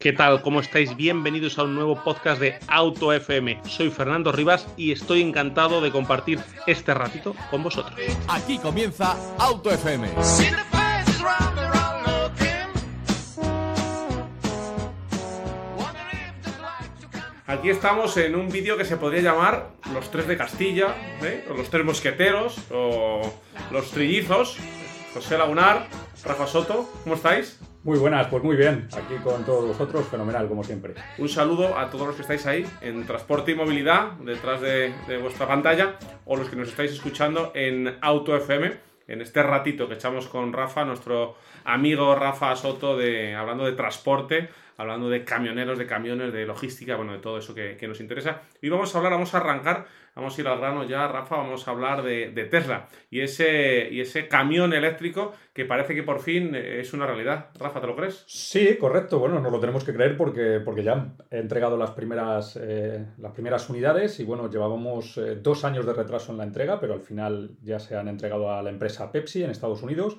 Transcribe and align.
¿Qué 0.00 0.12
tal? 0.12 0.42
¿Cómo 0.42 0.60
estáis? 0.60 0.94
Bienvenidos 0.94 1.58
a 1.58 1.64
un 1.64 1.74
nuevo 1.74 2.04
podcast 2.04 2.40
de 2.40 2.56
Auto 2.68 3.12
FM. 3.12 3.62
Soy 3.66 3.90
Fernando 3.90 4.30
Rivas 4.30 4.68
y 4.76 4.92
estoy 4.92 5.22
encantado 5.22 5.80
de 5.80 5.90
compartir 5.90 6.38
este 6.68 6.94
ratito 6.94 7.34
con 7.50 7.64
vosotros. 7.64 7.98
Aquí 8.28 8.58
comienza 8.58 9.16
Auto 9.38 9.72
FM. 9.72 10.08
Aquí 17.48 17.70
estamos 17.70 18.16
en 18.18 18.36
un 18.36 18.50
vídeo 18.50 18.76
que 18.76 18.84
se 18.84 18.98
podría 18.98 19.22
llamar 19.32 19.72
Los 19.92 20.12
Tres 20.12 20.28
de 20.28 20.36
Castilla, 20.36 20.94
¿eh? 21.22 21.44
o 21.50 21.54
Los 21.54 21.70
Tres 21.70 21.84
Mosqueteros, 21.84 22.56
o 22.70 23.22
Los 23.72 23.90
Trillizos. 23.90 24.58
José 25.12 25.36
Lagunar, 25.36 25.88
Rafa 26.24 26.46
Soto, 26.46 26.88
¿cómo 27.02 27.16
estáis? 27.16 27.58
Muy 27.84 27.96
buenas, 27.96 28.26
pues 28.26 28.42
muy 28.42 28.56
bien. 28.56 28.88
Aquí 28.96 29.14
con 29.22 29.44
todos 29.44 29.68
vosotros, 29.68 30.08
fenomenal, 30.08 30.48
como 30.48 30.64
siempre. 30.64 30.94
Un 31.16 31.28
saludo 31.28 31.78
a 31.78 31.88
todos 31.88 32.08
los 32.08 32.16
que 32.16 32.22
estáis 32.22 32.44
ahí 32.46 32.66
en 32.80 33.06
transporte 33.06 33.52
y 33.52 33.54
movilidad, 33.54 34.12
detrás 34.14 34.60
de, 34.60 34.92
vuestra 35.22 35.46
pantalla, 35.46 35.94
o 36.24 36.36
los 36.36 36.48
que 36.48 36.56
nos 36.56 36.68
estáis 36.68 36.90
escuchando 36.90 37.52
en 37.54 37.96
Auto 38.00 38.36
FM, 38.36 38.72
en 39.06 39.20
este 39.20 39.44
ratito 39.44 39.86
que 39.86 39.94
echamos 39.94 40.26
con 40.26 40.52
Rafa, 40.52 40.84
nuestro 40.84 41.36
amigo 41.64 42.16
Rafa 42.16 42.56
Soto, 42.56 42.96
de, 42.96 43.36
hablando 43.36 43.64
de 43.64 43.72
transporte, 43.72 44.48
hablando 44.76 45.08
de 45.08 45.24
camioneros, 45.24 45.78
de 45.78 45.86
camiones, 45.86 46.32
de 46.32 46.46
logística, 46.46 46.96
bueno, 46.96 47.12
de 47.12 47.20
todo 47.20 47.38
eso 47.38 47.54
que, 47.54 47.76
que 47.76 47.86
nos 47.86 48.00
interesa. 48.00 48.42
Y 48.60 48.70
vamos 48.70 48.92
a 48.92 48.98
hablar, 48.98 49.12
vamos 49.12 49.32
a 49.34 49.38
arrancar, 49.38 49.86
vamos 50.18 50.36
a 50.36 50.40
ir 50.40 50.48
al 50.48 50.58
grano 50.58 50.82
ya, 50.82 51.06
Rafa, 51.06 51.36
vamos 51.36 51.66
a 51.66 51.70
hablar 51.70 52.02
de, 52.02 52.48
Tesla 52.50 52.88
y 53.08 53.20
ese, 53.20 53.88
y 53.88 54.00
ese 54.00 54.26
camión 54.26 54.72
eléctrico 54.72 55.32
que 55.52 55.64
parece 55.64 55.94
que 55.94 56.02
por 56.02 56.18
fin 56.18 56.56
es 56.56 56.92
una 56.92 57.06
realidad. 57.06 57.50
Rafa, 57.58 57.80
¿te 57.80 57.86
lo 57.86 57.94
crees? 57.94 58.24
Sí, 58.26 58.76
correcto. 58.78 59.20
Bueno, 59.20 59.38
nos 59.40 59.52
lo 59.52 59.60
tenemos 59.60 59.84
que 59.84 59.94
creer 59.94 60.16
porque, 60.16 60.60
porque 60.64 60.82
ya 60.82 60.94
han 60.94 61.16
entregado 61.30 61.76
las 61.76 61.92
primeras, 61.92 62.58
eh, 62.60 63.06
las 63.18 63.32
primeras 63.32 63.70
unidades 63.70 64.18
y 64.18 64.24
bueno, 64.24 64.50
llevábamos 64.50 65.16
eh, 65.18 65.36
dos 65.36 65.64
años 65.64 65.86
de 65.86 65.92
retraso 65.92 66.32
en 66.32 66.38
la 66.38 66.44
entrega, 66.44 66.80
pero 66.80 66.94
al 66.94 67.00
final 67.00 67.52
ya 67.62 67.78
se 67.78 67.96
han 67.96 68.08
entregado 68.08 68.52
a 68.52 68.60
la 68.60 68.70
empresa 68.70 69.12
Pepsi 69.12 69.44
en 69.44 69.50
Estados 69.50 69.82
Unidos. 69.84 70.18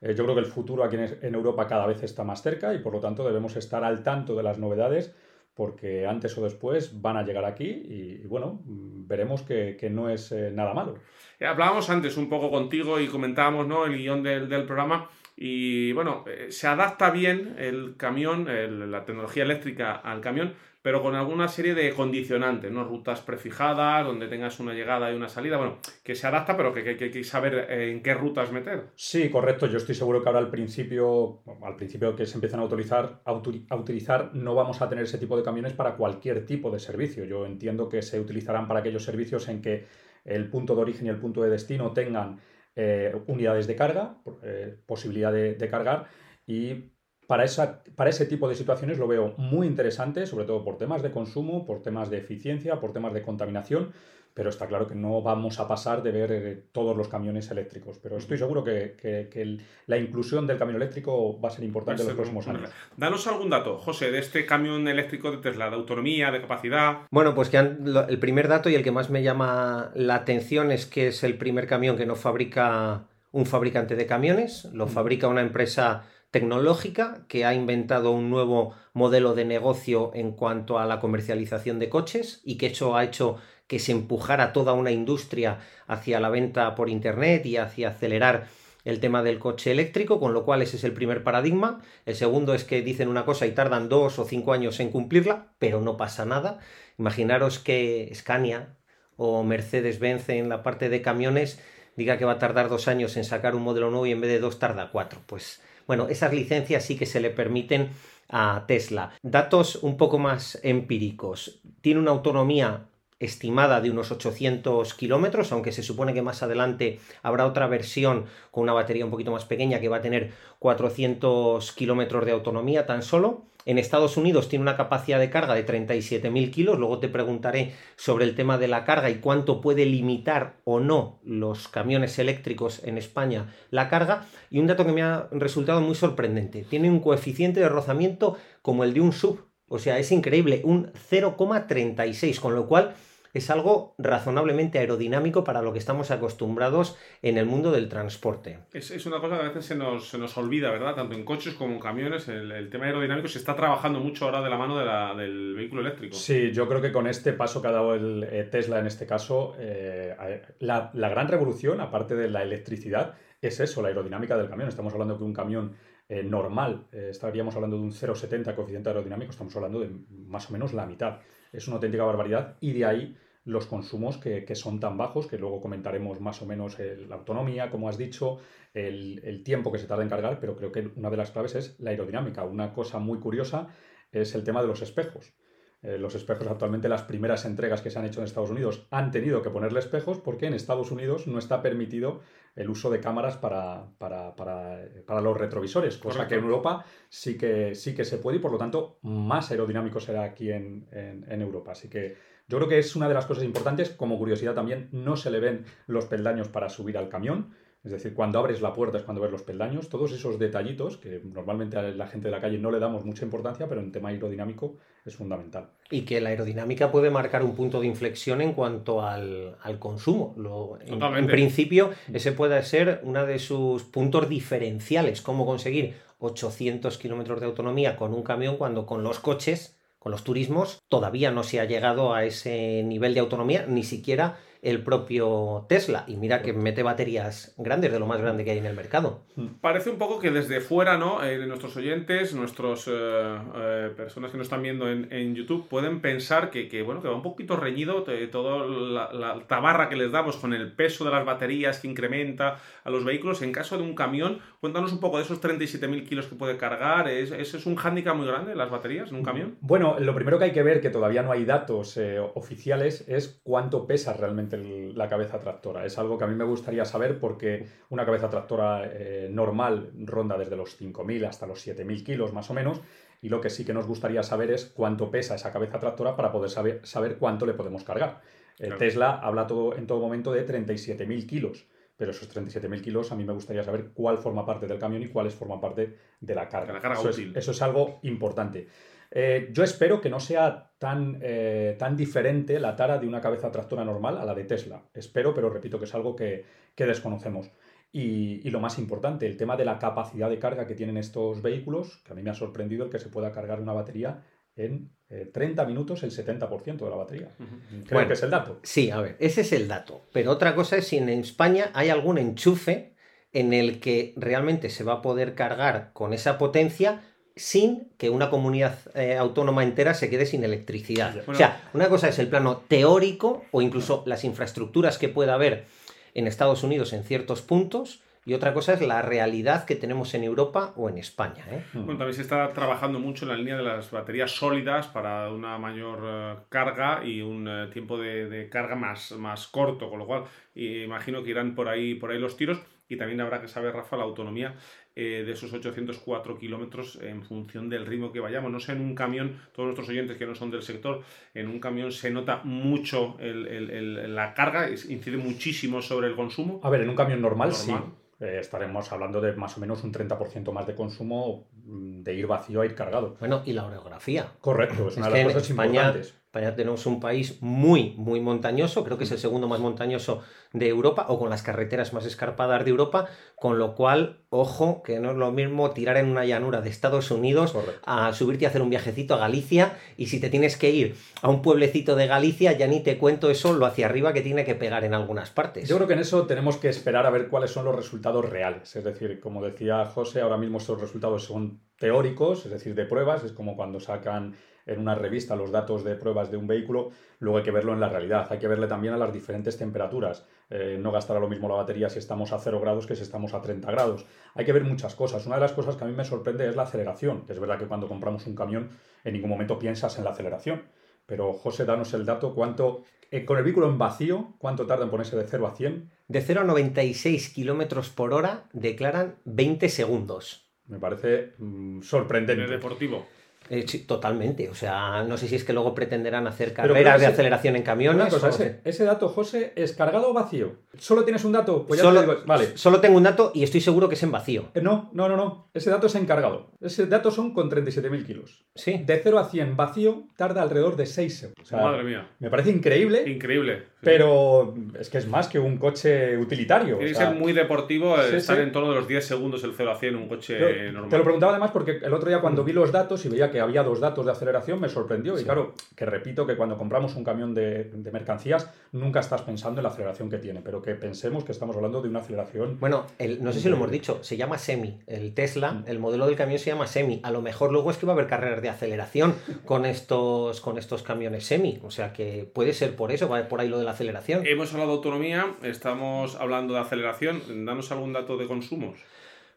Eh, 0.00 0.14
yo 0.14 0.22
creo 0.22 0.36
que 0.36 0.42
el 0.42 0.46
futuro 0.46 0.84
aquí 0.84 0.96
en 0.96 1.34
Europa 1.34 1.66
cada 1.66 1.86
vez 1.86 2.00
está 2.04 2.22
más 2.22 2.42
cerca 2.42 2.72
y 2.74 2.78
por 2.78 2.92
lo 2.92 3.00
tanto 3.00 3.24
debemos 3.24 3.56
estar 3.56 3.82
al 3.82 4.04
tanto 4.04 4.36
de 4.36 4.44
las 4.44 4.58
novedades 4.58 5.16
porque 5.54 6.06
antes 6.06 6.36
o 6.38 6.42
después 6.42 7.00
van 7.00 7.16
a 7.16 7.22
llegar 7.22 7.44
aquí 7.44 7.66
y, 7.66 8.26
bueno, 8.26 8.62
mm, 8.64 9.06
veremos 9.06 9.42
que, 9.42 9.76
que 9.78 9.90
no 9.90 10.08
es 10.08 10.32
eh, 10.32 10.50
nada 10.50 10.72
malo. 10.74 10.94
Eh, 11.38 11.46
Hablábamos 11.46 11.90
antes 11.90 12.16
un 12.16 12.28
poco 12.28 12.50
contigo 12.50 13.00
y 13.00 13.08
comentábamos 13.08 13.66
¿no? 13.66 13.84
el 13.84 13.96
guion 13.96 14.22
del, 14.22 14.48
del 14.48 14.64
programa 14.64 15.08
y 15.36 15.92
bueno, 15.92 16.24
eh, 16.26 16.46
se 16.50 16.66
adapta 16.66 17.10
bien 17.10 17.56
el 17.58 17.96
camión, 17.96 18.46
la 18.90 19.04
tecnología 19.04 19.42
eléctrica 19.42 19.94
al 19.94 20.20
camión, 20.20 20.54
pero 20.82 21.00
con 21.00 21.14
alguna 21.14 21.48
serie 21.48 21.74
de 21.74 21.90
condicionantes, 21.94 22.70
¿no? 22.72 22.84
Rutas 22.84 23.20
prefijadas, 23.20 24.04
donde 24.04 24.28
tengas 24.28 24.58
una 24.60 24.74
llegada 24.74 25.12
y 25.12 25.16
una 25.16 25.28
salida, 25.28 25.56
bueno, 25.56 25.78
que 26.04 26.14
se 26.14 26.26
adapta, 26.26 26.56
pero 26.56 26.74
que, 26.74 26.82
que- 26.82 27.04
hay 27.04 27.10
que 27.10 27.24
saber 27.24 27.66
eh, 27.70 27.90
en 27.92 28.02
qué 28.02 28.14
rutas 28.14 28.50
meter. 28.52 28.88
Sí, 28.96 29.30
correcto. 29.30 29.66
Yo 29.66 29.78
estoy 29.78 29.94
seguro 29.94 30.22
que 30.22 30.28
ahora 30.28 30.40
al 30.40 30.50
principio, 30.50 31.42
al 31.64 31.76
principio 31.76 32.14
que 32.16 32.26
se 32.26 32.34
empiezan 32.34 32.60
a 32.60 32.64
utilizar, 32.64 33.22
a, 33.24 33.32
uti- 33.32 33.64
a 33.70 33.76
utilizar, 33.76 34.34
no 34.34 34.54
vamos 34.54 34.82
a 34.82 34.88
tener 34.88 35.04
ese 35.04 35.18
tipo 35.18 35.36
de 35.36 35.42
camiones 35.44 35.72
para 35.72 35.96
cualquier 35.96 36.44
tipo 36.46 36.70
de 36.70 36.78
servicio. 36.80 37.24
Yo 37.24 37.46
entiendo 37.46 37.88
que 37.88 38.02
se 38.02 38.18
utilizarán 38.20 38.66
para 38.66 38.80
aquellos 38.80 39.04
servicios 39.04 39.48
en 39.48 39.62
que 39.62 39.86
el 40.24 40.50
punto 40.50 40.74
de 40.74 40.82
origen 40.82 41.06
y 41.06 41.10
el 41.10 41.18
punto 41.18 41.42
de 41.42 41.50
destino 41.50 41.92
tengan 41.92 42.40
eh, 42.74 43.14
unidades 43.26 43.66
de 43.66 43.76
carga, 43.76 44.16
eh, 44.42 44.76
posibilidad 44.86 45.32
de, 45.32 45.54
de 45.54 45.68
cargar 45.68 46.06
y 46.46 46.91
para, 47.32 47.44
esa, 47.44 47.82
para 47.96 48.10
ese 48.10 48.26
tipo 48.26 48.46
de 48.46 48.54
situaciones 48.54 48.98
lo 48.98 49.08
veo 49.08 49.32
muy 49.38 49.66
interesante, 49.66 50.26
sobre 50.26 50.44
todo 50.44 50.62
por 50.62 50.76
temas 50.76 51.02
de 51.02 51.10
consumo, 51.10 51.64
por 51.64 51.80
temas 51.80 52.10
de 52.10 52.18
eficiencia, 52.18 52.78
por 52.78 52.92
temas 52.92 53.14
de 53.14 53.22
contaminación, 53.22 53.90
pero 54.34 54.50
está 54.50 54.66
claro 54.66 54.86
que 54.86 54.94
no 54.94 55.22
vamos 55.22 55.58
a 55.58 55.66
pasar 55.66 56.02
de 56.02 56.10
ver 56.12 56.30
eh, 56.32 56.62
todos 56.72 56.94
los 56.94 57.08
camiones 57.08 57.50
eléctricos. 57.50 57.98
Pero 58.02 58.18
estoy 58.18 58.36
seguro 58.36 58.62
que, 58.62 58.96
que- 59.00 59.28
que 59.32 59.40
el- 59.40 59.62
la 59.86 59.96
inclusión 59.96 60.46
del 60.46 60.58
camión 60.58 60.76
eléctrico 60.76 61.40
va 61.40 61.48
a 61.48 61.52
ser 61.52 61.64
importante 61.64 62.02
en 62.02 62.08
los 62.08 62.16
próximos 62.16 62.46
años. 62.48 62.68
Danos 62.98 63.26
algún 63.26 63.48
dato, 63.48 63.78
José, 63.78 64.10
de 64.10 64.18
este 64.18 64.44
camión 64.44 64.86
eléctrico 64.86 65.30
de 65.30 65.38
Tesla, 65.38 65.70
de 65.70 65.76
autonomía, 65.76 66.30
de 66.30 66.42
capacidad. 66.42 66.98
Bueno, 67.10 67.34
pues 67.34 67.48
que 67.48 67.56
han- 67.56 67.78
lo- 67.94 68.06
el 68.08 68.18
primer 68.18 68.46
dato 68.48 68.68
y 68.68 68.74
el 68.74 68.82
que 68.82 68.92
más 68.92 69.08
me 69.08 69.22
llama 69.22 69.90
la 69.94 70.16
atención 70.16 70.70
es 70.70 70.84
que 70.84 71.06
es 71.08 71.24
el 71.24 71.38
primer 71.38 71.66
camión 71.66 71.96
que 71.96 72.04
no 72.04 72.14
fabrica 72.14 73.06
un 73.32 73.46
fabricante 73.46 73.96
de 73.96 74.04
camiones, 74.04 74.66
lo 74.74 74.86
fabrica 74.86 75.26
una 75.28 75.40
empresa 75.40 76.02
tecnológica 76.32 77.24
que 77.28 77.44
ha 77.44 77.54
inventado 77.54 78.10
un 78.10 78.30
nuevo 78.30 78.74
modelo 78.94 79.34
de 79.34 79.44
negocio 79.44 80.10
en 80.14 80.32
cuanto 80.32 80.78
a 80.78 80.86
la 80.86 80.98
comercialización 80.98 81.78
de 81.78 81.90
coches 81.90 82.40
y 82.42 82.56
que 82.56 82.66
eso 82.66 82.96
ha 82.96 83.04
hecho 83.04 83.36
que 83.68 83.78
se 83.78 83.92
empujara 83.92 84.52
toda 84.52 84.72
una 84.72 84.90
industria 84.90 85.60
hacia 85.86 86.20
la 86.20 86.30
venta 86.30 86.74
por 86.74 86.90
internet 86.90 87.46
y 87.46 87.58
hacia 87.58 87.90
acelerar 87.90 88.48
el 88.84 88.98
tema 88.98 89.22
del 89.22 89.38
coche 89.38 89.70
eléctrico, 89.70 90.18
con 90.18 90.32
lo 90.32 90.44
cual 90.44 90.62
ese 90.62 90.76
es 90.76 90.84
el 90.84 90.92
primer 90.92 91.22
paradigma. 91.22 91.80
El 92.04 92.16
segundo 92.16 92.54
es 92.54 92.64
que 92.64 92.82
dicen 92.82 93.08
una 93.08 93.24
cosa 93.24 93.46
y 93.46 93.52
tardan 93.52 93.88
dos 93.88 94.18
o 94.18 94.24
cinco 94.24 94.52
años 94.52 94.80
en 94.80 94.90
cumplirla, 94.90 95.54
pero 95.58 95.80
no 95.80 95.96
pasa 95.96 96.24
nada. 96.24 96.58
Imaginaros 96.98 97.58
que 97.58 98.10
Scania 98.14 98.76
o 99.16 99.44
Mercedes-Benz 99.44 100.30
en 100.30 100.48
la 100.48 100.62
parte 100.62 100.88
de 100.88 101.02
camiones 101.02 101.60
diga 101.96 102.16
que 102.16 102.24
va 102.24 102.32
a 102.32 102.38
tardar 102.38 102.68
dos 102.68 102.88
años 102.88 103.16
en 103.16 103.24
sacar 103.24 103.54
un 103.54 103.62
modelo 103.62 103.90
nuevo 103.90 104.06
y 104.06 104.12
en 104.12 104.20
vez 104.20 104.30
de 104.30 104.40
dos 104.40 104.58
tarda 104.58 104.90
cuatro. 104.90 105.20
Pues 105.26 105.62
bueno, 105.86 106.08
esas 106.08 106.32
licencias 106.32 106.84
sí 106.84 106.96
que 106.96 107.06
se 107.06 107.20
le 107.20 107.30
permiten 107.30 107.90
a 108.28 108.64
Tesla. 108.66 109.12
Datos 109.22 109.76
un 109.76 109.96
poco 109.96 110.18
más 110.18 110.58
empíricos. 110.62 111.60
Tiene 111.80 112.00
una 112.00 112.10
autonomía 112.10 112.86
estimada 113.22 113.80
de 113.80 113.90
unos 113.90 114.10
800 114.10 114.94
kilómetros, 114.94 115.52
aunque 115.52 115.70
se 115.70 115.84
supone 115.84 116.12
que 116.12 116.22
más 116.22 116.42
adelante 116.42 116.98
habrá 117.22 117.46
otra 117.46 117.68
versión 117.68 118.26
con 118.50 118.64
una 118.64 118.72
batería 118.72 119.04
un 119.04 119.12
poquito 119.12 119.30
más 119.30 119.44
pequeña 119.44 119.78
que 119.78 119.88
va 119.88 119.98
a 119.98 120.02
tener 120.02 120.32
400 120.58 121.72
kilómetros 121.72 122.26
de 122.26 122.32
autonomía 122.32 122.84
tan 122.84 123.02
solo. 123.02 123.44
En 123.64 123.78
Estados 123.78 124.16
Unidos 124.16 124.48
tiene 124.48 124.62
una 124.62 124.76
capacidad 124.76 125.18
de 125.18 125.30
carga 125.30 125.54
de 125.54 125.66
37.000 125.66 126.50
kilos. 126.50 126.78
Luego 126.78 126.98
te 126.98 127.08
preguntaré 127.08 127.72
sobre 127.96 128.24
el 128.24 128.34
tema 128.34 128.58
de 128.58 128.68
la 128.68 128.84
carga 128.84 129.10
y 129.10 129.16
cuánto 129.16 129.60
puede 129.60 129.86
limitar 129.86 130.56
o 130.64 130.80
no 130.80 131.20
los 131.24 131.68
camiones 131.68 132.18
eléctricos 132.18 132.82
en 132.84 132.98
España 132.98 133.54
la 133.70 133.88
carga. 133.88 134.26
Y 134.50 134.58
un 134.58 134.66
dato 134.66 134.84
que 134.84 134.92
me 134.92 135.02
ha 135.02 135.28
resultado 135.30 135.80
muy 135.80 135.94
sorprendente. 135.94 136.64
Tiene 136.68 136.90
un 136.90 137.00
coeficiente 137.00 137.60
de 137.60 137.68
rozamiento 137.68 138.36
como 138.62 138.84
el 138.84 138.94
de 138.94 139.00
un 139.00 139.12
sub. 139.12 139.46
O 139.68 139.78
sea, 139.78 139.98
es 139.98 140.12
increíble, 140.12 140.60
un 140.64 140.92
0,36, 141.10 142.38
con 142.40 142.54
lo 142.54 142.66
cual 142.66 142.94
es 143.32 143.50
algo 143.50 143.94
razonablemente 143.98 144.78
aerodinámico 144.78 145.44
para 145.44 145.62
lo 145.62 145.72
que 145.72 145.78
estamos 145.78 146.10
acostumbrados 146.10 146.98
en 147.22 147.38
el 147.38 147.46
mundo 147.46 147.70
del 147.72 147.88
transporte. 147.88 148.58
Es, 148.72 148.90
es 148.90 149.06
una 149.06 149.20
cosa 149.20 149.36
que 149.38 149.42
a 149.44 149.48
veces 149.48 149.64
se 149.66 149.74
nos, 149.74 150.08
se 150.08 150.18
nos 150.18 150.36
olvida, 150.36 150.70
¿verdad? 150.70 150.94
Tanto 150.94 151.14
en 151.14 151.24
coches 151.24 151.54
como 151.54 151.74
en 151.74 151.80
camiones, 151.80 152.28
el, 152.28 152.52
el 152.52 152.68
tema 152.70 152.86
aerodinámico 152.86 153.28
se 153.28 153.38
está 153.38 153.56
trabajando 153.56 154.00
mucho 154.00 154.24
ahora 154.26 154.42
de 154.42 154.50
la 154.50 154.58
mano 154.58 154.78
de 154.78 154.84
la- 154.84 155.14
del 155.14 155.54
vehículo 155.54 155.80
eléctrico. 155.80 156.14
Sí, 156.14 156.52
yo 156.52 156.68
creo 156.68 156.80
que 156.80 156.92
con 156.92 157.06
este 157.06 157.32
paso 157.32 157.62
que 157.62 157.68
ha 157.68 157.72
dado 157.72 157.94
el 157.94 158.24
eh, 158.24 158.44
Tesla 158.44 158.78
en 158.78 158.86
este 158.86 159.06
caso, 159.06 159.54
eh, 159.58 160.14
la, 160.60 160.90
la 160.94 161.08
gran 161.08 161.28
revolución, 161.28 161.80
aparte 161.80 162.14
de 162.14 162.28
la 162.28 162.42
electricidad, 162.42 163.14
es 163.40 163.58
eso, 163.60 163.82
la 163.82 163.88
aerodinámica 163.88 164.36
del 164.36 164.48
camión. 164.48 164.68
Estamos 164.68 164.92
hablando 164.92 165.16
que 165.18 165.24
un 165.24 165.32
camión 165.32 165.74
eh, 166.08 166.22
normal, 166.22 166.86
eh, 166.92 167.08
estaríamos 167.10 167.54
hablando 167.56 167.76
de 167.76 167.82
un 167.82 167.92
0,70 167.92 168.54
coeficiente 168.54 168.90
aerodinámico, 168.90 169.30
estamos 169.30 169.54
hablando 169.56 169.80
de 169.80 169.90
más 170.26 170.48
o 170.50 170.52
menos 170.52 170.72
la 170.74 170.86
mitad. 170.86 171.20
Es 171.52 171.68
una 171.68 171.76
auténtica 171.76 172.04
barbaridad 172.04 172.56
y 172.60 172.72
de 172.72 172.84
ahí 172.84 173.16
los 173.44 173.66
consumos 173.66 174.18
que, 174.18 174.44
que 174.44 174.54
son 174.54 174.80
tan 174.80 174.96
bajos, 174.96 175.26
que 175.26 175.38
luego 175.38 175.60
comentaremos 175.60 176.20
más 176.20 176.42
o 176.42 176.46
menos 176.46 176.78
la 176.78 177.16
autonomía, 177.16 177.70
como 177.70 177.88
has 177.88 177.98
dicho, 177.98 178.38
el, 178.72 179.20
el 179.24 179.42
tiempo 179.42 179.72
que 179.72 179.78
se 179.78 179.86
tarda 179.86 180.02
en 180.02 180.08
cargar, 180.08 180.38
pero 180.40 180.56
creo 180.56 180.70
que 180.72 180.92
una 180.96 181.10
de 181.10 181.16
las 181.16 181.32
claves 181.32 181.54
es 181.56 181.78
la 181.80 181.90
aerodinámica. 181.90 182.44
Una 182.44 182.72
cosa 182.72 182.98
muy 182.98 183.18
curiosa 183.18 183.68
es 184.12 184.34
el 184.34 184.44
tema 184.44 184.62
de 184.62 184.68
los 184.68 184.82
espejos. 184.82 185.34
Eh, 185.82 185.98
los 185.98 186.14
espejos 186.14 186.46
actualmente, 186.46 186.88
las 186.88 187.02
primeras 187.02 187.44
entregas 187.44 187.80
que 187.82 187.90
se 187.90 187.98
han 187.98 188.04
hecho 188.04 188.20
en 188.20 188.24
Estados 188.26 188.50
Unidos 188.50 188.86
han 188.90 189.10
tenido 189.10 189.42
que 189.42 189.50
ponerle 189.50 189.80
espejos 189.80 190.18
porque 190.18 190.46
en 190.46 190.54
Estados 190.54 190.90
Unidos 190.90 191.26
no 191.26 191.38
está 191.38 191.60
permitido 191.62 192.20
el 192.54 192.68
uso 192.70 192.90
de 192.90 193.00
cámaras 193.00 193.36
para, 193.38 193.86
para, 193.98 194.36
para, 194.36 194.80
para 195.06 195.20
los 195.20 195.36
retrovisores, 195.36 195.96
cosa 195.96 196.18
Correcto. 196.18 196.28
que 196.28 196.34
en 196.38 196.44
Europa 196.44 196.84
sí 197.08 197.36
que, 197.38 197.74
sí 197.74 197.94
que 197.94 198.04
se 198.04 198.18
puede 198.18 198.36
y 198.36 198.40
por 198.40 198.52
lo 198.52 198.58
tanto 198.58 198.98
más 199.02 199.50
aerodinámico 199.50 200.00
será 200.00 200.22
aquí 200.24 200.50
en, 200.52 200.86
en- 200.92 201.24
en 201.30 201.42
Europa. 201.42 201.72
Así 201.72 201.88
que 201.88 202.16
yo 202.48 202.58
creo 202.58 202.68
que 202.68 202.78
es 202.78 202.94
una 202.94 203.08
de 203.08 203.14
las 203.14 203.24
cosas 203.26 203.44
importantes. 203.44 203.90
Como 203.90 204.18
curiosidad 204.18 204.54
también, 204.54 204.88
no 204.92 205.16
se 205.16 205.30
le 205.30 205.40
ven 205.40 205.64
los 205.86 206.04
peldaños 206.06 206.48
para 206.48 206.68
subir 206.68 206.98
al 206.98 207.08
camión. 207.08 207.54
Es 207.84 207.90
decir, 207.90 208.14
cuando 208.14 208.38
abres 208.38 208.60
la 208.60 208.72
puerta 208.72 208.98
es 208.98 209.02
cuando 209.04 209.20
ves 209.20 209.32
los 209.32 209.42
peldaños. 209.42 209.88
Todos 209.88 210.12
esos 210.12 210.38
detallitos 210.38 210.98
que 210.98 211.20
normalmente 211.24 211.76
a 211.76 211.82
la 211.82 212.06
gente 212.06 212.28
de 212.28 212.32
la 212.32 212.40
calle 212.40 212.58
no 212.58 212.70
le 212.70 212.78
damos 212.78 213.04
mucha 213.04 213.24
importancia, 213.24 213.68
pero 213.68 213.80
en 213.80 213.90
tema 213.90 214.10
aerodinámico 214.10 214.76
es 215.04 215.16
fundamental. 215.16 215.70
Y 215.90 216.02
que 216.02 216.20
la 216.20 216.28
aerodinámica 216.28 216.92
puede 216.92 217.10
marcar 217.10 217.42
un 217.42 217.56
punto 217.56 217.80
de 217.80 217.88
inflexión 217.88 218.40
en 218.40 218.52
cuanto 218.52 219.02
al, 219.02 219.56
al 219.62 219.78
consumo. 219.80 220.32
Lo- 220.36 220.78
en, 220.80 221.02
en 221.18 221.26
principio, 221.26 221.90
ese 222.12 222.30
puede 222.30 222.62
ser 222.62 223.00
uno 223.02 223.26
de 223.26 223.40
sus 223.40 223.82
puntos 223.82 224.28
diferenciales. 224.28 225.20
Cómo 225.20 225.44
conseguir 225.44 225.94
800 226.20 226.98
kilómetros 226.98 227.40
de 227.40 227.46
autonomía 227.46 227.96
con 227.96 228.14
un 228.14 228.22
camión 228.22 228.58
cuando 228.58 228.86
con 228.86 229.02
los 229.02 229.18
coches, 229.18 229.76
con 229.98 230.12
los 230.12 230.22
turismos, 230.22 230.78
todavía 230.88 231.32
no 231.32 231.42
se 231.42 231.58
ha 231.58 231.64
llegado 231.64 232.14
a 232.14 232.24
ese 232.24 232.82
nivel 232.84 233.12
de 233.14 233.20
autonomía, 233.20 233.66
ni 233.66 233.82
siquiera 233.82 234.36
el 234.62 234.82
propio 234.84 235.66
Tesla. 235.68 236.04
Y 236.06 236.16
mira 236.16 236.40
que 236.40 236.52
mete 236.52 236.82
baterías 236.82 237.54
grandes, 237.58 237.92
de 237.92 237.98
lo 237.98 238.06
más 238.06 238.20
grande 238.20 238.44
que 238.44 238.52
hay 238.52 238.58
en 238.58 238.66
el 238.66 238.76
mercado. 238.76 239.20
Parece 239.60 239.90
un 239.90 239.98
poco 239.98 240.20
que 240.20 240.30
desde 240.30 240.60
fuera, 240.60 240.96
¿no? 240.96 241.22
Eh, 241.24 241.44
nuestros 241.46 241.76
oyentes, 241.76 242.32
nuestros 242.34 242.86
eh, 242.86 242.90
eh, 242.92 243.90
personas 243.96 244.30
que 244.30 244.38
nos 244.38 244.46
están 244.46 244.62
viendo 244.62 244.88
en, 244.88 245.08
en 245.10 245.34
YouTube 245.34 245.68
pueden 245.68 246.00
pensar 246.00 246.50
que, 246.50 246.68
que, 246.68 246.82
bueno, 246.82 247.02
que 247.02 247.08
va 247.08 247.16
un 247.16 247.22
poquito 247.22 247.56
reñido 247.56 248.04
eh, 248.08 248.28
toda 248.28 248.64
la, 248.66 249.12
la 249.12 249.46
tabarra 249.48 249.88
que 249.88 249.96
les 249.96 250.12
damos 250.12 250.36
con 250.36 250.54
el 250.54 250.72
peso 250.72 251.04
de 251.04 251.10
las 251.10 251.24
baterías 251.24 251.80
que 251.80 251.88
incrementa 251.88 252.58
a 252.84 252.90
los 252.90 253.04
vehículos. 253.04 253.42
En 253.42 253.50
caso 253.50 253.76
de 253.76 253.82
un 253.82 253.96
camión, 253.96 254.38
cuéntanos 254.60 254.92
un 254.92 255.00
poco 255.00 255.18
de 255.18 255.24
esos 255.24 255.42
37.000 255.42 256.08
kilos 256.08 256.26
que 256.26 256.36
puede 256.36 256.56
cargar. 256.56 257.08
¿Es, 257.08 257.32
¿Ese 257.32 257.56
es 257.56 257.66
un 257.66 257.74
hándicap 257.74 258.14
muy 258.14 258.26
grande, 258.26 258.54
las 258.54 258.70
baterías 258.70 259.10
en 259.10 259.16
un 259.16 259.22
camión? 259.24 259.56
Bueno, 259.60 259.96
lo 259.98 260.14
primero 260.14 260.38
que 260.38 260.44
hay 260.44 260.52
que 260.52 260.62
ver, 260.62 260.80
que 260.80 260.90
todavía 260.90 261.22
no 261.22 261.32
hay 261.32 261.44
datos 261.44 261.96
eh, 261.96 262.20
oficiales, 262.20 263.04
es 263.08 263.40
cuánto 263.42 263.86
pesa 263.86 264.12
realmente 264.12 264.51
el- 264.52 264.96
la 264.96 265.08
cabeza 265.08 265.38
tractora. 265.38 265.84
Es 265.86 265.98
algo 265.98 266.18
que 266.18 266.24
a 266.24 266.26
mí 266.26 266.34
me 266.34 266.44
gustaría 266.44 266.84
saber 266.84 267.18
porque 267.18 267.66
una 267.90 268.04
cabeza 268.04 268.28
tractora 268.30 268.84
eh, 268.92 269.28
normal 269.30 269.90
ronda 270.04 270.36
desde 270.38 270.56
los 270.56 270.76
5.000 270.76 271.24
hasta 271.26 271.46
los 271.46 271.60
7.000 271.66 272.02
kilos 272.04 272.32
más 272.32 272.50
o 272.50 272.54
menos. 272.54 272.80
Y 273.20 273.28
lo 273.28 273.40
que 273.40 273.50
sí 273.50 273.64
que 273.64 273.72
nos 273.72 273.86
gustaría 273.86 274.22
saber 274.22 274.50
es 274.50 274.66
cuánto 274.66 275.10
pesa 275.10 275.34
esa 275.36 275.52
cabeza 275.52 275.78
tractora 275.78 276.16
para 276.16 276.32
poder 276.32 276.50
saber, 276.50 276.80
saber 276.84 277.18
cuánto 277.18 277.46
le 277.46 277.54
podemos 277.54 277.84
cargar. 277.84 278.20
Eh, 278.58 278.64
Claro. 278.66 278.78
Tesla 278.78 279.10
habla 279.22 279.46
todo, 279.46 279.76
en 279.76 279.86
todo 279.86 280.00
momento 280.00 280.32
de 280.32 280.42
37.000 280.44 281.26
kilos. 281.26 281.66
Pero 281.96 282.10
esos 282.10 282.28
37.000 282.28 282.82
kilos 282.82 283.12
a 283.12 283.14
mí 283.16 283.22
me 283.24 283.32
gustaría 283.32 283.62
saber 283.62 283.90
cuál 283.94 284.18
forma 284.18 284.44
parte 284.44 284.66
del 284.66 284.78
camión 284.78 285.02
y 285.02 285.08
cuáles 285.08 285.34
forman 285.34 285.60
parte 285.60 285.94
de 286.20 286.34
la 286.34 286.48
carga. 286.48 286.68
De 286.68 286.72
la 286.72 286.80
carga 286.80 286.98
eso, 286.98 287.10
útil. 287.10 287.30
Es, 287.30 287.36
eso 287.36 287.50
es 287.52 287.62
algo 287.62 288.00
importante. 288.02 288.66
Eh, 289.14 289.50
yo 289.52 289.62
espero 289.62 290.00
que 290.00 290.08
no 290.08 290.18
sea 290.20 290.72
tan, 290.78 291.18
eh, 291.20 291.76
tan 291.78 291.96
diferente 291.96 292.58
la 292.58 292.74
tara 292.74 292.98
de 292.98 293.06
una 293.06 293.20
cabeza 293.20 293.50
tractora 293.52 293.84
normal 293.84 294.16
a 294.18 294.24
la 294.24 294.34
de 294.34 294.44
Tesla. 294.44 294.82
Espero, 294.94 295.34
pero 295.34 295.50
repito 295.50 295.78
que 295.78 295.84
es 295.84 295.94
algo 295.94 296.16
que, 296.16 296.44
que 296.74 296.86
desconocemos. 296.86 297.50
Y, 297.92 298.40
y 298.42 298.50
lo 298.50 298.58
más 298.58 298.78
importante, 298.78 299.26
el 299.26 299.36
tema 299.36 299.54
de 299.56 299.66
la 299.66 299.78
capacidad 299.78 300.30
de 300.30 300.38
carga 300.38 300.66
que 300.66 300.74
tienen 300.74 300.96
estos 300.96 301.42
vehículos, 301.42 301.98
que 302.06 302.12
a 302.12 302.16
mí 302.16 302.22
me 302.22 302.30
ha 302.30 302.34
sorprendido 302.34 302.84
el 302.86 302.90
que 302.90 302.98
se 302.98 303.10
pueda 303.10 303.30
cargar 303.32 303.60
una 303.60 303.74
batería 303.74 304.22
en 304.56 304.90
eh, 305.10 305.30
30 305.32 305.66
minutos 305.66 306.02
el 306.02 306.10
70% 306.10 306.76
de 306.78 306.90
la 306.90 306.96
batería. 306.96 307.28
Creo 307.36 307.84
Bueno. 307.90 308.08
que 308.08 308.14
es 308.14 308.22
el 308.22 308.30
dato. 308.30 308.60
Sí, 308.62 308.90
a 308.90 309.00
ver, 309.02 309.16
ese 309.18 309.42
es 309.42 309.52
el 309.52 309.68
dato. 309.68 310.06
Pero 310.12 310.30
otra 310.30 310.54
cosa 310.54 310.78
es 310.78 310.86
si 310.86 310.96
en 310.96 311.10
España 311.10 311.70
hay 311.74 311.90
algún 311.90 312.16
enchufe 312.16 312.94
en 313.34 313.52
el 313.52 313.78
que 313.80 314.14
realmente 314.16 314.70
se 314.70 314.84
va 314.84 314.94
a 314.94 315.02
poder 315.02 315.34
cargar 315.34 315.90
con 315.92 316.14
esa 316.14 316.38
potencia 316.38 317.02
sin 317.36 317.88
que 317.98 318.10
una 318.10 318.30
comunidad 318.30 318.78
eh, 318.94 319.16
autónoma 319.16 319.62
entera 319.62 319.94
se 319.94 320.10
quede 320.10 320.26
sin 320.26 320.44
electricidad. 320.44 321.14
Ya. 321.14 321.22
o 321.26 321.34
sea, 321.34 321.70
una 321.72 321.88
cosa 321.88 322.08
es 322.08 322.18
el 322.18 322.28
plano 322.28 322.62
teórico 322.68 323.44
o 323.50 323.62
incluso 323.62 324.02
las 324.06 324.24
infraestructuras 324.24 324.98
que 324.98 325.08
pueda 325.08 325.34
haber 325.34 325.66
en 326.14 326.26
Estados 326.26 326.62
Unidos 326.62 326.92
en 326.92 327.04
ciertos 327.04 327.42
puntos 327.42 328.02
y 328.24 328.34
otra 328.34 328.54
cosa 328.54 328.74
es 328.74 328.80
la 328.82 329.02
realidad 329.02 329.64
que 329.64 329.74
tenemos 329.74 330.14
en 330.14 330.22
Europa 330.22 330.72
o 330.76 330.88
en 330.88 330.98
España. 330.98 331.44
¿eh? 331.50 331.64
Bueno, 331.72 331.98
también 331.98 332.14
se 332.14 332.22
está 332.22 332.52
trabajando 332.52 333.00
mucho 333.00 333.24
en 333.24 333.30
la 333.30 333.36
línea 333.36 333.56
de 333.56 333.64
las 333.64 333.90
baterías 333.90 334.30
sólidas 334.30 334.86
para 334.86 335.30
una 335.32 335.58
mayor 335.58 336.00
eh, 336.04 336.36
carga 336.48 337.04
y 337.04 337.22
un 337.22 337.48
tiempo 337.72 337.98
de, 337.98 338.28
de 338.28 338.48
carga 338.48 338.76
más, 338.76 339.12
más 339.12 339.48
corto, 339.48 339.90
con 339.90 339.98
lo 339.98 340.06
cual 340.06 340.24
imagino 340.54 341.24
que 341.24 341.30
irán 341.30 341.54
por 341.54 341.68
ahí, 341.68 341.94
por 341.94 342.12
ahí 342.12 342.18
los 342.18 342.36
tiros 342.36 342.60
y 342.92 342.96
también 342.96 343.22
habrá 343.22 343.40
que 343.40 343.48
saber, 343.48 343.72
Rafa, 343.72 343.96
la 343.96 344.02
autonomía 344.04 344.54
eh, 344.94 345.22
de 345.26 345.32
esos 345.32 345.52
804 345.52 346.38
kilómetros 346.38 346.98
en 347.02 347.22
función 347.22 347.68
del 347.68 347.86
ritmo 347.86 348.12
que 348.12 348.20
vayamos. 348.20 348.50
No 348.52 348.60
sé, 348.60 348.72
en 348.72 348.80
un 348.80 348.94
camión, 348.94 349.40
todos 349.54 349.66
nuestros 349.66 349.88
oyentes 349.88 350.16
que 350.18 350.26
no 350.26 350.34
son 350.34 350.50
del 350.50 350.62
sector, 350.62 351.02
en 351.34 351.48
un 351.48 351.60
camión 351.60 351.92
se 351.92 352.10
nota 352.10 352.40
mucho 352.44 353.16
el- 353.18 353.46
el- 353.48 353.70
el- 353.70 354.14
la 354.14 354.34
carga, 354.34 354.68
es- 354.68 354.88
incide 354.90 355.16
muchísimo 355.16 355.80
sobre 355.82 356.08
el 356.08 356.14
consumo. 356.16 356.60
A 356.62 356.70
ver, 356.70 356.82
en 356.82 356.90
un 356.90 356.96
camión 356.96 357.20
normal, 357.22 357.50
Normal. 357.50 357.82
sí. 357.86 357.98
Eh, 358.24 358.38
estaremos 358.38 358.92
hablando 358.92 359.20
de 359.20 359.32
más 359.32 359.56
o 359.56 359.60
menos 359.60 359.82
un 359.82 359.90
30% 359.90 360.52
más 360.52 360.64
de 360.66 360.76
consumo 360.76 361.48
mm, 361.64 362.02
de 362.02 362.14
ir 362.14 362.26
vacío 362.26 362.60
a 362.60 362.66
ir 362.66 362.74
cargado. 362.74 363.16
Bueno, 363.18 363.42
y 363.44 363.52
la 363.52 363.64
orografía. 363.66 364.26
Correcto, 364.40 364.88
es 364.88 364.96
una 364.96 365.06
Es 365.08 365.12
de 365.12 365.18
que 365.18 365.24
las 365.24 365.34
cosas 365.34 365.50
España, 365.50 365.70
importantes. 365.80 366.08
España 366.26 366.54
tenemos 366.54 366.86
un 366.86 367.00
país 367.00 367.38
muy, 367.42 367.94
muy 367.96 368.20
montañoso, 368.20 368.84
creo 368.84 368.96
que 368.98 369.04
es 369.04 369.12
el 369.12 369.18
segundo 369.18 369.48
más 369.48 369.58
montañoso 369.60 370.22
de 370.52 370.68
Europa, 370.68 371.06
o 371.08 371.18
con 371.18 371.30
las 371.30 371.42
carreteras 371.42 371.92
más 371.92 372.06
escarpadas 372.06 372.64
de 372.64 372.70
Europa, 372.70 373.06
con 373.36 373.58
lo 373.58 373.74
cual, 373.74 374.20
ojo, 374.30 374.82
que 374.82 375.00
no 375.00 375.10
es 375.10 375.16
lo 375.16 375.32
mismo 375.32 375.70
tirar 375.70 375.96
en 375.96 376.06
una 376.06 376.24
llanura 376.24 376.60
de 376.60 376.70
Estados 376.70 377.10
Unidos 377.10 377.52
Correcto. 377.52 377.80
a 377.84 378.12
subirte 378.12 378.46
a 378.46 378.48
hacer 378.48 378.62
un 378.62 378.70
viajecito 378.70 379.14
a 379.14 379.18
Galicia, 379.18 379.76
y 379.96 380.06
si 380.06 380.20
te 380.20 380.30
tienes 380.30 380.56
que 380.56 380.70
ir 380.70 380.96
a 381.22 381.28
un 381.28 381.42
pueblecito 381.42 381.96
de 381.96 382.06
Galicia, 382.06 382.52
ya 382.52 382.66
ni 382.66 382.80
te 382.80 382.98
cuento 382.98 383.30
eso, 383.30 383.52
lo 383.52 383.66
hacia 383.66 383.86
arriba 383.86 384.12
que 384.12 384.22
tiene 384.22 384.44
que 384.44 384.54
pegar 384.54 384.84
en 384.84 384.94
algunas 384.94 385.30
partes. 385.30 385.68
Yo 385.68 385.76
creo 385.76 385.88
que 385.88 385.94
en 385.94 386.00
eso 386.00 386.26
tenemos 386.26 386.56
que 386.56 386.68
esperar 386.68 387.06
a 387.06 387.10
ver 387.10 387.28
cuáles 387.28 387.50
son 387.50 387.64
los 387.64 387.74
resultados 387.74 388.28
reales. 388.28 388.76
Es 388.76 388.84
decir, 388.84 389.20
como 389.20 389.42
decía 389.42 389.84
José, 389.86 390.20
ahora 390.20 390.36
mismo 390.36 390.58
estos 390.58 390.80
resultados 390.80 391.24
son 391.24 391.60
teóricos, 391.78 392.46
es 392.46 392.52
decir, 392.52 392.74
de 392.74 392.84
pruebas. 392.84 393.24
Es 393.24 393.32
como 393.32 393.56
cuando 393.56 393.80
sacan 393.80 394.36
en 394.66 394.78
una 394.78 394.94
revista 394.94 395.34
los 395.34 395.50
datos 395.50 395.82
de 395.84 395.96
pruebas 395.96 396.30
de 396.30 396.36
un 396.36 396.46
vehículo, 396.46 396.90
luego 397.18 397.38
hay 397.38 397.44
que 397.44 397.50
verlo 397.50 397.72
en 397.72 397.80
la 397.80 397.88
realidad. 397.88 398.28
Hay 398.30 398.38
que 398.38 398.48
verle 398.48 398.68
también 398.68 398.94
a 398.94 398.96
las 398.96 399.12
diferentes 399.12 399.56
temperaturas. 399.56 400.24
Eh, 400.50 400.76
no 400.78 400.92
gastará 400.92 401.18
lo 401.20 401.28
mismo 401.28 401.48
la 401.48 401.54
batería 401.54 401.88
si 401.88 401.98
estamos 401.98 402.32
a 402.32 402.38
0 402.38 402.60
grados 402.60 402.86
que 402.86 402.94
si 402.94 403.02
estamos 403.02 403.32
a 403.34 403.40
30 403.40 403.70
grados. 403.70 404.04
Hay 404.34 404.44
que 404.44 404.52
ver 404.52 404.64
muchas 404.64 404.94
cosas. 404.94 405.24
Una 405.26 405.36
de 405.36 405.40
las 405.40 405.52
cosas 405.52 405.76
que 405.76 405.84
a 405.84 405.86
mí 405.86 405.94
me 405.94 406.04
sorprende 406.04 406.48
es 406.48 406.56
la 406.56 406.62
aceleración. 406.64 407.24
Es 407.28 407.38
verdad 407.40 407.58
que 407.58 407.66
cuando 407.66 407.88
compramos 407.88 408.26
un 408.26 408.34
camión 408.34 408.70
en 409.04 409.14
ningún 409.14 409.30
momento 409.30 409.58
piensas 409.58 409.96
en 409.98 410.04
la 410.04 410.10
aceleración. 410.10 410.62
Pero 411.06 411.32
José, 411.32 411.64
danos 411.64 411.94
el 411.94 412.04
dato, 412.06 412.34
cuánto, 412.34 412.84
eh, 413.10 413.24
con 413.24 413.36
el 413.38 413.44
vehículo 413.44 413.68
en 413.68 413.78
vacío, 413.78 414.34
cuánto 414.38 414.66
tarda 414.66 414.84
en 414.84 414.90
ponerse 414.90 415.16
de 415.16 415.26
0 415.26 415.46
a 415.46 415.54
100. 415.56 415.90
De 416.08 416.20
0 416.20 416.42
a 416.42 416.44
96 416.44 417.30
kilómetros 417.30 417.90
por 417.90 418.12
hora 418.12 418.44
declaran 418.52 419.16
20 419.24 419.68
segundos. 419.68 420.48
Me 420.66 420.78
parece 420.78 421.32
mm, 421.38 421.70
En 421.70 421.76
el 421.78 421.82
sorprendente. 421.84 422.46
deportivo. 422.46 423.06
Eh, 423.54 423.66
sí, 423.68 423.80
totalmente. 423.80 424.48
O 424.48 424.54
sea, 424.54 425.04
no 425.04 425.18
sé 425.18 425.28
si 425.28 425.34
es 425.36 425.44
que 425.44 425.52
luego 425.52 425.74
pretenderán 425.74 426.26
hacer 426.26 426.54
carreras 426.54 426.98
de 427.00 427.06
aceleración 427.06 427.54
en 427.54 427.62
camiones. 427.62 428.00
Una 428.00 428.08
cosa, 428.10 428.28
o- 428.28 428.30
ese, 428.30 428.60
ese 428.64 428.84
dato, 428.84 429.10
José, 429.10 429.52
¿es 429.56 429.74
cargado 429.74 430.08
o 430.08 430.14
vacío? 430.14 430.54
¿Solo 430.78 431.04
tienes 431.04 431.22
un 431.26 431.32
dato? 431.32 431.66
Pues 431.66 431.78
ya 431.78 431.84
solo, 431.84 432.00
te 432.00 432.06
digo, 432.06 432.20
vale. 432.26 432.56
solo 432.56 432.80
tengo 432.80 432.96
un 432.96 433.02
dato 433.02 433.30
y 433.34 433.42
estoy 433.42 433.60
seguro 433.60 433.90
que 433.90 433.94
es 433.96 434.02
en 434.02 434.10
vacío. 434.10 434.46
Eh, 434.54 434.62
No, 434.62 434.88
no, 434.94 435.06
no, 435.06 435.16
no. 435.18 435.50
Ese 435.52 435.68
dato 435.68 435.86
es 435.86 435.94
encargado. 435.96 436.50
Ese 436.62 436.86
dato 436.86 437.10
son 437.10 437.34
con 437.34 437.50
37.000 437.50 438.06
kilos. 438.06 438.46
Sí. 438.54 438.82
De 438.86 438.98
0 439.04 439.18
a 439.18 439.28
100 439.28 439.54
vacío 439.54 440.04
tarda 440.16 440.40
alrededor 440.40 440.76
de 440.76 440.86
6 440.86 441.14
segundos. 441.18 441.42
O 441.46 441.48
sea, 441.48 441.60
Madre 441.60 441.84
mía. 441.84 442.08
Me 442.20 442.30
parece 442.30 442.50
increíble, 442.50 443.04
Increíble. 443.06 443.64
Pero 443.82 444.54
es 444.78 444.88
que 444.88 444.98
es 444.98 445.06
más 445.08 445.28
que 445.28 445.38
un 445.38 445.58
coche 445.58 446.16
utilitario. 446.16 446.76
Tiene 446.76 446.92
que 446.92 446.96
sea, 446.96 447.08
ser 447.08 447.16
muy 447.16 447.32
deportivo 447.32 447.96
sí, 448.08 448.16
estar 448.16 448.36
sí. 448.36 448.42
en 448.42 448.52
torno 448.52 448.70
de 448.70 448.76
los 448.76 448.86
10 448.88 449.04
segundos 449.04 449.42
el 449.44 449.52
0 449.56 449.70
a 449.72 449.76
100 449.76 449.96
un 449.96 450.08
coche 450.08 450.38
Yo 450.38 450.72
normal. 450.72 450.90
Te 450.90 450.98
lo 450.98 451.04
preguntaba 451.04 451.32
además 451.32 451.50
porque 451.50 451.78
el 451.82 451.92
otro 451.92 452.08
día 452.08 452.20
cuando 452.20 452.44
vi 452.44 452.52
los 452.52 452.70
datos 452.70 453.04
y 453.04 453.08
veía 453.08 453.30
que 453.30 453.40
había 453.40 453.62
dos 453.62 453.80
datos 453.80 454.06
de 454.06 454.12
aceleración 454.12 454.60
me 454.60 454.68
sorprendió. 454.68 455.18
Y 455.18 455.24
claro, 455.24 455.52
que 455.74 455.84
repito 455.84 456.26
que 456.26 456.36
cuando 456.36 456.56
compramos 456.56 456.94
un 456.94 457.02
camión 457.04 457.34
de, 457.34 457.64
de 457.64 457.90
mercancías 457.90 458.48
nunca 458.70 459.00
estás 459.00 459.22
pensando 459.22 459.60
en 459.60 459.64
la 459.64 459.70
aceleración 459.70 460.08
que 460.08 460.18
tiene, 460.18 460.40
pero 460.44 460.62
que 460.62 460.74
pensemos 460.74 461.24
que 461.24 461.32
estamos 461.32 461.56
hablando 461.56 461.82
de 461.82 461.88
una 461.88 461.98
aceleración... 461.98 462.58
Bueno, 462.60 462.86
el- 462.98 463.22
no 463.22 463.32
sé 463.32 463.40
si 463.40 463.48
lo 463.48 463.56
hemos 463.56 463.70
dicho, 463.70 463.98
se 464.02 464.16
llama 464.16 464.38
Semi. 464.38 464.78
El 464.86 465.12
Tesla, 465.14 465.62
el 465.66 465.78
modelo 465.78 466.06
del 466.06 466.16
camión 466.16 466.38
se 466.38 466.50
llama 466.50 466.66
Semi. 466.66 467.00
A 467.02 467.10
lo 467.10 467.20
mejor 467.20 467.50
luego 467.52 467.70
es 467.70 467.76
que 467.78 467.86
va 467.86 467.92
a 467.92 467.96
haber 467.96 468.06
carreras 468.06 468.40
de 468.42 468.48
aceleración 468.48 469.14
con 469.44 469.66
estos, 469.66 470.40
con 470.40 470.56
estos 470.58 470.82
camiones 470.82 471.24
Semi. 471.26 471.60
O 471.64 471.70
sea 471.70 471.92
que 471.92 472.30
puede 472.32 472.52
ser 472.52 472.76
por 472.76 472.92
eso, 472.92 473.08
va 473.08 473.28
por 473.28 473.40
ahí 473.40 473.48
lo 473.48 473.58
de 473.58 473.64
la 473.64 473.71
aceleración. 473.72 474.26
Hemos 474.26 474.52
hablado 474.52 474.70
de 474.70 474.76
autonomía, 474.76 475.34
estamos 475.42 476.16
hablando 476.16 476.54
de 476.54 476.60
aceleración. 476.60 477.44
Danos 477.44 477.72
algún 477.72 477.92
dato 477.92 478.16
de 478.16 478.26
consumos. 478.26 478.78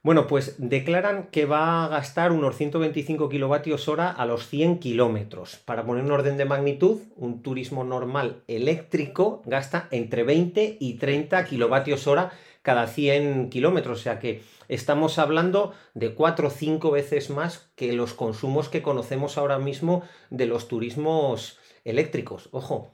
Bueno, 0.05 0.27
pues 0.27 0.57
declaran 0.59 1.29
que 1.31 1.45
va 1.45 1.83
a 1.83 1.87
gastar 1.87 2.31
unos 2.31 2.55
125 2.57 3.27
kilovatios 3.27 3.87
hora 3.87 4.11
a 4.11 4.27
los 4.27 4.47
100 4.49 4.77
kilómetros. 4.77 5.55
Para 5.65 5.83
poner 5.83 6.03
un 6.03 6.11
orden 6.11 6.37
de 6.37 6.45
magnitud, 6.45 7.01
un 7.15 7.41
turismo 7.41 7.83
normal 7.83 8.43
eléctrico 8.47 9.41
gasta 9.47 9.87
entre 9.89 10.21
20 10.21 10.77
y 10.79 10.93
30 10.99 11.45
kilovatios 11.45 12.05
hora 12.05 12.31
cada 12.61 12.85
100 12.85 13.49
kilómetros. 13.49 13.99
O 13.99 14.03
sea 14.03 14.19
que 14.19 14.43
estamos 14.67 15.17
hablando 15.17 15.73
de 15.95 16.13
4 16.13 16.49
o 16.49 16.51
5 16.51 16.91
veces 16.91 17.31
más 17.31 17.71
que 17.75 17.91
los 17.93 18.13
consumos 18.13 18.69
que 18.69 18.83
conocemos 18.83 19.39
ahora 19.39 19.57
mismo 19.57 20.03
de 20.29 20.45
los 20.45 20.67
turismos 20.67 21.57
eléctricos. 21.83 22.49
Ojo, 22.51 22.91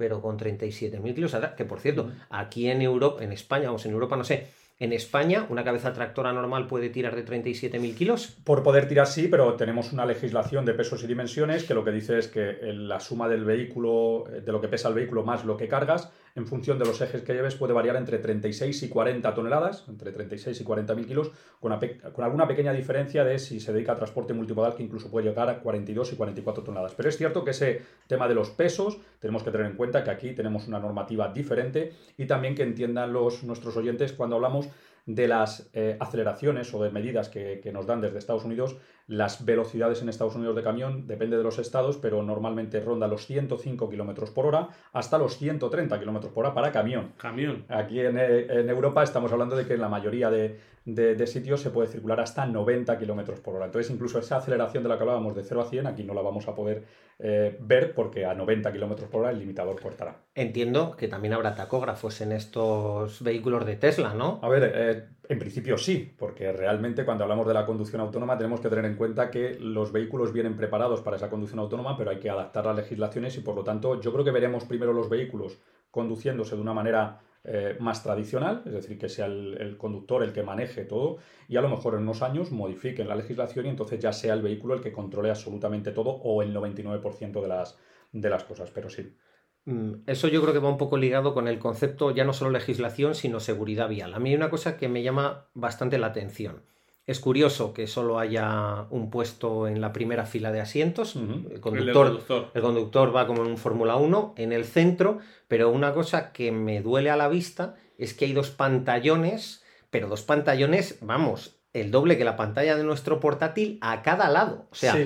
pero 0.00 0.22
con 0.22 0.38
37.000 0.38 1.14
kilos, 1.14 1.36
que 1.58 1.66
por 1.66 1.78
cierto, 1.78 2.10
aquí 2.30 2.70
en 2.70 2.80
Europa, 2.80 3.22
en 3.22 3.32
España, 3.32 3.66
vamos, 3.66 3.84
en 3.84 3.92
Europa 3.92 4.16
no 4.16 4.24
sé, 4.24 4.46
en 4.78 4.94
España, 4.94 5.44
una 5.50 5.62
cabeza 5.62 5.92
tractora 5.92 6.32
normal 6.32 6.66
puede 6.66 6.88
tirar 6.88 7.14
de 7.14 7.22
37.000 7.22 7.94
kilos. 7.94 8.28
Por 8.44 8.62
poder 8.62 8.88
tirar 8.88 9.06
sí, 9.06 9.28
pero 9.28 9.52
tenemos 9.56 9.92
una 9.92 10.06
legislación 10.06 10.64
de 10.64 10.72
pesos 10.72 11.04
y 11.04 11.06
dimensiones 11.06 11.64
que 11.64 11.74
lo 11.74 11.84
que 11.84 11.90
dice 11.90 12.18
es 12.18 12.28
que 12.28 12.56
la 12.62 12.98
suma 12.98 13.28
del 13.28 13.44
vehículo, 13.44 14.24
eh, 14.32 14.40
de 14.40 14.52
lo 14.52 14.58
que 14.62 14.68
pesa 14.68 14.88
el 14.88 14.94
vehículo 14.94 15.22
más 15.22 15.44
lo 15.44 15.58
que 15.58 15.68
cargas, 15.68 16.10
en 16.34 16.46
función 16.46 16.78
de 16.78 16.84
los 16.84 17.00
ejes 17.00 17.22
que 17.22 17.32
lleves, 17.32 17.54
puede 17.54 17.72
variar 17.72 17.96
entre 17.96 18.18
36 18.18 18.82
y 18.82 18.88
40 18.88 19.34
toneladas, 19.34 19.84
entre 19.88 20.12
36 20.12 20.60
y 20.60 20.64
40.000 20.64 21.06
kilos, 21.06 21.32
con, 21.60 21.72
alguna 21.72 22.46
pequeña 22.46 22.72
diferencia 22.72 23.24
de 23.24 23.38
si 23.38 23.60
se 23.60 23.72
dedica 23.72 23.92
a 23.92 23.96
transporte 23.96 24.32
multimodal, 24.32 24.74
que 24.74 24.82
incluso 24.82 25.10
puede 25.10 25.28
llegar 25.28 25.48
a 25.48 25.60
42 25.60 26.12
y 26.12 26.16
44 26.16 26.64
toneladas. 26.64 26.94
Pero 26.94 27.08
es 27.08 27.16
cierto 27.16 27.44
que 27.44 27.50
ese 27.50 27.82
tema 28.06 28.28
de 28.28 28.34
los 28.34 28.50
pesos, 28.50 28.98
tenemos 29.18 29.42
que 29.42 29.50
tener 29.50 29.66
en 29.66 29.76
cuenta 29.76 30.04
que 30.04 30.10
aquí 30.10 30.32
tenemos 30.32 30.68
una 30.68 30.78
normativa 30.78 31.32
diferente 31.32 31.92
y 32.16 32.26
también 32.26 32.54
que 32.54 32.62
entiendan 32.62 33.12
los, 33.12 33.42
nuestros 33.44 33.76
oyentes 33.76 34.12
cuando 34.12 34.36
hablamos 34.36 34.68
de 35.06 35.28
las 35.28 35.70
eh, 35.72 35.96
aceleraciones 35.98 36.72
o 36.74 36.82
de 36.82 36.90
medidas 36.90 37.28
que, 37.28 37.60
nos 37.72 37.86
dan 37.86 38.00
desde 38.00 38.18
Estados 38.18 38.44
Unidos, 38.44 38.76
las 39.10 39.44
velocidades 39.44 40.02
en 40.02 40.08
Estados 40.08 40.36
Unidos 40.36 40.54
de 40.54 40.62
camión 40.62 41.08
depende 41.08 41.36
de 41.36 41.42
los 41.42 41.58
estados, 41.58 41.98
pero 41.98 42.22
normalmente 42.22 42.80
ronda 42.80 43.08
los 43.08 43.26
105 43.26 43.90
km 43.90 44.32
por 44.32 44.46
hora 44.46 44.68
hasta 44.92 45.18
los 45.18 45.36
130 45.36 45.98
km 45.98 46.28
por 46.28 46.44
hora 46.44 46.54
para 46.54 46.70
camión. 46.70 47.12
Camión. 47.16 47.64
Aquí 47.68 47.98
en, 47.98 48.16
eh, 48.16 48.46
en 48.48 48.70
Europa 48.70 49.02
estamos 49.02 49.32
hablando 49.32 49.56
de 49.56 49.66
que 49.66 49.74
en 49.74 49.80
la 49.80 49.88
mayoría 49.88 50.30
de, 50.30 50.60
de, 50.84 51.26
sitios 51.26 51.60
se 51.60 51.70
puede 51.70 51.88
circular 51.88 52.20
hasta 52.20 52.46
90 52.46 52.98
km 52.98 53.40
por 53.40 53.56
hora. 53.56 53.66
Entonces, 53.66 53.90
incluso 53.90 54.20
esa 54.20 54.36
aceleración 54.36 54.84
de 54.84 54.88
la 54.88 54.96
que 54.96 55.02
hablábamos 55.02 55.34
de 55.34 55.42
0 55.42 55.60
a 55.60 55.64
100, 55.64 55.88
aquí 55.88 56.04
no 56.04 56.14
la 56.14 56.22
vamos 56.22 56.46
a 56.46 56.54
poder 56.54 56.84
eh, 57.18 57.56
ver 57.60 57.94
porque 57.94 58.24
a 58.24 58.34
90 58.34 58.72
km 58.72 59.08
por 59.08 59.22
hora 59.22 59.30
el 59.30 59.40
limitador 59.40 59.80
cortará. 59.80 60.22
Entiendo 60.36 60.96
que 60.96 61.08
también 61.08 61.34
habrá 61.34 61.56
tacógrafos 61.56 62.20
en 62.20 62.30
estos 62.30 63.22
vehículos 63.24 63.66
de 63.66 63.74
Tesla, 63.74 64.14
¿no? 64.14 64.38
A 64.40 64.48
ver, 64.48 64.72
eh, 64.72 65.08
en 65.30 65.38
principio 65.38 65.78
sí, 65.78 66.12
porque 66.18 66.50
realmente 66.50 67.04
cuando 67.04 67.22
hablamos 67.22 67.46
de 67.46 67.54
la 67.54 67.64
conducción 67.64 68.00
autónoma 68.00 68.36
tenemos 68.36 68.60
que 68.60 68.68
tener 68.68 68.84
en 68.84 68.96
cuenta 68.96 69.30
que 69.30 69.54
los 69.60 69.92
vehículos 69.92 70.32
vienen 70.32 70.56
preparados 70.56 71.02
para 71.02 71.18
esa 71.18 71.30
conducción 71.30 71.60
autónoma, 71.60 71.96
pero 71.96 72.10
hay 72.10 72.18
que 72.18 72.28
adaptar 72.28 72.66
las 72.66 72.74
legislaciones 72.74 73.36
y 73.36 73.40
por 73.40 73.54
lo 73.54 73.62
tanto 73.62 74.00
yo 74.00 74.12
creo 74.12 74.24
que 74.24 74.32
veremos 74.32 74.64
primero 74.64 74.92
los 74.92 75.08
vehículos 75.08 75.60
conduciéndose 75.92 76.56
de 76.56 76.62
una 76.62 76.74
manera 76.74 77.20
eh, 77.44 77.76
más 77.78 78.02
tradicional, 78.02 78.62
es 78.66 78.72
decir, 78.72 78.98
que 78.98 79.08
sea 79.08 79.26
el, 79.26 79.76
conductor 79.78 80.24
el 80.24 80.32
que 80.32 80.42
maneje 80.42 80.84
todo 80.84 81.18
y 81.46 81.56
a 81.56 81.60
lo 81.60 81.68
mejor 81.68 81.94
en 81.94 82.00
unos 82.00 82.22
años 82.22 82.50
modifiquen 82.50 83.06
la 83.06 83.14
legislación 83.14 83.66
y 83.66 83.68
entonces 83.68 84.00
ya 84.00 84.12
sea 84.12 84.34
el 84.34 84.42
vehículo 84.42 84.74
el 84.74 84.80
que 84.80 84.90
controle 84.90 85.30
absolutamente 85.30 85.92
todo 85.92 86.10
o 86.10 86.42
el 86.42 86.52
99% 86.52 87.40
de 87.40 87.48
las, 87.48 87.78
de 88.10 88.30
las 88.30 88.42
cosas, 88.42 88.72
pero 88.72 88.90
sí. 88.90 89.14
Mm, 89.64 90.02
eso 90.06 90.28
yo 90.28 90.40
creo 90.40 90.52
que 90.52 90.60
va 90.60 90.68
un 90.68 90.78
poco 90.78 90.96
ligado 90.96 91.34
con 91.34 91.48
el 91.48 91.58
concepto 91.58 92.10
ya 92.10 92.24
no 92.24 92.32
solo 92.32 92.50
legislación, 92.50 93.14
sino 93.14 93.40
seguridad 93.40 93.88
vial. 93.88 94.14
A 94.14 94.18
mí 94.18 94.30
hay 94.30 94.36
una 94.36 94.50
cosa 94.50 94.76
que 94.76 94.88
me 94.88 95.02
llama 95.02 95.48
bastante 95.54 95.98
la 95.98 96.08
atención. 96.08 96.62
Es 97.06 97.18
curioso 97.18 97.72
que 97.74 97.86
solo 97.86 98.18
haya 98.18 98.86
un 98.90 99.10
puesto 99.10 99.66
en 99.66 99.80
la 99.80 99.92
primera 99.92 100.26
fila 100.26 100.52
de 100.52 100.60
asientos. 100.60 101.16
el, 101.16 101.60
conductor, 101.60 102.50
el, 102.54 102.62
conductor, 102.62 103.14
va 103.14 103.26
como 103.26 103.42
en 103.42 103.50
un 103.50 103.58
Fórmula 103.58 103.96
1 103.96 104.34
en 104.36 104.52
el 104.52 104.64
centro, 104.64 105.18
pero 105.48 105.70
una 105.70 105.92
cosa 105.92 106.32
que 106.32 106.52
me 106.52 106.82
duele 106.82 107.10
a 107.10 107.16
la 107.16 107.28
vista 107.28 107.74
es 107.98 108.14
que 108.14 108.26
hay 108.26 108.32
dos 108.32 108.50
pantallones, 108.50 109.64
pero 109.90 110.08
dos 110.08 110.22
pantallones, 110.22 110.98
vamos, 111.00 111.60
el 111.72 111.90
doble 111.90 112.16
que 112.16 112.24
la 112.24 112.36
pantalla 112.36 112.76
de 112.76 112.84
nuestro 112.84 113.18
portátil 113.18 113.78
a 113.80 114.02
cada 114.02 114.28
lado. 114.28 114.68
O 114.70 114.74
sea, 114.74 114.96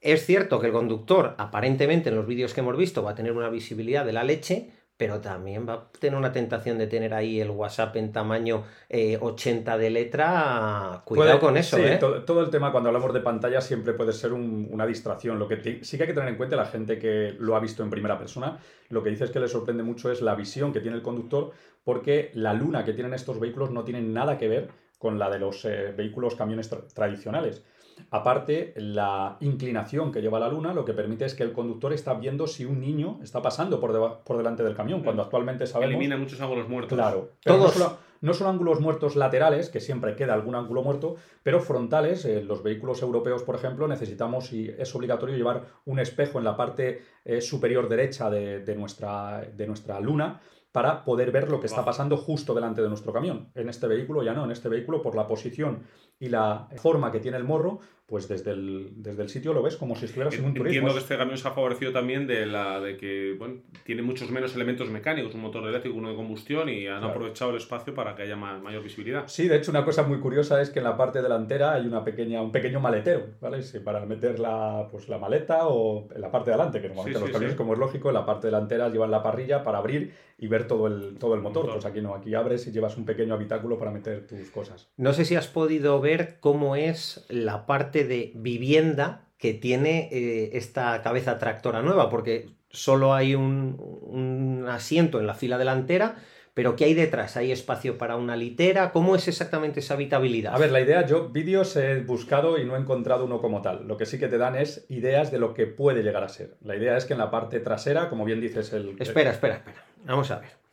es 0.00 0.24
cierto 0.24 0.60
que 0.60 0.68
el 0.68 0.72
conductor, 0.72 1.34
aparentemente 1.38 2.08
en 2.10 2.16
los 2.16 2.26
vídeos 2.26 2.54
que 2.54 2.60
hemos 2.60 2.76
visto, 2.76 3.02
va 3.02 3.12
a 3.12 3.14
tener 3.14 3.32
una 3.32 3.48
visibilidad 3.48 4.04
de 4.04 4.12
la 4.12 4.24
leche, 4.24 4.70
pero 4.96 5.20
también 5.20 5.66
va 5.66 5.74
a 5.74 5.92
tener 5.92 6.18
una 6.18 6.32
tentación 6.32 6.76
de 6.76 6.88
tener 6.88 7.14
ahí 7.14 7.40
el 7.40 7.50
WhatsApp 7.50 7.94
en 7.96 8.10
tamaño 8.10 8.64
80 8.90 9.74
eh, 9.74 9.78
de 9.78 9.90
letra. 9.90 11.02
Cuidado 11.04 11.38
con 11.38 11.56
eso. 11.56 11.76
Sí, 11.76 11.82
¿eh? 11.84 11.98
todo, 11.98 12.40
el 12.40 12.50
tema 12.50 12.72
cuando 12.72 12.88
hablamos 12.88 13.14
de 13.14 13.20
pantalla 13.20 13.60
siempre 13.60 13.92
puede 13.92 14.12
ser 14.12 14.32
una 14.32 14.84
distracción. 14.86 15.38
Lo 15.38 15.46
que 15.46 15.80
sí 15.82 15.96
que 15.96 16.02
hay 16.02 16.08
que 16.08 16.14
tener 16.14 16.28
en 16.28 16.36
cuenta 16.36 16.56
la 16.56 16.66
gente 16.66 16.98
que 16.98 17.36
lo 17.38 17.54
ha 17.54 17.60
visto 17.60 17.84
en 17.84 17.90
primera 17.90 18.18
persona, 18.18 18.58
lo 18.88 19.02
que 19.02 19.10
dice 19.10 19.24
es 19.24 19.30
que 19.30 19.38
le 19.38 19.46
sorprende 19.46 19.84
mucho 19.84 20.10
es 20.10 20.20
la 20.20 20.34
visión 20.34 20.72
que 20.72 20.80
tiene 20.80 20.96
el 20.96 21.02
conductor, 21.02 21.52
porque 21.84 22.32
la 22.34 22.52
luna 22.52 22.84
que 22.84 22.92
tienen 22.92 23.14
estos 23.14 23.38
vehículos 23.38 23.70
no 23.70 23.84
tiene 23.84 24.02
nada 24.02 24.36
que 24.36 24.48
ver 24.48 24.68
con 24.98 25.16
la 25.16 25.30
de 25.30 25.38
los 25.38 25.64
eh, 25.64 25.94
vehículos 25.96 26.34
camiones 26.34 26.68
tradicionales. 26.92 27.62
Aparte, 28.10 28.74
la 28.76 29.36
inclinación 29.40 30.12
que 30.12 30.20
lleva 30.20 30.40
la 30.40 30.48
luna 30.48 30.74
lo 30.74 30.84
que 30.84 30.92
permite 30.92 31.24
es 31.24 31.34
que 31.34 31.42
el 31.42 31.52
conductor 31.52 31.92
está 31.92 32.14
viendo 32.14 32.46
si 32.46 32.64
un 32.64 32.80
niño 32.80 33.18
está 33.22 33.42
pasando 33.42 33.80
por, 33.80 34.22
por 34.24 34.36
delante 34.36 34.62
del 34.62 34.74
camión, 34.74 35.02
cuando 35.02 35.22
actualmente 35.22 35.66
sabemos... 35.66 35.94
Elimina 35.94 36.16
muchos 36.16 36.40
ángulos 36.40 36.68
muertos. 36.68 36.96
Claro. 36.96 37.32
Todos... 37.44 37.76
No, 38.20 38.34
solo, 38.34 38.50
ángulos 38.50 38.80
muertos 38.80 39.14
laterales, 39.14 39.70
que 39.70 39.80
siempre 39.80 40.16
queda 40.16 40.34
algún 40.34 40.56
ángulo 40.56 40.82
muerto, 40.82 41.14
pero 41.44 41.60
frontales. 41.60 42.24
En 42.24 42.48
los 42.48 42.64
vehículos 42.64 43.00
europeos, 43.02 43.44
por 43.44 43.54
ejemplo, 43.54 43.86
necesitamos 43.86 44.52
y 44.52 44.68
es 44.76 44.92
obligatorio 44.94 45.36
llevar 45.36 45.66
un 45.84 46.00
espejo 46.00 46.38
en 46.38 46.44
la 46.44 46.56
parte 46.56 47.02
eh, 47.24 47.40
superior 47.40 47.88
derecha 47.88 48.28
de, 48.28 48.74
nuestra, 48.76 49.42
de 49.42 49.66
nuestra 49.66 50.00
luna 50.00 50.40
para 50.72 51.04
poder 51.04 51.32
ver 51.32 51.50
lo 51.50 51.60
que 51.60 51.66
está 51.66 51.84
pasando 51.84 52.16
justo 52.16 52.54
delante 52.54 52.82
de 52.82 52.88
nuestro 52.88 53.12
camión. 53.12 53.50
En 53.54 53.68
este 53.68 53.86
vehículo 53.86 54.22
ya 54.22 54.34
no, 54.34 54.44
en 54.44 54.50
este 54.50 54.68
vehículo 54.68 55.00
por 55.02 55.16
la 55.16 55.26
posición 55.26 55.84
y 56.20 56.28
la 56.28 56.68
forma 56.76 57.12
que 57.12 57.20
tiene 57.20 57.36
el 57.36 57.44
morro, 57.44 57.80
pues 58.08 58.26
desde 58.26 58.52
el, 58.52 58.90
desde 58.96 59.22
el 59.22 59.28
sitio 59.28 59.52
lo 59.52 59.62
ves 59.62 59.76
como 59.76 59.94
si 59.94 60.06
estuvieras 60.06 60.34
en 60.34 60.46
un 60.46 60.54
turismo. 60.54 60.68
Entiendo 60.68 60.94
que 60.94 61.00
este 61.00 61.18
camión 61.18 61.36
se 61.36 61.46
ha 61.46 61.50
favorecido 61.50 61.92
también 61.92 62.26
de 62.26 62.46
la 62.46 62.80
de 62.80 62.96
que 62.96 63.36
bueno, 63.38 63.56
tiene 63.84 64.00
muchos 64.00 64.30
menos 64.30 64.54
elementos 64.56 64.88
mecánicos, 64.88 65.34
un 65.34 65.42
motor 65.42 65.68
eléctrico, 65.68 65.98
uno 65.98 66.08
de 66.08 66.16
combustión 66.16 66.70
y 66.70 66.86
han 66.86 67.04
aprovechado 67.04 67.50
el 67.50 67.58
espacio 67.58 67.94
para 67.94 68.16
que 68.16 68.22
haya 68.22 68.34
mayor 68.34 68.82
visibilidad. 68.82 69.24
Sí, 69.26 69.46
de 69.46 69.56
hecho 69.56 69.70
una 69.70 69.84
cosa 69.84 70.04
muy 70.04 70.20
curiosa 70.20 70.62
es 70.62 70.70
que 70.70 70.78
en 70.78 70.86
la 70.86 70.96
parte 70.96 71.20
delantera 71.20 71.74
hay 71.74 71.86
una 71.86 72.02
pequeña, 72.02 72.40
un 72.40 72.50
pequeño 72.50 72.80
maletero, 72.80 73.26
¿vale? 73.42 73.58
para 73.84 74.06
meter 74.06 74.38
la, 74.38 74.88
pues, 74.90 75.10
la 75.10 75.18
maleta 75.18 75.68
o 75.68 76.08
en 76.14 76.22
la 76.22 76.30
parte 76.30 76.50
de 76.50 76.56
delante, 76.56 76.80
que 76.80 76.88
normalmente 76.88 77.20
los 77.20 77.30
camiones, 77.30 77.56
como 77.56 77.74
es 77.74 77.78
lógico, 77.78 78.08
en 78.08 78.14
la 78.14 78.24
parte 78.24 78.46
delantera 78.46 78.88
llevan 78.88 79.10
la 79.10 79.22
parrilla 79.22 79.62
para 79.62 79.78
abrir 79.78 80.14
y 80.38 80.46
ver 80.46 80.66
todo 80.66 80.86
el, 80.86 81.18
todo 81.18 81.34
el 81.34 81.42
motor. 81.42 81.70
Pues 81.70 81.84
aquí 81.84 82.00
no, 82.00 82.14
aquí 82.14 82.34
abres 82.34 82.66
y 82.66 82.72
llevas 82.72 82.96
un 82.96 83.04
pequeño 83.04 83.34
habitáculo 83.34 83.76
para 83.78 83.90
meter 83.90 84.26
tus 84.26 84.50
cosas. 84.50 84.88
No 84.96 85.12
sé 85.12 85.24
si 85.24 85.36
has 85.36 85.48
podido 85.48 86.00
ver 86.00 86.07
cómo 86.40 86.76
es 86.76 87.24
la 87.28 87.66
parte 87.66 88.04
de 88.04 88.32
vivienda 88.34 89.28
que 89.38 89.54
tiene 89.54 90.08
eh, 90.10 90.50
esta 90.54 91.00
cabeza 91.02 91.38
tractora 91.38 91.82
nueva, 91.82 92.10
porque 92.10 92.50
solo 92.70 93.14
hay 93.14 93.34
un, 93.34 93.76
un, 94.02 94.66
asiento 94.68 95.20
en 95.20 95.26
la 95.26 95.34
fila 95.34 95.58
delantera, 95.58 96.16
pero 96.54 96.74
¿qué 96.74 96.86
hay 96.86 96.94
detrás? 96.94 97.36
¿Hay 97.36 97.52
espacio 97.52 97.98
para 97.98 98.16
una 98.16 98.34
litera? 98.34 98.90
¿Cómo 98.90 99.14
es 99.14 99.28
exactamente 99.28 99.78
esa 99.78 99.94
habitabilidad? 99.94 100.54
A 100.54 100.58
ver, 100.58 100.72
la 100.72 100.80
idea, 100.80 101.06
yo 101.06 101.28
vídeos 101.28 101.76
he 101.76 102.00
buscado 102.00 102.58
y 102.58 102.64
no 102.64 102.74
he 102.74 102.80
encontrado 102.80 103.26
uno 103.26 103.40
como 103.40 103.62
tal. 103.62 103.86
Lo 103.86 103.96
que 103.96 104.06
sí 104.06 104.18
que 104.18 104.26
te 104.26 104.38
dan 104.38 104.56
es 104.56 104.84
ideas 104.88 105.30
de 105.30 105.38
lo 105.38 105.54
que 105.54 105.66
puede 105.66 106.02
llegar 106.02 106.24
a 106.24 106.28
ser. 106.28 106.56
La 106.64 106.74
idea 106.74 106.96
es 106.96 107.04
que 107.04 107.12
en 107.12 107.20
la 107.20 107.30
parte 107.30 107.60
trasera, 107.60 108.08
como 108.08 108.24
bien 108.24 108.40
dices, 108.40 108.72
el... 108.72 108.96
Espera, 108.98 109.30
espera, 109.30 109.54
espera. 109.54 109.84
Vamos 110.04 110.30
a 110.32 110.40
ver. 110.40 110.67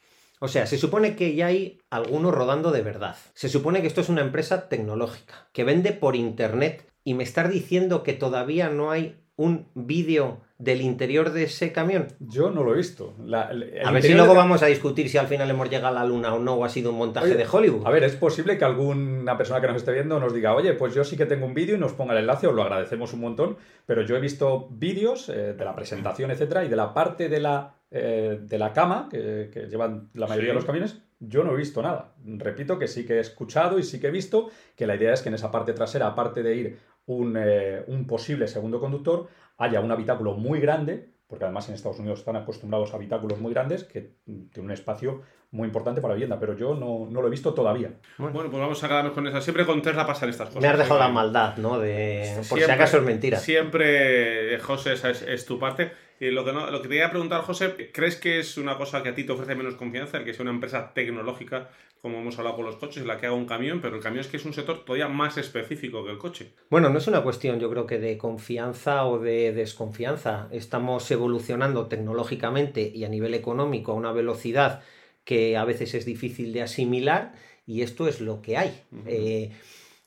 O 0.46 0.48
sea, 0.48 0.68
se 0.68 0.78
supone 0.78 1.16
que 1.16 1.34
ya 1.34 1.48
hay 1.48 1.82
algunos 1.90 2.32
rodando 2.32 2.72
de 2.72 2.84
verdad. 2.84 3.16
Se 3.34 3.50
supone 3.50 3.82
que 3.82 3.88
esto 3.88 4.02
es 4.02 4.10
una 4.10 4.22
empresa 4.22 4.70
tecnológica, 4.70 5.48
que 5.54 5.64
vende 5.64 5.92
por 5.92 6.16
internet 6.16 6.88
y 7.04 7.16
me 7.16 7.24
estás 7.24 7.50
diciendo 7.50 8.04
que 8.04 8.14
todavía 8.14 8.70
no 8.70 8.92
hay 8.92 9.18
un 9.38 9.68
vídeo 9.74 10.42
del 10.58 10.82
interior 10.82 11.32
de 11.34 11.44
ese 11.44 11.72
camión? 11.72 12.08
Yo 12.20 12.50
no 12.50 12.64
lo 12.64 12.74
he 12.74 12.78
visto. 12.78 13.14
a 13.34 13.92
ver 13.92 14.04
si 14.04 14.14
luego 14.14 14.34
vamos 14.34 14.64
a 14.64 14.68
discutir 14.68 15.10
si 15.10 15.18
al 15.18 15.28
final 15.28 15.50
hemos 15.50 15.70
llegado 15.70 15.98
a 15.98 16.00
la 16.00 16.06
luna 16.06 16.34
o 16.34 16.40
no, 16.40 16.54
o 16.54 16.64
ha 16.64 16.70
sido 16.70 16.92
un 16.92 16.98
montaje 16.98 17.36
de 17.36 17.46
Hollywood. 17.52 17.86
A 17.86 17.90
ver, 17.90 18.04
es 18.04 18.16
posible 18.16 18.58
que 18.58 18.66
alguna 18.66 19.38
persona 19.38 19.60
que 19.60 19.68
nos 19.68 19.78
esté 19.78 19.92
viendo 19.92 20.20
nos 20.20 20.34
diga, 20.34 20.56
oye, 20.56 20.74
pues 20.74 20.94
yo 20.94 21.04
sí 21.04 21.18
que 21.18 21.26
tengo 21.26 21.46
un 21.46 21.54
vídeo 21.54 21.76
y 21.76 21.80
nos 21.80 21.94
ponga 21.94 22.14
el 22.14 22.20
enlace, 22.20 22.48
os 22.48 22.56
lo 22.56 22.62
agradecemos 22.62 23.14
un 23.14 23.22
montón, 23.22 23.58
pero 23.86 24.04
yo 24.04 24.16
he 24.16 24.20
visto 24.22 24.70
vídeos 24.72 25.28
eh, 25.30 25.54
de 25.54 25.66
la 25.66 25.76
presentación, 25.76 26.32
etcétera, 26.32 26.64
y 26.64 26.70
de 26.70 26.76
la 26.76 26.94
parte 26.94 27.28
de 27.28 27.40
la, 27.40 27.75
eh, 27.92 28.40
de 28.42 28.58
la 28.58 28.74
cama 28.74 29.08
que, 29.10 29.68
llevan 29.70 30.10
la 30.14 30.28
mayoría 30.28 30.50
de 30.50 30.56
los 30.56 30.66
camiones, 30.66 31.02
yo 31.20 31.44
no 31.44 31.54
he 31.54 31.58
visto 31.58 31.82
nada. 31.82 32.14
Repito 32.26 32.78
que 32.78 32.88
sí 32.88 33.06
que 33.06 33.16
he 33.16 33.20
escuchado 33.20 33.80
y 33.80 33.84
sí 33.84 34.00
que 34.00 34.08
he 34.08 34.12
visto 34.12 34.50
que 34.76 34.88
la 34.88 34.96
idea 34.96 35.14
es 35.14 35.22
que 35.22 35.30
en 35.30 35.36
esa 35.36 35.52
parte 35.52 35.74
trasera, 35.74 36.08
aparte 36.08 36.44
de 36.44 36.56
ir 36.56 36.80
un, 37.06 37.36
eh, 37.38 37.84
un 37.88 38.06
posible 38.08 38.48
segundo 38.48 38.80
conductor, 38.80 39.28
haya 39.58 39.80
un 39.80 39.92
habitáculo 39.92 40.34
muy 40.34 40.60
grande 40.60 41.16
porque 41.28 41.46
además 41.46 41.68
en 41.70 41.76
Estados 41.76 42.00
Unidos 42.00 42.20
están 42.20 42.36
acostumbrados 42.36 42.94
a 42.94 42.98
habitáculos 42.98 43.40
muy 43.40 43.52
grandes 43.52 43.84
que 43.84 44.14
tienen 44.26 44.66
un 44.66 44.72
espacio 44.72 45.24
muy 45.52 45.68
importante 45.68 46.02
para 46.02 46.14
vivienda, 46.14 46.40
pero 46.40 46.56
yo 46.56 46.76
no, 46.76 47.10
lo 47.10 47.28
he 47.28 47.30
visto 47.30 47.54
todavía. 47.54 47.94
Bueno, 48.18 48.34
pues 48.34 48.62
vamos 48.62 48.84
a 48.84 48.88
quedarnos 48.88 49.14
con 49.14 49.26
eso. 49.26 49.42
Siempre 49.42 49.66
con 49.66 49.82
Tesla 49.82 50.06
pasan 50.06 50.30
estas 50.30 50.50
cosas. 50.50 50.62
Me 50.62 50.68
has 50.68 50.78
dejado 50.78 51.00
la 51.00 51.10
maldad, 51.10 51.58
¿no? 51.58 51.80
De... 51.80 52.42
Por 52.48 52.60
si 52.60 52.70
acaso 52.70 52.98
es 52.98 53.04
mentira. 53.04 53.40
Siempre, 53.40 54.60
José, 54.60 54.94
esa 54.94 55.10
es, 55.10 55.46
tu 55.46 55.58
parte. 55.58 55.92
Y 56.20 56.32
lo 56.32 56.46
que, 56.46 56.54
no, 56.54 56.72
lo 56.72 56.82
que 56.82 56.88
te 56.88 56.94
quería 56.94 57.10
preguntar, 57.10 57.42
José, 57.42 57.92
¿crees 57.92 58.16
que 58.16 58.40
es 58.40 58.58
una 58.58 58.78
cosa 58.78 59.04
que 59.04 59.10
a 59.10 59.16
ti 59.16 59.26
te 59.26 59.34
ofrece 59.34 59.56
menos 59.56 59.76
confianza, 59.76 60.18
el 60.18 60.24
que 60.24 60.34
sea 60.34 60.44
una 60.44 60.52
empresa 60.52 60.94
tecnológica, 60.94 61.70
como 62.02 62.20
hemos 62.20 62.38
hablado 62.38 62.56
con 62.56 62.66
los 62.66 62.78
coches, 62.78 63.06
la 63.06 63.18
que 63.18 63.26
haga 63.26 63.36
un 63.36 63.46
camión, 63.46 63.82
pero 63.82 63.96
el 63.96 64.02
camión 64.02 64.22
es 64.22 64.28
que 64.28 64.38
es 64.38 64.46
un 64.46 64.54
sector 64.54 64.86
todavía 64.86 65.08
más 65.08 65.38
específico 65.38 66.06
que 66.06 66.12
el 66.12 66.18
coche? 66.18 66.54
Bueno, 66.70 66.90
no 66.90 67.00
es 67.00 67.08
una 67.08 67.22
cuestión, 67.22 67.60
yo 67.60 67.70
creo 67.70 67.86
que 67.86 68.00
de 68.00 68.18
confianza 68.18 69.06
o 69.06 69.20
de 69.20 69.52
desconfianza. 69.52 70.48
Estamos 70.52 71.10
evolucionando 71.12 71.88
tecnológicamente 71.88 72.92
y 72.94 73.04
a 73.04 73.10
nivel 73.10 73.34
económico 73.34 73.92
a 73.92 73.96
una 73.96 74.12
velocidad 74.12 74.84
que 75.26 75.58
a 75.58 75.66
veces 75.66 75.96
es 75.96 76.06
difícil 76.06 76.54
de 76.54 76.62
asimilar 76.62 77.34
y 77.66 77.82
esto 77.82 78.08
es 78.08 78.22
lo 78.22 78.42
que 78.42 78.58
hay. 78.58 78.84
Eh, 79.08 79.52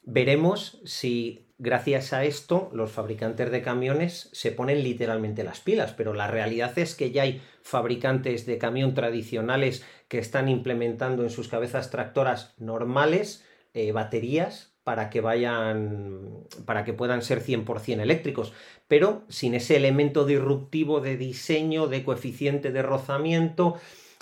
veremos 0.04 0.80
si 0.84 1.47
gracias 1.58 2.12
a 2.12 2.24
esto 2.24 2.70
los 2.72 2.90
fabricantes 2.92 3.50
de 3.50 3.62
camiones 3.62 4.30
se 4.32 4.52
ponen 4.52 4.82
literalmente 4.82 5.44
las 5.44 5.60
pilas, 5.60 5.92
pero 5.92 6.14
la 6.14 6.28
realidad 6.28 6.78
es 6.78 6.94
que 6.94 7.10
ya 7.10 7.22
hay 7.22 7.42
fabricantes 7.62 8.46
de 8.46 8.58
camión 8.58 8.94
tradicionales 8.94 9.84
que 10.08 10.18
están 10.18 10.48
implementando 10.48 11.22
en 11.22 11.30
sus 11.30 11.48
cabezas 11.48 11.90
tractoras 11.90 12.54
normales 12.58 13.44
eh, 13.74 13.92
baterías 13.92 14.72
para 14.84 15.10
que 15.10 15.20
vayan 15.20 16.46
para 16.64 16.84
que 16.84 16.94
puedan 16.94 17.20
ser 17.20 17.42
100% 17.42 18.00
eléctricos, 18.00 18.54
pero 18.86 19.24
sin 19.28 19.54
ese 19.54 19.76
elemento 19.76 20.24
disruptivo 20.24 21.00
de 21.00 21.18
diseño, 21.18 21.88
de 21.88 22.04
coeficiente 22.04 22.72
de 22.72 22.80
rozamiento, 22.80 23.76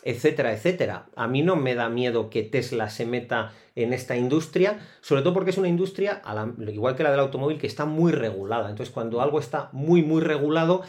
etcétera, 0.06 0.52
etcétera. 0.52 1.06
A 1.16 1.26
mí 1.26 1.42
no 1.42 1.56
me 1.56 1.74
da 1.74 1.88
miedo 1.88 2.30
que 2.30 2.44
Tesla 2.44 2.88
se 2.90 3.06
meta 3.06 3.52
en 3.74 3.92
esta 3.92 4.16
industria, 4.16 4.78
sobre 5.00 5.22
todo 5.22 5.34
porque 5.34 5.50
es 5.50 5.58
una 5.58 5.68
industria, 5.68 6.22
igual 6.68 6.94
que 6.94 7.02
la 7.02 7.10
del 7.10 7.18
automóvil, 7.18 7.58
que 7.58 7.66
está 7.66 7.86
muy 7.86 8.12
regulada. 8.12 8.70
Entonces, 8.70 8.94
cuando 8.94 9.20
algo 9.20 9.40
está 9.40 9.68
muy, 9.72 10.02
muy 10.02 10.22
regulado, 10.22 10.82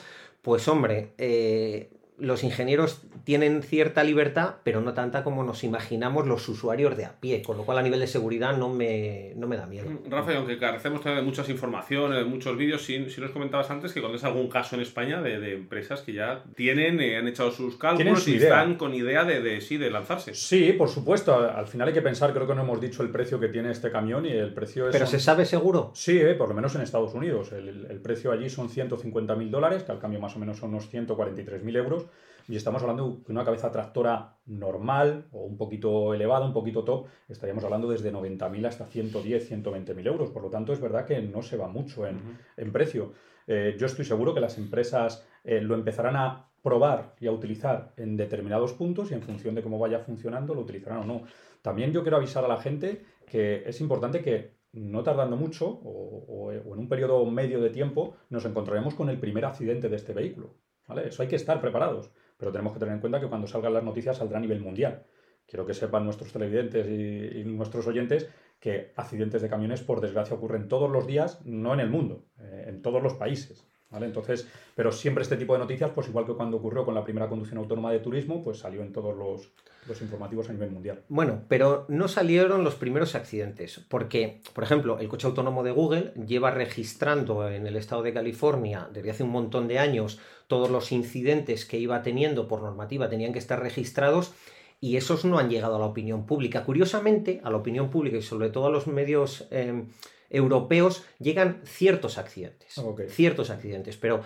pues 0.43 0.67
hombre, 0.67 1.13
eh, 1.17 1.89
los 2.19 2.43
ingenieros 2.43 3.01
tienen 3.23 3.61
cierta 3.61 4.03
libertad, 4.03 4.55
pero 4.63 4.81
no 4.81 4.93
tanta 4.93 5.23
como 5.23 5.43
nos 5.43 5.63
imaginamos 5.63 6.25
los 6.25 6.47
usuarios 6.49 6.97
de 6.97 7.05
a 7.05 7.19
pie, 7.19 7.43
con 7.43 7.57
lo 7.57 7.63
cual 7.63 7.77
a 7.77 7.81
nivel 7.83 7.99
de 7.99 8.07
seguridad 8.07 8.57
no 8.57 8.69
me, 8.69 9.33
no 9.35 9.47
me 9.47 9.55
da 9.55 9.67
miedo. 9.67 9.89
Mm, 9.89 10.09
Rafael, 10.09 10.37
aunque 10.37 10.57
carecemos 10.57 11.03
de 11.03 11.21
muchas 11.21 11.49
informaciones, 11.49 12.17
de 12.17 12.25
muchos 12.25 12.57
vídeos, 12.57 12.83
si, 12.83 12.97
nos 12.99 13.31
comentabas 13.31 13.69
antes 13.69 13.93
que 13.93 13.99
cuando 13.99 14.17
es 14.17 14.23
algún 14.23 14.49
caso 14.49 14.75
en 14.75 14.81
España 14.81 15.21
de, 15.21 15.53
empresas 15.53 16.01
que 16.01 16.13
ya 16.13 16.43
tienen, 16.55 16.99
eh, 17.01 17.17
han 17.17 17.27
echado 17.27 17.51
sus 17.51 17.77
cálculos 17.77 18.27
y 18.27 18.37
están 18.37 18.75
con 18.75 18.93
idea 18.93 19.23
de, 19.23 19.61
sí, 19.61 19.77
de 19.77 19.91
lanzarse. 19.91 20.33
Sí, 20.33 20.73
por 20.73 20.89
supuesto. 20.89 21.35
Al 21.35 21.67
final 21.67 21.89
hay 21.89 21.93
que 21.93 22.01
pensar, 22.01 22.33
creo 22.33 22.47
que 22.47 22.55
no 22.55 22.63
hemos 22.63 22.81
dicho 22.81 23.03
el 23.03 23.09
precio 23.09 23.39
que 23.39 23.49
tiene 23.49 23.71
este 23.71 23.91
camión 23.91 24.25
y 24.25 24.31
el 24.31 24.53
precio 24.53 24.87
es... 24.87 24.93
¿Pero 24.93 25.05
se 25.05 25.19
sabe 25.19 25.45
seguro? 25.45 25.91
Sí, 25.93 26.17
eh, 26.19 26.33
por 26.33 26.49
lo 26.49 26.55
menos 26.55 26.73
en 26.75 26.81
Estados 26.81 27.13
Unidos. 27.13 27.51
El, 27.51 27.87
el 27.89 27.99
precio 27.99 28.31
allí 28.31 28.49
son 28.49 28.69
150.000 28.69 29.49
dólares, 29.49 29.83
que 29.83 29.91
al 29.91 29.99
cambio 29.99 30.19
más 30.19 30.35
o 30.35 30.39
menos 30.39 30.57
son 30.57 30.69
unos 30.69 30.91
143.000 30.91 31.77
euros 31.77 32.06
y 32.47 32.55
estamos 32.55 32.81
hablando 32.81 33.21
de 33.25 33.31
una 33.31 33.43
cabeza 33.43 33.71
tractora 33.71 34.37
normal 34.45 35.27
o 35.31 35.43
un 35.43 35.57
poquito 35.57 36.13
elevada, 36.13 36.45
un 36.45 36.53
poquito 36.53 36.83
top, 36.83 37.07
estaríamos 37.27 37.63
hablando 37.65 37.89
desde 37.89 38.11
90.000 38.11 38.65
hasta 38.65 38.85
110, 38.85 39.51
120.000 39.51 40.07
euros. 40.07 40.31
Por 40.31 40.43
lo 40.43 40.49
tanto, 40.49 40.71
es 40.71 40.79
verdad 40.79 41.05
que 41.05 41.21
no 41.21 41.41
se 41.41 41.57
va 41.57 41.67
mucho 41.67 42.07
en, 42.07 42.71
precio. 42.71 43.11
Eh, 43.47 43.75
yo 43.77 43.85
estoy 43.85 44.05
seguro 44.05 44.33
que 44.33 44.39
las 44.39 44.57
empresas 44.57 45.27
eh, 45.43 45.59
lo 45.59 45.75
empezarán 45.75 46.15
a 46.15 46.49
probar 46.63 47.15
y 47.19 47.27
a 47.27 47.31
utilizar 47.31 47.93
en 47.97 48.15
determinados 48.15 48.73
puntos 48.73 49.11
y 49.11 49.13
en 49.13 49.21
función 49.21 49.53
de 49.55 49.61
cómo 49.61 49.77
vaya 49.77 49.99
funcionando 49.99 50.53
lo 50.53 50.61
utilizarán 50.61 50.99
o 50.99 51.05
no. 51.05 51.21
También 51.61 51.91
yo 51.91 52.01
quiero 52.01 52.17
avisar 52.17 52.45
a 52.45 52.47
la 52.47 52.57
gente 52.57 53.03
que 53.25 53.63
es 53.65 53.81
importante 53.81 54.21
que 54.21 54.55
no 54.71 55.03
tardando 55.03 55.35
mucho 55.35 55.67
o, 55.67 56.51
en 56.51 56.77
un 56.77 56.87
periodo 56.87 57.25
medio 57.25 57.59
de 57.61 57.69
tiempo 57.69 58.15
nos 58.29 58.45
encontraremos 58.45 58.95
con 58.95 59.09
el 59.09 59.19
primer 59.19 59.45
accidente 59.45 59.89
de 59.89 59.95
este 59.95 60.13
vehículo. 60.13 60.55
¿vale? 60.87 61.07
Eso 61.07 61.21
hay 61.21 61.27
que 61.27 61.35
estar 61.35 61.59
preparados 61.61 62.11
pero 62.37 62.51
tenemos 62.51 62.73
que 62.73 62.79
tener 62.79 62.93
en 62.93 63.01
cuenta 63.01 63.19
que 63.19 63.27
cuando 63.27 63.47
salgan 63.47 63.73
las 63.73 63.83
noticias 63.83 64.17
saldrá 64.17 64.37
a 64.37 64.41
nivel 64.41 64.61
mundial. 64.61 65.03
Quiero 65.45 65.65
que 65.65 65.73
sepan 65.73 66.03
nuestros 66.03 66.31
televidentes 66.33 66.87
y, 66.87 67.43
nuestros 67.45 67.87
oyentes 67.87 68.29
que 68.59 68.91
accidentes 68.95 69.41
de 69.41 69.49
camiones, 69.49 69.81
por 69.81 70.01
desgracia, 70.01 70.35
ocurren 70.35 70.67
todos 70.67 70.89
los 70.91 71.07
días, 71.07 71.45
no 71.45 71.73
en 71.73 71.79
el 71.79 71.89
mundo, 71.89 72.25
eh, 72.39 72.65
en 72.67 72.81
todos 72.81 73.01
los 73.01 73.13
países. 73.13 73.67
Entonces, 73.91 74.47
pero 74.75 74.91
siempre 74.91 75.23
este 75.23 75.37
tipo 75.37 75.53
de 75.53 75.59
noticias, 75.59 75.91
pues 75.95 76.09
igual 76.09 76.25
que 76.25 76.33
cuando 76.33 76.57
ocurrió 76.57 76.83
con 76.83 76.93
la 76.93 77.03
primera 77.03 77.29
conducción 77.29 77.57
autónoma 77.57 77.91
de 77.91 77.99
turismo, 77.99 78.43
pues 78.43 78.59
salió 78.59 78.81
en 78.81 78.91
todos 78.91 79.15
los, 79.15 79.49
los 79.87 80.01
informativos 80.01 80.49
a 80.49 80.53
nivel 80.53 80.71
mundial. 80.71 81.03
Bueno, 81.07 81.43
pero 81.47 81.85
no 81.87 82.07
salieron 82.09 82.63
los 82.63 82.75
primeros 82.75 83.15
accidentes, 83.15 83.79
porque, 83.87 84.41
por 84.53 84.65
ejemplo, 84.65 84.99
el 84.99 85.07
coche 85.07 85.27
autónomo 85.27 85.63
de 85.63 85.71
Google 85.71 86.13
lleva 86.27 86.51
registrando 86.51 87.49
en 87.49 87.65
el 87.65 87.77
estado 87.77 88.03
de 88.03 88.13
California 88.13 88.89
desde 88.91 89.11
hace 89.11 89.23
un 89.23 89.31
montón 89.31 89.67
de 89.67 89.79
años 89.79 90.19
todos 90.47 90.69
los 90.69 90.91
incidentes 90.91 91.65
que 91.65 91.77
iba 91.77 92.03
teniendo 92.03 92.47
por 92.47 92.61
normativa 92.61 93.09
tenían 93.09 93.33
que 93.33 93.39
estar 93.39 93.61
registrados 93.61 94.33
y 94.79 94.97
esos 94.97 95.25
no 95.25 95.39
han 95.39 95.49
llegado 95.49 95.77
a 95.77 95.79
la 95.79 95.85
opinión 95.85 96.25
pública. 96.25 96.63
Curiosamente, 96.63 97.41
a 97.43 97.49
la 97.49 97.57
opinión 97.57 97.89
pública 97.89 98.17
y 98.17 98.21
sobre 98.21 98.49
todo 98.49 98.67
a 98.67 98.69
los 98.69 98.85
medios... 98.85 99.47
Eh, 99.51 99.85
europeos 100.29 101.03
llegan 101.19 101.61
ciertos 101.65 102.17
accidentes. 102.17 102.75
Ciertos 103.09 103.49
accidentes, 103.49 103.97
pero 103.97 104.21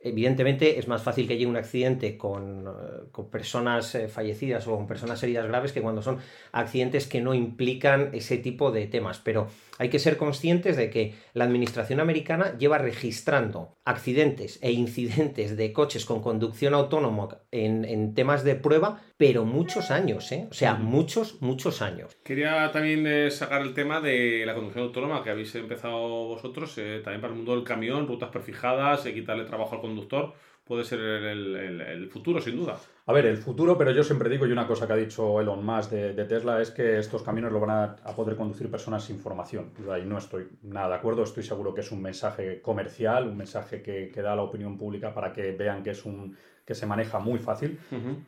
evidentemente 0.00 0.78
es 0.78 0.86
más 0.86 1.02
fácil 1.02 1.26
que 1.26 1.36
llegue 1.36 1.50
un 1.50 1.56
accidente 1.56 2.16
con, 2.16 2.66
eh, 2.66 3.22
personas 3.30 3.94
eh, 3.94 4.08
fallecidas 4.08 4.66
o 4.66 4.76
con 4.76 4.86
personas 4.86 5.22
heridas 5.22 5.46
graves 5.46 5.72
que 5.72 5.82
cuando 5.82 6.02
son 6.02 6.18
accidentes 6.52 7.06
que 7.06 7.20
no 7.20 7.34
implican 7.34 8.10
ese 8.12 8.38
tipo 8.38 8.70
de 8.70 8.86
temas. 8.86 9.18
Pero 9.18 9.48
hay 9.78 9.88
que 9.88 9.98
ser 9.98 10.16
conscientes 10.16 10.76
de 10.76 10.90
que 10.90 11.14
la 11.34 11.44
administración 11.44 12.00
americana 12.00 12.56
lleva 12.58 12.78
registrando 12.78 13.76
accidentes 13.84 14.58
e 14.62 14.72
incidentes 14.72 15.56
de 15.56 15.72
coches 15.72 16.04
con 16.04 16.22
conducción 16.22 16.74
autónoma 16.74 17.40
en, 17.50 18.14
temas 18.14 18.44
de 18.44 18.54
prueba, 18.54 19.02
pero 19.18 19.44
muchos 19.44 19.90
años, 19.90 20.32
¿eh? 20.32 20.46
O 20.50 20.54
sea, 20.54 20.74
muchos, 20.74 21.42
muchos 21.42 21.82
años. 21.82 22.16
Quería 22.24 22.70
también 22.70 23.06
eh, 23.06 23.30
sacar 23.30 23.60
el 23.60 23.74
tema 23.74 24.00
de 24.00 24.44
la 24.46 24.54
conducción 24.54 24.84
autónoma 24.84 25.22
que 25.22 25.30
habéis 25.30 25.54
empezado 25.56 25.98
vosotros, 26.28 26.78
eh, 26.78 27.00
también 27.04 27.20
para 27.20 27.32
el 27.32 27.36
mundo 27.36 27.54
del 27.54 27.64
camión, 27.64 28.06
rutas 28.06 28.30
prefijadas, 28.30 29.02
quitarle 29.02 29.44
trabajo 29.44 29.74
al 29.74 29.80
conductor 29.82 30.32
puede 30.68 30.84
ser 30.84 31.00
el, 31.00 32.08
futuro, 32.10 32.40
sin 32.40 32.56
duda. 32.56 32.76
A 33.06 33.12
ver, 33.14 33.24
el 33.24 33.38
futuro, 33.38 33.78
pero 33.78 33.90
yo 33.90 34.04
siempre 34.04 34.28
digo, 34.28 34.46
y 34.46 34.52
una 34.52 34.66
cosa 34.66 34.86
que 34.86 34.92
ha 34.92 34.96
dicho 34.96 35.40
Elon 35.40 35.64
Musk 35.64 35.90
de, 35.90 36.24
Tesla, 36.26 36.60
es 36.60 36.70
que 36.70 36.98
estos 36.98 37.22
camiones 37.22 37.52
lo 37.52 37.58
van 37.58 37.70
a, 37.70 37.96
poder 38.14 38.36
conducir 38.36 38.70
personas 38.70 39.02
sin 39.02 39.18
formación. 39.18 39.72
Yo 39.82 39.90
ahí 39.90 40.04
no 40.04 40.18
estoy 40.18 40.46
nada 40.62 40.90
de 40.90 40.94
acuerdo, 40.96 41.22
estoy 41.22 41.42
seguro 41.42 41.72
que 41.72 41.80
es 41.80 41.90
un 41.90 42.02
mensaje 42.02 42.60
comercial, 42.60 43.26
un 43.26 43.38
mensaje 43.38 43.82
que, 43.82 44.12
da 44.22 44.34
a 44.34 44.36
la 44.36 44.42
opinión 44.42 44.76
pública 44.76 45.14
para 45.14 45.32
que 45.32 45.52
vean 45.52 45.82
que 45.82 45.90
es 45.90 46.04
un 46.04 46.36
que 46.68 46.74
se 46.74 46.84
maneja 46.84 47.18
muy 47.18 47.38
fácil, 47.38 47.80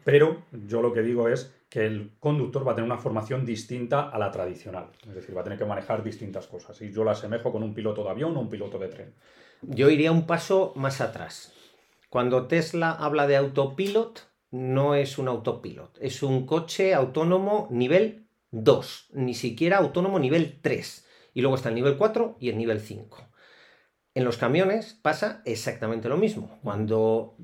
pero 0.02 0.44
yo 0.50 0.80
lo 0.80 0.94
que 0.94 1.02
digo 1.02 1.28
es 1.28 1.54
que 1.68 1.84
el 1.84 2.12
conductor 2.18 2.66
va 2.66 2.72
a 2.72 2.74
tener 2.74 2.90
una 2.90 2.96
formación 2.96 3.44
distinta 3.44 4.08
a 4.08 4.18
la 4.18 4.30
tradicional, 4.30 4.86
es 5.06 5.14
decir, 5.14 5.36
va 5.36 5.42
a 5.42 5.44
tener 5.44 5.58
que 5.58 5.66
manejar 5.66 6.02
distintas 6.02 6.46
cosas, 6.46 6.80
y 6.80 6.90
yo 6.90 7.04
la 7.04 7.10
asemejo 7.10 7.52
con 7.52 7.62
un 7.62 7.74
piloto 7.74 8.02
de 8.02 8.08
avión 8.08 8.34
o 8.34 8.40
un 8.40 8.48
piloto 8.48 8.78
de 8.78 8.88
tren. 8.88 9.14
Yo 9.60 9.90
iría 9.90 10.10
un 10.10 10.26
paso 10.26 10.72
más 10.74 11.02
atrás. 11.02 11.52
Cuando 12.08 12.46
Tesla 12.46 12.92
habla 12.92 13.26
de 13.26 13.36
autopilot, 13.36 14.26
no 14.52 14.94
es 14.94 15.18
un 15.18 15.28
autopilot, 15.28 15.98
es 16.00 16.22
un 16.22 16.46
coche 16.46 16.94
autónomo 16.94 17.68
nivel 17.70 18.24
2, 18.52 19.10
ni 19.12 19.34
siquiera 19.34 19.76
autónomo 19.76 20.18
nivel 20.18 20.60
3. 20.62 21.06
Y 21.34 21.42
luego 21.42 21.56
está 21.56 21.68
el 21.68 21.74
nivel 21.74 21.98
4 21.98 22.38
y 22.40 22.48
el 22.48 22.56
nivel 22.56 22.80
5. 22.80 23.18
En 24.14 24.24
los 24.24 24.38
camiones 24.38 24.94
pasa 24.94 25.42
exactamente 25.44 26.08
lo 26.08 26.16
mismo. 26.16 26.58
Cuando 26.62 27.36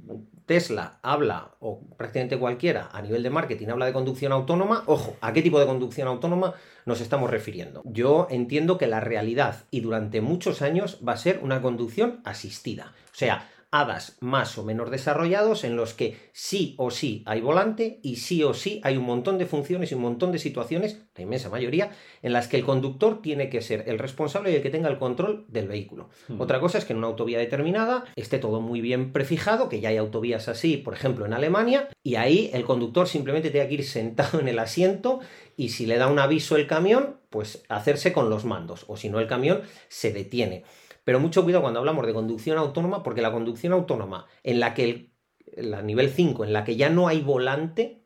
Tesla 0.46 0.98
habla, 1.02 1.50
o 1.58 1.80
prácticamente 1.96 2.38
cualquiera, 2.38 2.88
a 2.92 3.02
nivel 3.02 3.22
de 3.24 3.30
marketing 3.30 3.66
habla 3.66 3.86
de 3.86 3.92
conducción 3.92 4.32
autónoma, 4.32 4.84
ojo, 4.86 5.16
¿a 5.20 5.32
qué 5.32 5.42
tipo 5.42 5.58
de 5.58 5.66
conducción 5.66 6.06
autónoma 6.06 6.54
nos 6.84 7.00
estamos 7.00 7.30
refiriendo? 7.30 7.82
Yo 7.84 8.28
entiendo 8.30 8.78
que 8.78 8.86
la 8.86 9.00
realidad 9.00 9.64
y 9.72 9.80
durante 9.80 10.20
muchos 10.20 10.62
años 10.62 11.00
va 11.06 11.14
a 11.14 11.18
ser 11.18 11.40
una 11.42 11.60
conducción 11.60 12.20
asistida. 12.24 12.92
O 13.12 13.18
sea, 13.18 13.48
hadas 13.80 14.16
más 14.20 14.58
o 14.58 14.64
menos 14.64 14.90
desarrollados 14.90 15.64
en 15.64 15.76
los 15.76 15.94
que 15.94 16.16
sí 16.32 16.74
o 16.78 16.90
sí 16.90 17.22
hay 17.26 17.40
volante 17.40 18.00
y 18.02 18.16
sí 18.16 18.42
o 18.42 18.54
sí 18.54 18.80
hay 18.84 18.96
un 18.96 19.04
montón 19.04 19.38
de 19.38 19.46
funciones 19.46 19.90
y 19.90 19.94
un 19.94 20.02
montón 20.02 20.32
de 20.32 20.38
situaciones, 20.38 21.02
la 21.14 21.22
inmensa 21.22 21.48
mayoría, 21.48 21.90
en 22.22 22.32
las 22.32 22.48
que 22.48 22.56
el 22.56 22.64
conductor 22.64 23.20
tiene 23.22 23.48
que 23.48 23.62
ser 23.62 23.84
el 23.86 23.98
responsable 23.98 24.52
y 24.52 24.56
el 24.56 24.62
que 24.62 24.70
tenga 24.70 24.88
el 24.88 24.98
control 24.98 25.44
del 25.48 25.68
vehículo. 25.68 26.08
Hmm. 26.28 26.40
Otra 26.40 26.60
cosa 26.60 26.78
es 26.78 26.84
que 26.84 26.92
en 26.92 26.98
una 26.98 27.08
autovía 27.08 27.38
determinada 27.38 28.04
esté 28.16 28.38
todo 28.38 28.60
muy 28.60 28.80
bien 28.80 29.12
prefijado, 29.12 29.68
que 29.68 29.80
ya 29.80 29.90
hay 29.90 29.96
autovías 29.96 30.48
así, 30.48 30.76
por 30.76 30.94
ejemplo, 30.94 31.26
en 31.26 31.32
Alemania, 31.32 31.88
y 32.02 32.16
ahí 32.16 32.50
el 32.52 32.64
conductor 32.64 33.08
simplemente 33.08 33.50
tiene 33.50 33.68
que 33.68 33.74
ir 33.74 33.84
sentado 33.84 34.40
en 34.40 34.48
el 34.48 34.58
asiento 34.58 35.20
y 35.56 35.70
si 35.70 35.86
le 35.86 35.96
da 35.98 36.06
un 36.06 36.18
aviso 36.18 36.56
el 36.56 36.66
camión, 36.66 37.16
pues 37.30 37.64
hacerse 37.68 38.12
con 38.12 38.30
los 38.30 38.44
mandos, 38.44 38.84
o 38.88 38.96
si 38.96 39.08
no 39.08 39.20
el 39.20 39.26
camión 39.26 39.62
se 39.88 40.12
detiene. 40.12 40.64
Pero 41.06 41.20
mucho 41.20 41.44
cuidado 41.44 41.62
cuando 41.62 41.78
hablamos 41.78 42.04
de 42.04 42.12
conducción 42.12 42.58
autónoma, 42.58 43.04
porque 43.04 43.22
la 43.22 43.30
conducción 43.30 43.72
autónoma 43.72 44.26
en 44.42 44.58
la 44.58 44.74
que 44.74 45.12
la 45.56 45.80
nivel 45.80 46.10
5, 46.10 46.44
en 46.44 46.52
la 46.52 46.64
que 46.64 46.74
ya 46.74 46.90
no 46.90 47.06
hay 47.06 47.20
volante, 47.20 48.02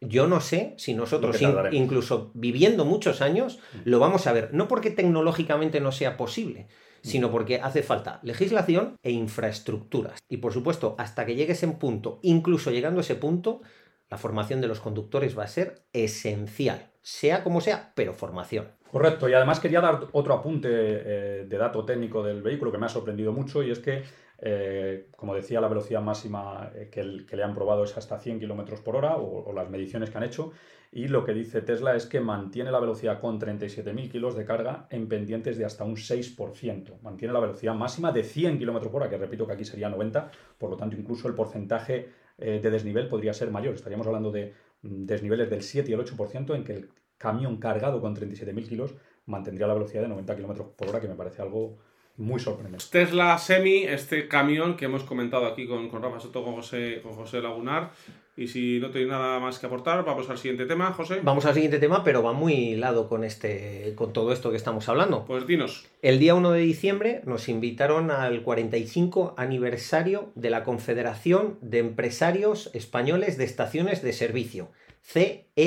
yo 0.00 0.28
no 0.28 0.40
sé 0.40 0.76
si 0.78 0.94
nosotros, 0.94 1.36
incluso 1.72 2.30
viviendo 2.32 2.84
muchos 2.84 3.22
años, 3.22 3.58
mm. 3.58 3.78
lo 3.86 3.98
vamos 3.98 4.28
a 4.28 4.32
ver. 4.32 4.54
No 4.54 4.68
porque 4.68 4.92
tecnológicamente 4.92 5.80
no 5.80 5.90
sea 5.90 6.16
posible, 6.16 6.68
mm. 7.02 7.08
sino 7.08 7.32
porque 7.32 7.58
hace 7.60 7.82
falta 7.82 8.20
legislación 8.22 8.98
e 9.02 9.10
infraestructuras. 9.10 10.20
Y 10.28 10.36
por 10.36 10.52
supuesto, 10.52 10.94
hasta 10.96 11.26
que 11.26 11.34
llegue 11.34 11.54
ese 11.54 11.66
punto, 11.66 12.20
incluso 12.22 12.70
llegando 12.70 13.00
a 13.00 13.02
ese 13.02 13.16
punto, 13.16 13.62
la 14.10 14.18
formación 14.18 14.60
de 14.60 14.68
los 14.68 14.80
conductores 14.80 15.38
va 15.38 15.44
a 15.44 15.48
ser 15.48 15.82
esencial, 15.92 16.90
sea 17.02 17.42
como 17.42 17.60
sea, 17.60 17.92
pero 17.94 18.14
formación. 18.14 18.68
Correcto, 18.94 19.28
y 19.28 19.34
además 19.34 19.58
quería 19.58 19.80
dar 19.80 20.06
otro 20.12 20.34
apunte 20.34 20.68
eh, 20.70 21.46
de 21.48 21.58
dato 21.58 21.84
técnico 21.84 22.22
del 22.22 22.42
vehículo 22.42 22.70
que 22.70 22.78
me 22.78 22.86
ha 22.86 22.88
sorprendido 22.88 23.32
mucho 23.32 23.60
y 23.60 23.72
es 23.72 23.80
que, 23.80 24.04
eh, 24.38 25.08
como 25.16 25.34
decía, 25.34 25.60
la 25.60 25.66
velocidad 25.66 26.00
máxima 26.00 26.70
eh, 26.76 26.90
que, 26.92 27.02
le 27.02 27.42
han 27.42 27.56
probado 27.56 27.82
es 27.82 27.96
hasta 27.96 28.20
100 28.20 28.38
km 28.38 28.80
por 28.84 28.94
hora 28.94 29.16
o, 29.16 29.52
las 29.52 29.68
mediciones 29.68 30.10
que 30.10 30.18
han 30.18 30.22
hecho 30.22 30.52
y 30.92 31.08
lo 31.08 31.24
que 31.24 31.34
dice 31.34 31.60
Tesla 31.60 31.96
es 31.96 32.06
que 32.06 32.20
mantiene 32.20 32.70
la 32.70 32.78
velocidad 32.78 33.20
con 33.20 33.40
37.000 33.40 34.12
kilos 34.12 34.36
de 34.36 34.44
carga 34.44 34.86
en 34.90 35.08
pendientes 35.08 35.58
de 35.58 35.64
hasta 35.64 35.82
un 35.82 35.96
6%. 35.96 37.00
Mantiene 37.02 37.34
la 37.34 37.40
velocidad 37.40 37.74
máxima 37.74 38.12
de 38.12 38.22
100 38.22 38.60
km 38.60 38.90
por 38.90 39.02
hora, 39.02 39.10
que 39.10 39.18
repito 39.18 39.44
que 39.44 39.54
aquí 39.54 39.64
sería 39.64 39.88
90, 39.88 40.30
por 40.56 40.70
lo 40.70 40.76
tanto 40.76 40.94
incluso 40.94 41.26
el 41.26 41.34
porcentaje 41.34 42.10
de 42.38 42.70
desnivel 42.70 43.08
podría 43.08 43.34
ser 43.34 43.50
mayor. 43.50 43.74
Estaríamos 43.74 44.06
hablando 44.06 44.30
de 44.32 44.54
mm, 44.82 45.06
desniveles 45.06 45.50
del 45.50 45.62
7 45.62 45.90
y 45.90 45.94
el 45.94 46.00
8% 46.00 46.54
en 46.54 46.64
que 46.64 46.72
el 46.72 46.90
camión 47.18 47.58
cargado 47.58 48.00
con 48.00 48.14
37.000 48.14 48.68
kilos 48.68 48.94
mantendría 49.26 49.66
la 49.66 49.74
velocidad 49.74 50.02
de 50.02 50.08
90 50.08 50.36
km 50.36 50.74
por 50.76 50.88
hora, 50.88 51.00
que 51.00 51.08
me 51.08 51.14
parece 51.14 51.42
algo 51.42 51.78
muy 52.16 52.40
sorprendente. 52.40 52.84
Tesla 52.90 53.36
Semi, 53.38 53.84
este 53.84 54.28
camión 54.28 54.76
que 54.76 54.84
hemos 54.84 55.04
comentado 55.04 55.46
aquí 55.46 55.66
con, 55.66 55.88
con 55.88 56.02
Rafa 56.02 56.20
Soto, 56.20 56.44
con 56.44 56.54
José, 56.54 57.00
con 57.02 57.12
José 57.12 57.40
Lagunar. 57.40 57.90
Y 58.36 58.48
si 58.48 58.80
no 58.80 58.90
tenéis 58.90 59.10
nada 59.10 59.38
más 59.38 59.60
que 59.60 59.66
aportar, 59.66 60.04
vamos 60.04 60.28
al 60.28 60.38
siguiente 60.38 60.66
tema, 60.66 60.92
José. 60.92 61.20
Vamos 61.22 61.46
al 61.46 61.54
siguiente 61.54 61.78
tema, 61.78 62.02
pero 62.02 62.20
va 62.20 62.32
muy 62.32 62.54
hilado 62.54 63.08
con, 63.08 63.22
este, 63.22 63.92
con 63.94 64.12
todo 64.12 64.32
esto 64.32 64.50
que 64.50 64.56
estamos 64.56 64.88
hablando. 64.88 65.24
Pues 65.24 65.46
dinos. 65.46 65.86
El 66.02 66.18
día 66.18 66.34
1 66.34 66.50
de 66.50 66.60
diciembre 66.60 67.20
nos 67.26 67.48
invitaron 67.48 68.10
al 68.10 68.42
45 68.42 69.34
aniversario 69.36 70.32
de 70.34 70.50
la 70.50 70.64
Confederación 70.64 71.58
de 71.60 71.78
Empresarios 71.78 72.70
Españoles 72.74 73.36
de 73.36 73.44
Estaciones 73.44 74.02
de 74.02 74.12
Servicio, 74.12 74.72
CEEES. 75.02 75.66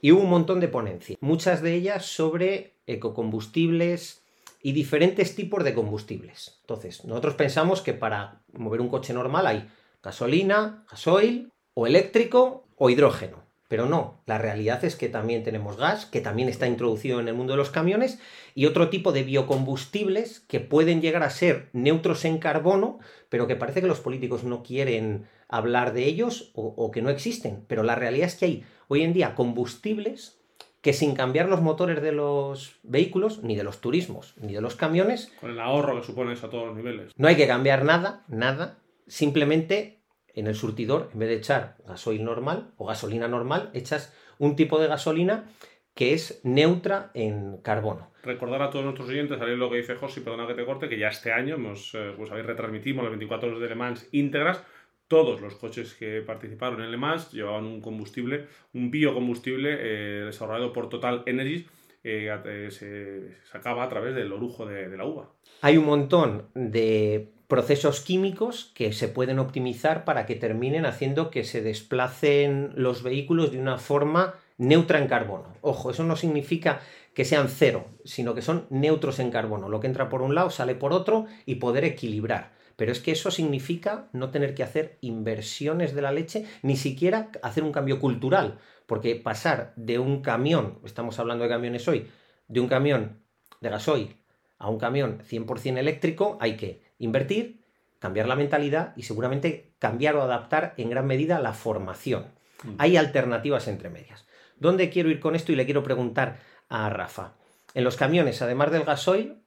Y 0.00 0.12
hubo 0.12 0.20
un 0.20 0.30
montón 0.30 0.60
de 0.60 0.68
ponencias, 0.68 1.18
muchas 1.20 1.60
de 1.62 1.74
ellas 1.74 2.04
sobre 2.04 2.74
ecocombustibles 2.86 4.23
y 4.64 4.72
diferentes 4.72 5.34
tipos 5.34 5.62
de 5.62 5.74
combustibles. 5.74 6.56
Entonces, 6.62 7.04
nosotros 7.04 7.34
pensamos 7.34 7.82
que 7.82 7.92
para 7.92 8.40
mover 8.54 8.80
un 8.80 8.88
coche 8.88 9.12
normal 9.12 9.46
hay 9.46 9.68
gasolina, 10.02 10.86
gasoil, 10.90 11.52
o 11.74 11.86
eléctrico, 11.86 12.66
o 12.76 12.88
hidrógeno. 12.88 13.44
Pero 13.68 13.84
no, 13.84 14.22
la 14.24 14.38
realidad 14.38 14.82
es 14.86 14.96
que 14.96 15.10
también 15.10 15.42
tenemos 15.42 15.76
gas, 15.76 16.06
que 16.06 16.22
también 16.22 16.48
está 16.48 16.66
introducido 16.66 17.20
en 17.20 17.28
el 17.28 17.34
mundo 17.34 17.52
de 17.52 17.58
los 17.58 17.68
camiones, 17.68 18.18
y 18.54 18.64
otro 18.64 18.88
tipo 18.88 19.12
de 19.12 19.22
biocombustibles 19.22 20.40
que 20.40 20.60
pueden 20.60 21.02
llegar 21.02 21.24
a 21.24 21.30
ser 21.30 21.68
neutros 21.74 22.24
en 22.24 22.38
carbono, 22.38 23.00
pero 23.28 23.46
que 23.46 23.56
parece 23.56 23.82
que 23.82 23.86
los 23.86 24.00
políticos 24.00 24.44
no 24.44 24.62
quieren 24.62 25.26
hablar 25.46 25.92
de 25.92 26.06
ellos 26.06 26.52
o, 26.54 26.90
que 26.90 27.02
no 27.02 27.10
existen. 27.10 27.66
Pero 27.68 27.82
la 27.82 27.96
realidad 27.96 28.28
es 28.28 28.36
que 28.36 28.46
hay 28.46 28.64
hoy 28.88 29.02
en 29.02 29.12
día 29.12 29.34
combustibles 29.34 30.38
que 30.84 30.92
sin 30.92 31.14
cambiar 31.14 31.48
los 31.48 31.62
motores 31.62 32.02
de 32.02 32.12
los 32.12 32.78
vehículos, 32.82 33.42
ni 33.42 33.56
de 33.56 33.64
los 33.64 33.80
turismos, 33.80 34.34
ni 34.36 34.52
de 34.52 34.60
los 34.60 34.76
camiones... 34.76 35.32
Con 35.40 35.50
el 35.50 35.58
ahorro 35.58 35.98
que 35.98 36.06
supone 36.06 36.34
eso 36.34 36.46
a 36.46 36.50
todos 36.50 36.66
los 36.66 36.76
niveles. 36.76 37.10
No 37.16 37.26
hay 37.26 37.36
que 37.36 37.46
cambiar 37.46 37.86
nada, 37.86 38.22
nada. 38.28 38.76
Simplemente 39.06 40.02
en 40.34 40.46
el 40.46 40.54
surtidor, 40.54 41.08
en 41.14 41.20
vez 41.20 41.30
de 41.30 41.36
echar 41.36 41.78
gasoil 41.86 42.22
normal 42.22 42.74
o 42.76 42.84
gasolina 42.84 43.28
normal, 43.28 43.70
echas 43.72 44.14
un 44.38 44.56
tipo 44.56 44.78
de 44.78 44.88
gasolina 44.88 45.46
que 45.94 46.12
es 46.12 46.42
neutra 46.44 47.10
en 47.14 47.62
carbono. 47.62 48.10
Recordar 48.22 48.60
a 48.60 48.68
todos 48.68 48.84
nuestros 48.84 49.08
oyentes, 49.08 49.40
a 49.40 49.46
lo 49.46 49.70
que 49.70 49.78
dice 49.78 49.94
José, 49.94 50.20
perdona 50.20 50.46
que 50.46 50.52
te 50.52 50.66
corte, 50.66 50.90
que 50.90 50.98
ya 50.98 51.08
este 51.08 51.32
año 51.32 51.54
hemos, 51.54 51.94
eh, 51.94 52.12
pues 52.14 52.30
habéis 52.30 52.44
retransmitimos 52.44 53.04
las 53.04 53.12
24 53.12 53.48
horas 53.48 53.60
de 53.62 53.68
Le 53.68 53.74
Mans 53.74 54.06
íntegras 54.12 54.62
todos 55.08 55.40
los 55.40 55.54
coches 55.56 55.94
que 55.94 56.22
participaron 56.22 56.82
en 56.82 56.90
Le 56.90 56.96
Mans 56.96 57.30
llevaban 57.32 57.64
un 57.64 57.80
combustible, 57.80 58.46
un 58.72 58.90
biocombustible 58.90 59.76
eh, 59.78 60.24
desarrollado 60.24 60.72
por 60.72 60.88
Total 60.88 61.22
Energies, 61.26 61.66
eh, 62.02 62.68
se 62.70 63.34
sacaba 63.50 63.84
a 63.84 63.88
través 63.88 64.14
del 64.14 64.32
orujo 64.32 64.66
de, 64.66 64.94
la 64.94 65.06
uva. 65.06 65.30
Hay 65.62 65.78
un 65.78 65.86
montón 65.86 66.48
de 66.54 67.30
procesos 67.48 68.00
químicos 68.00 68.72
que 68.74 68.92
se 68.92 69.08
pueden 69.08 69.38
optimizar 69.38 70.04
para 70.04 70.26
que 70.26 70.34
terminen 70.34 70.84
haciendo 70.84 71.30
que 71.30 71.44
se 71.44 71.62
desplacen 71.62 72.72
los 72.74 73.02
vehículos 73.02 73.52
de 73.52 73.58
una 73.58 73.78
forma 73.78 74.34
neutra 74.58 74.98
en 74.98 75.08
carbono. 75.08 75.54
Ojo, 75.62 75.90
eso 75.90 76.04
no 76.04 76.16
significa 76.16 76.80
que 77.14 77.24
sean 77.24 77.48
cero, 77.48 77.86
sino 78.04 78.34
que 78.34 78.42
son 78.42 78.66
neutros 78.70 79.18
en 79.18 79.30
carbono. 79.30 79.68
Lo 79.68 79.80
que 79.80 79.86
entra 79.86 80.08
por 80.08 80.20
un 80.20 80.34
lado 80.34 80.50
sale 80.50 80.74
por 80.74 80.92
otro 80.92 81.26
y 81.46 81.56
poder 81.56 81.84
equilibrar. 81.84 82.53
Pero 82.76 82.92
es 82.92 83.00
que 83.00 83.12
eso 83.12 83.30
significa 83.30 84.08
no 84.12 84.30
tener 84.30 84.54
que 84.54 84.62
hacer 84.62 84.98
inversiones 85.00 85.94
de 85.94 86.02
la 86.02 86.12
leche, 86.12 86.46
ni 86.62 86.76
siquiera 86.76 87.30
hacer 87.42 87.62
un 87.62 87.72
cambio 87.72 88.00
cultural, 88.00 88.58
porque 88.86 89.16
pasar 89.16 89.72
de 89.76 89.98
un 89.98 90.22
camión, 90.22 90.80
estamos 90.84 91.18
hablando 91.18 91.44
de 91.44 91.50
camiones 91.50 91.86
hoy, 91.88 92.08
de 92.48 92.60
un 92.60 92.68
camión 92.68 93.22
de 93.60 93.70
gasoil 93.70 94.16
a 94.58 94.70
un 94.70 94.78
camión 94.78 95.22
100% 95.28 95.78
eléctrico, 95.78 96.38
hay 96.40 96.56
que 96.56 96.82
invertir, 96.98 97.64
cambiar 97.98 98.26
la 98.26 98.36
mentalidad 98.36 98.94
y 98.96 99.02
seguramente 99.02 99.74
cambiar 99.78 100.16
o 100.16 100.22
adaptar 100.22 100.74
en 100.76 100.90
gran 100.90 101.06
medida 101.06 101.40
la 101.40 101.52
formación. 101.52 102.26
Mm. 102.62 102.74
Hay 102.78 102.96
alternativas 102.96 103.68
entre 103.68 103.90
medias. 103.90 104.26
¿Dónde 104.56 104.90
quiero 104.90 105.10
ir 105.10 105.20
con 105.20 105.34
esto? 105.34 105.52
Y 105.52 105.56
le 105.56 105.64
quiero 105.64 105.82
preguntar 105.82 106.38
a 106.68 106.88
Rafa. 106.88 107.34
En 107.74 107.84
los 107.84 107.96
camiones, 107.96 108.40
además 108.40 108.70
del 108.70 108.84
gasoil, 108.84 109.42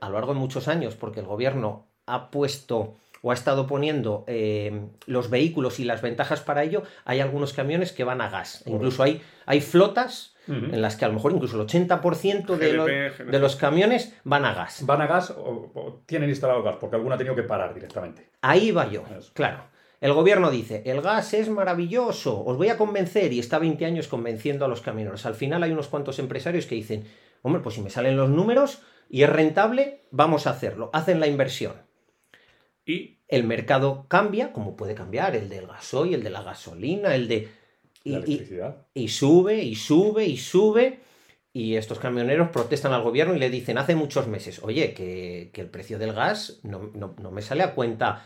a 0.00 0.08
lo 0.08 0.14
largo 0.14 0.32
de 0.32 0.40
muchos 0.40 0.68
años, 0.68 0.94
porque 0.94 1.20
el 1.20 1.26
gobierno 1.26 1.87
ha 2.08 2.30
puesto 2.30 2.96
o 3.22 3.30
ha 3.30 3.34
estado 3.34 3.66
poniendo 3.66 4.24
eh, 4.26 4.86
los 5.06 5.30
vehículos 5.30 5.80
y 5.80 5.84
las 5.84 6.02
ventajas 6.02 6.40
para 6.40 6.62
ello, 6.62 6.82
hay 7.04 7.20
algunos 7.20 7.52
camiones 7.52 7.92
que 7.92 8.04
van 8.04 8.20
a 8.20 8.30
gas. 8.30 8.62
Incluso 8.66 9.02
hay, 9.02 9.22
hay 9.46 9.60
flotas 9.60 10.34
en 10.46 10.80
las 10.80 10.96
que 10.96 11.04
a 11.04 11.08
lo 11.08 11.14
mejor 11.14 11.32
incluso 11.32 11.60
el 11.60 11.68
80% 11.68 12.56
de, 12.56 13.12
de, 13.30 13.38
los 13.38 13.56
camiones 13.56 14.14
van 14.24 14.46
a 14.46 14.54
gas. 14.54 14.86
Van 14.86 15.02
a 15.02 15.06
gas 15.06 15.30
o, 15.36 16.00
tienen 16.06 16.30
instalado 16.30 16.62
gas, 16.62 16.76
porque 16.80 16.96
alguno 16.96 17.14
ha 17.14 17.18
tenido 17.18 17.36
que 17.36 17.42
parar 17.42 17.74
directamente. 17.74 18.30
Ahí 18.40 18.70
va 18.70 18.88
yo, 18.88 19.04
claro. 19.34 19.64
El 20.00 20.14
gobierno 20.14 20.50
dice, 20.50 20.82
el 20.86 21.02
gas 21.02 21.34
es 21.34 21.50
maravilloso, 21.50 22.42
os 22.46 22.56
voy 22.56 22.70
a 22.70 22.78
convencer, 22.78 23.30
y 23.34 23.40
está 23.40 23.58
20 23.58 23.84
años 23.84 24.08
convenciendo 24.08 24.64
a 24.64 24.68
los 24.68 24.80
camioneros. 24.80 25.26
Al 25.26 25.34
final 25.34 25.62
hay 25.62 25.72
unos 25.72 25.88
cuantos 25.88 26.18
empresarios 26.18 26.64
que 26.64 26.76
dicen, 26.76 27.04
hombre, 27.42 27.60
pues 27.60 27.74
si 27.74 27.82
me 27.82 27.90
salen 27.90 28.16
los 28.16 28.30
números 28.30 28.80
y 29.10 29.24
es 29.24 29.28
rentable, 29.28 30.04
vamos 30.12 30.46
a 30.46 30.50
hacerlo. 30.50 30.88
Hacen 30.94 31.20
la 31.20 31.26
inversión 31.26 31.87
y 32.88 33.18
el 33.28 33.44
mercado 33.44 34.06
cambia, 34.08 34.52
como 34.54 34.74
puede 34.74 34.94
cambiar 34.94 35.36
el 35.36 35.50
del 35.50 35.66
gasoil, 35.66 36.14
el 36.14 36.22
de 36.22 36.30
la 36.30 36.42
gasolina, 36.42 37.14
el 37.14 37.28
de... 37.28 37.48
Y, 38.02 38.12
la 38.12 38.16
electricidad. 38.18 38.86
Y, 38.94 39.08
sube, 39.08 39.62
y 39.62 39.74
sube, 39.74 40.24
y 40.24 40.38
sube. 40.38 41.00
Y 41.52 41.76
estos 41.76 41.98
camioneros 41.98 42.48
protestan 42.48 42.94
al 42.94 43.02
gobierno 43.02 43.34
y 43.34 43.38
le 43.38 43.50
dicen 43.50 43.76
hace 43.76 43.94
muchos 43.94 44.26
meses, 44.26 44.62
oye, 44.62 44.94
que, 44.94 45.50
el 45.52 45.66
precio 45.68 45.98
del 45.98 46.14
gas 46.14 46.60
no, 46.62 46.90
no, 46.94 47.30
me 47.30 47.42
sale 47.42 47.62
a 47.62 47.74
cuenta 47.74 48.24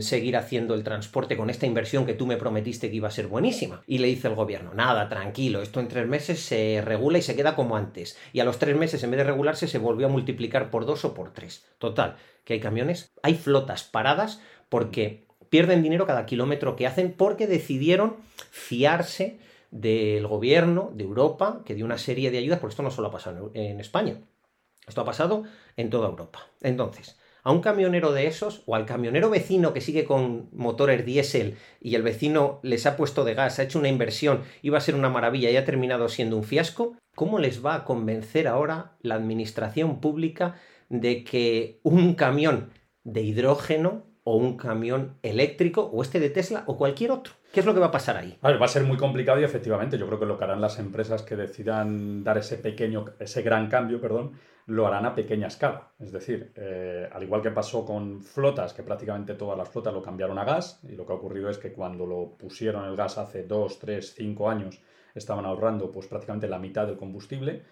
seguir 0.00 0.36
haciendo 0.36 0.74
el 0.74 0.84
transporte 0.84 1.36
con 1.36 1.50
esta 1.50 1.66
inversión 1.66 2.06
que 2.06 2.14
tú 2.14 2.26
me 2.26 2.36
prometiste 2.36 2.88
que 2.88 2.96
iba 2.96 3.08
a 3.08 3.12
ser 3.12 3.26
buenísima. 3.26 3.82
Y 3.86 3.98
le 3.98 4.08
dice 4.08 4.28
el 4.28 4.34
gobierno, 4.34 4.74
nada, 4.74 5.08
tranquilo, 5.08 5.62
esto 5.62 5.80
en 5.80 5.88
tres 5.88 6.06
meses 6.06 6.40
se 6.40 6.80
regula 6.84 7.18
y 7.18 7.22
se 7.22 7.36
queda 7.36 7.56
como 7.56 7.76
antes. 7.76 8.16
Y 8.32 8.40
a 8.40 8.44
los 8.44 8.58
tres 8.58 8.76
meses, 8.76 9.02
en 9.02 9.10
vez 9.10 9.18
de 9.18 9.24
regularse, 9.24 9.66
se 9.66 9.78
volvió 9.78 10.06
a 10.06 10.10
multiplicar 10.10 10.70
por 10.70 10.86
dos 10.86 11.04
o 11.04 11.14
por 11.14 11.32
tres. 11.32 11.64
Total, 11.78 12.16
que 12.44 12.54
hay 12.54 12.60
camiones, 12.60 13.12
hay 13.22 13.34
flotas 13.34 13.82
paradas 13.84 14.40
porque 14.68 15.26
pierden 15.48 15.82
dinero 15.82 16.06
cada 16.06 16.26
kilómetro 16.26 16.76
que 16.76 16.86
hacen 16.86 17.12
porque 17.12 17.46
decidieron 17.46 18.16
fiarse 18.50 19.38
del 19.70 20.26
gobierno 20.26 20.90
de 20.94 21.04
Europa 21.04 21.62
que 21.64 21.74
dio 21.74 21.84
una 21.84 21.98
serie 21.98 22.30
de 22.30 22.38
ayudas, 22.38 22.60
porque 22.60 22.72
esto 22.72 22.82
no 22.82 22.90
solo 22.90 23.08
ha 23.08 23.12
pasado 23.12 23.50
en 23.54 23.80
España, 23.80 24.20
esto 24.86 25.00
ha 25.00 25.04
pasado 25.04 25.44
en 25.76 25.90
toda 25.90 26.08
Europa. 26.08 26.46
Entonces, 26.62 27.18
a 27.46 27.52
un 27.52 27.60
camionero 27.60 28.10
de 28.10 28.26
esos 28.26 28.64
o 28.66 28.74
al 28.74 28.86
camionero 28.86 29.30
vecino 29.30 29.72
que 29.72 29.80
sigue 29.80 30.04
con 30.04 30.48
motores 30.52 31.06
diésel 31.06 31.56
y 31.80 31.94
el 31.94 32.02
vecino 32.02 32.58
les 32.64 32.86
ha 32.86 32.96
puesto 32.96 33.24
de 33.24 33.34
gas, 33.34 33.60
ha 33.60 33.62
hecho 33.62 33.78
una 33.78 33.88
inversión, 33.88 34.42
iba 34.62 34.78
a 34.78 34.80
ser 34.80 34.96
una 34.96 35.10
maravilla 35.10 35.48
y 35.48 35.56
ha 35.56 35.64
terminado 35.64 36.08
siendo 36.08 36.36
un 36.36 36.42
fiasco, 36.42 36.96
¿cómo 37.14 37.38
les 37.38 37.64
va 37.64 37.76
a 37.76 37.84
convencer 37.84 38.48
ahora 38.48 38.96
la 39.00 39.14
administración 39.14 40.00
pública 40.00 40.56
de 40.88 41.22
que 41.22 41.78
un 41.84 42.14
camión 42.14 42.70
de 43.04 43.22
hidrógeno 43.22 44.06
o 44.24 44.36
un 44.36 44.56
camión 44.56 45.16
eléctrico 45.22 45.82
o 45.82 46.02
este 46.02 46.18
de 46.18 46.30
Tesla 46.30 46.64
o 46.66 46.76
cualquier 46.76 47.12
otro. 47.12 47.34
¿Qué 47.52 47.60
es 47.60 47.66
lo 47.66 47.74
que 47.74 47.80
va 47.80 47.86
a 47.86 47.92
pasar 47.92 48.16
ahí? 48.16 48.36
va 48.42 48.64
a 48.64 48.68
ser 48.68 48.82
muy 48.82 48.96
complicado 48.96 49.40
y 49.40 49.44
efectivamente 49.44 49.98
yo 49.98 50.06
creo 50.08 50.18
que 50.18 50.26
lo 50.26 50.36
que 50.36 50.42
harán 50.42 50.60
las 50.60 50.80
empresas 50.80 51.22
que 51.22 51.36
decidan 51.36 52.24
dar 52.24 52.38
ese 52.38 52.58
pequeño, 52.58 53.04
ese 53.20 53.42
gran 53.42 53.68
cambio, 53.68 54.00
perdón, 54.00 54.32
lo 54.66 54.86
harán 54.86 55.06
a 55.06 55.14
pequeña 55.14 55.46
escala. 55.46 55.92
Es 55.98 56.12
decir, 56.12 56.52
eh, 56.56 57.08
al 57.12 57.22
igual 57.22 57.42
que 57.42 57.50
pasó 57.50 57.84
con 57.84 58.20
flotas, 58.20 58.74
que 58.74 58.82
prácticamente 58.82 59.34
todas 59.34 59.56
las 59.56 59.68
flotas 59.68 59.94
lo 59.94 60.02
cambiaron 60.02 60.38
a 60.38 60.44
gas, 60.44 60.80
y 60.82 60.92
lo 60.92 61.06
que 61.06 61.12
ha 61.12 61.16
ocurrido 61.16 61.48
es 61.48 61.58
que 61.58 61.72
cuando 61.72 62.06
lo 62.06 62.36
pusieron 62.36 62.84
el 62.84 62.96
gas 62.96 63.18
hace 63.18 63.44
2, 63.44 63.78
3, 63.78 64.14
5 64.14 64.50
años, 64.50 64.80
estaban 65.14 65.46
ahorrando 65.46 65.90
pues 65.90 66.08
prácticamente 66.08 66.48
la 66.48 66.58
mitad 66.58 66.86
del 66.86 66.96
combustible. 66.96 67.62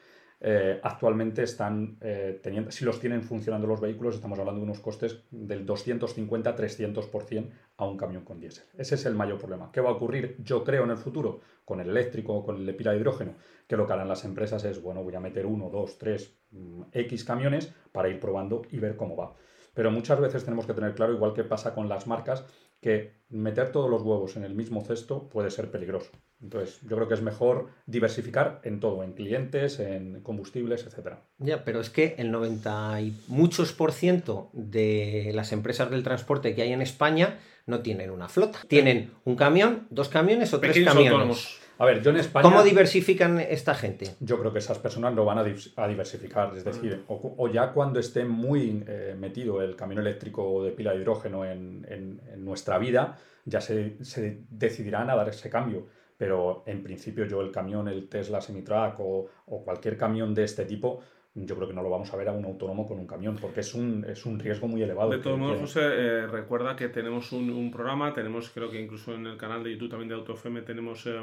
Eh, 0.47 0.79
actualmente 0.83 1.43
están 1.43 1.97
eh, 2.03 2.39
teniendo, 2.43 2.71
si 2.71 2.85
los 2.85 3.01
tienen 3.01 3.23
funcionando 3.23 3.67
los 3.67 3.81
vehículos, 3.81 4.17
estamos 4.17 4.39
hablando 4.39 4.61
de 4.61 4.67
unos 4.67 4.79
costes 4.79 5.25
del 5.31 5.65
250-300% 5.65 7.51
a 7.79 7.87
un 7.87 7.97
camión 7.97 8.25
con 8.25 8.41
diésel. 8.41 8.67
Ese 8.77 8.97
es 8.97 9.07
el 9.07 9.15
mayor 9.15 9.39
problema. 9.39 9.73
¿Qué 9.73 9.81
va 9.81 9.89
a 9.89 9.93
ocurrir, 9.95 10.37
yo 10.41 10.63
creo, 10.63 10.85
en 10.85 10.91
el 10.91 10.99
futuro 10.99 11.41
con 11.65 11.81
el 11.81 11.89
eléctrico 11.89 12.35
o 12.35 12.45
con 12.45 12.57
el 12.57 12.67
de 12.67 12.75
pila 12.75 12.91
de 12.93 12.99
hidrógeno? 12.99 13.37
Que 13.67 13.79
lo 13.79 13.87
que 13.87 13.95
harán 13.95 14.07
las 14.07 14.27
empresas 14.27 14.63
es, 14.65 14.83
bueno, 14.83 15.03
voy 15.03 15.15
a 15.15 15.21
meter 15.21 15.47
uno, 15.47 15.71
dos, 15.71 15.97
tres, 15.97 16.37
mm, 16.51 16.83
X 16.93 17.25
camiones 17.25 17.73
para 17.91 18.11
ir 18.11 18.21
probando 18.21 18.61
y 18.71 18.79
ver 18.81 18.97
cómo 18.97 19.17
va. 19.17 19.35
Pero 19.73 19.91
muchas 19.91 20.21
veces 20.21 20.45
tenemos 20.45 20.67
que 20.67 20.75
tener 20.75 20.95
claro, 20.95 21.15
igual 21.15 21.33
que 21.33 21.45
pasa 21.45 21.75
con 21.75 21.89
las 21.89 22.07
marcas, 22.07 22.45
que 22.85 23.15
meter 23.31 23.73
todos 23.73 23.89
los 23.89 24.03
huevos 24.03 24.37
en 24.37 24.45
el 24.45 24.55
mismo 24.55 24.85
cesto 24.85 25.31
puede 25.31 25.51
ser 25.51 25.71
peligroso. 25.71 26.11
Entonces, 26.43 26.81
yo 26.83 26.97
creo 26.97 27.09
que 27.09 27.15
es 27.15 27.23
mejor 27.23 27.71
diversificar 27.87 28.61
en 28.63 28.79
todo, 28.79 29.03
en 29.03 29.15
clientes, 29.15 29.81
en 29.81 30.21
combustibles, 30.21 30.87
etc. 30.87 31.15
Ya, 31.39 31.65
pero 31.65 31.81
es 31.81 31.89
que 31.89 32.15
el 32.19 32.31
90 32.31 33.01
y 33.01 33.17
muchos 33.29 33.73
por 33.73 33.93
ciento 33.93 34.51
de 34.53 35.33
las 35.35 35.53
empresas 35.53 35.91
del 35.91 36.03
transporte 36.03 36.55
que 36.55 36.61
hay 36.61 36.75
en 36.75 36.83
España 36.83 37.39
no 37.65 37.81
tienen 37.81 38.11
una 38.11 38.29
flota. 38.29 38.59
Tienen 38.69 39.13
un 39.25 39.37
camión, 39.37 39.87
dos 39.89 40.11
camiones 40.11 40.53
o 40.53 40.61
tres 40.61 40.85
camiones. 40.85 41.59
A 41.79 41.85
ver, 41.85 42.03
yo 42.03 42.11
en 42.11 42.19
España. 42.19 42.43
¿Cómo 42.43 42.63
diversifican 42.63 43.41
esta 43.41 43.75
gente? 43.75 44.15
Yo 44.21 44.39
creo 44.39 44.53
que 44.53 44.61
esas 44.61 44.79
personas 44.79 45.15
lo 45.15 45.25
van 45.25 45.39
a, 45.39 45.45
diversificar. 45.89 46.57
Es 46.57 46.65
decir, 46.65 47.05
o, 47.09 47.49
ya 47.49 47.73
cuando 47.73 47.99
esté 47.99 48.25
muy 48.25 48.85
eh, 48.87 49.17
metido 49.19 49.61
el 49.63 49.75
camión 49.75 50.01
eléctrico 50.01 50.63
de 50.65 50.73
pila 50.73 50.93
de 50.93 50.99
hidrógeno 50.99 51.45
en, 51.45 52.21
nuestra 52.39 52.79
vida, 52.79 53.19
ya 53.45 53.61
se, 53.61 53.97
se, 54.05 54.43
decidirán 54.51 55.11
a 55.11 55.17
dar 55.17 55.29
ese 55.29 55.51
cambio. 55.51 55.87
Pero 56.17 56.63
en 56.67 56.83
principio, 56.83 57.25
yo 57.27 57.41
el 57.41 57.51
camión, 57.51 57.89
el 57.89 58.09
Tesla 58.09 58.41
Semitrack 58.41 59.01
o, 59.01 59.27
o 59.47 59.65
cualquier 59.65 59.97
camión 59.97 60.33
de 60.33 60.45
este 60.45 60.65
tipo, 60.65 61.01
yo 61.37 61.57
creo 61.57 61.67
que 61.67 61.75
no 61.75 61.83
lo 61.83 61.91
vamos 61.91 62.13
a 62.13 62.17
ver 62.17 62.29
a 62.29 62.33
un 62.33 62.45
autónomo 62.45 62.87
con 62.87 62.99
un 62.99 63.09
camión, 63.09 63.37
porque 63.41 63.61
es 63.61 63.75
un, 63.75 64.07
es 64.09 64.25
un 64.25 64.39
riesgo 64.39 64.69
muy 64.69 64.83
elevado. 64.83 65.11
De 65.11 65.19
todos 65.19 65.37
modos, 65.37 65.59
José, 65.59 65.81
eh, 65.83 66.27
recuerda 66.29 66.77
que 66.77 66.89
tenemos 66.89 67.33
un, 67.33 67.51
un, 67.51 67.73
programa, 67.73 68.15
tenemos, 68.15 68.51
creo 68.51 68.71
que 68.71 68.81
incluso 68.81 69.15
en 69.15 69.27
el 69.27 69.37
canal 69.37 69.65
de 69.65 69.73
YouTube 69.73 69.91
también 69.91 70.09
de 70.11 70.15
AutoFM, 70.15 70.63
tenemos 70.63 71.07
eh, 71.07 71.21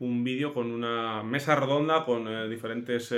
un 0.00 0.24
vídeo 0.24 0.52
con 0.52 0.72
una 0.72 1.22
mesa 1.22 1.54
redonda 1.54 2.04
con 2.04 2.26
eh, 2.26 2.48
diferentes 2.48 3.14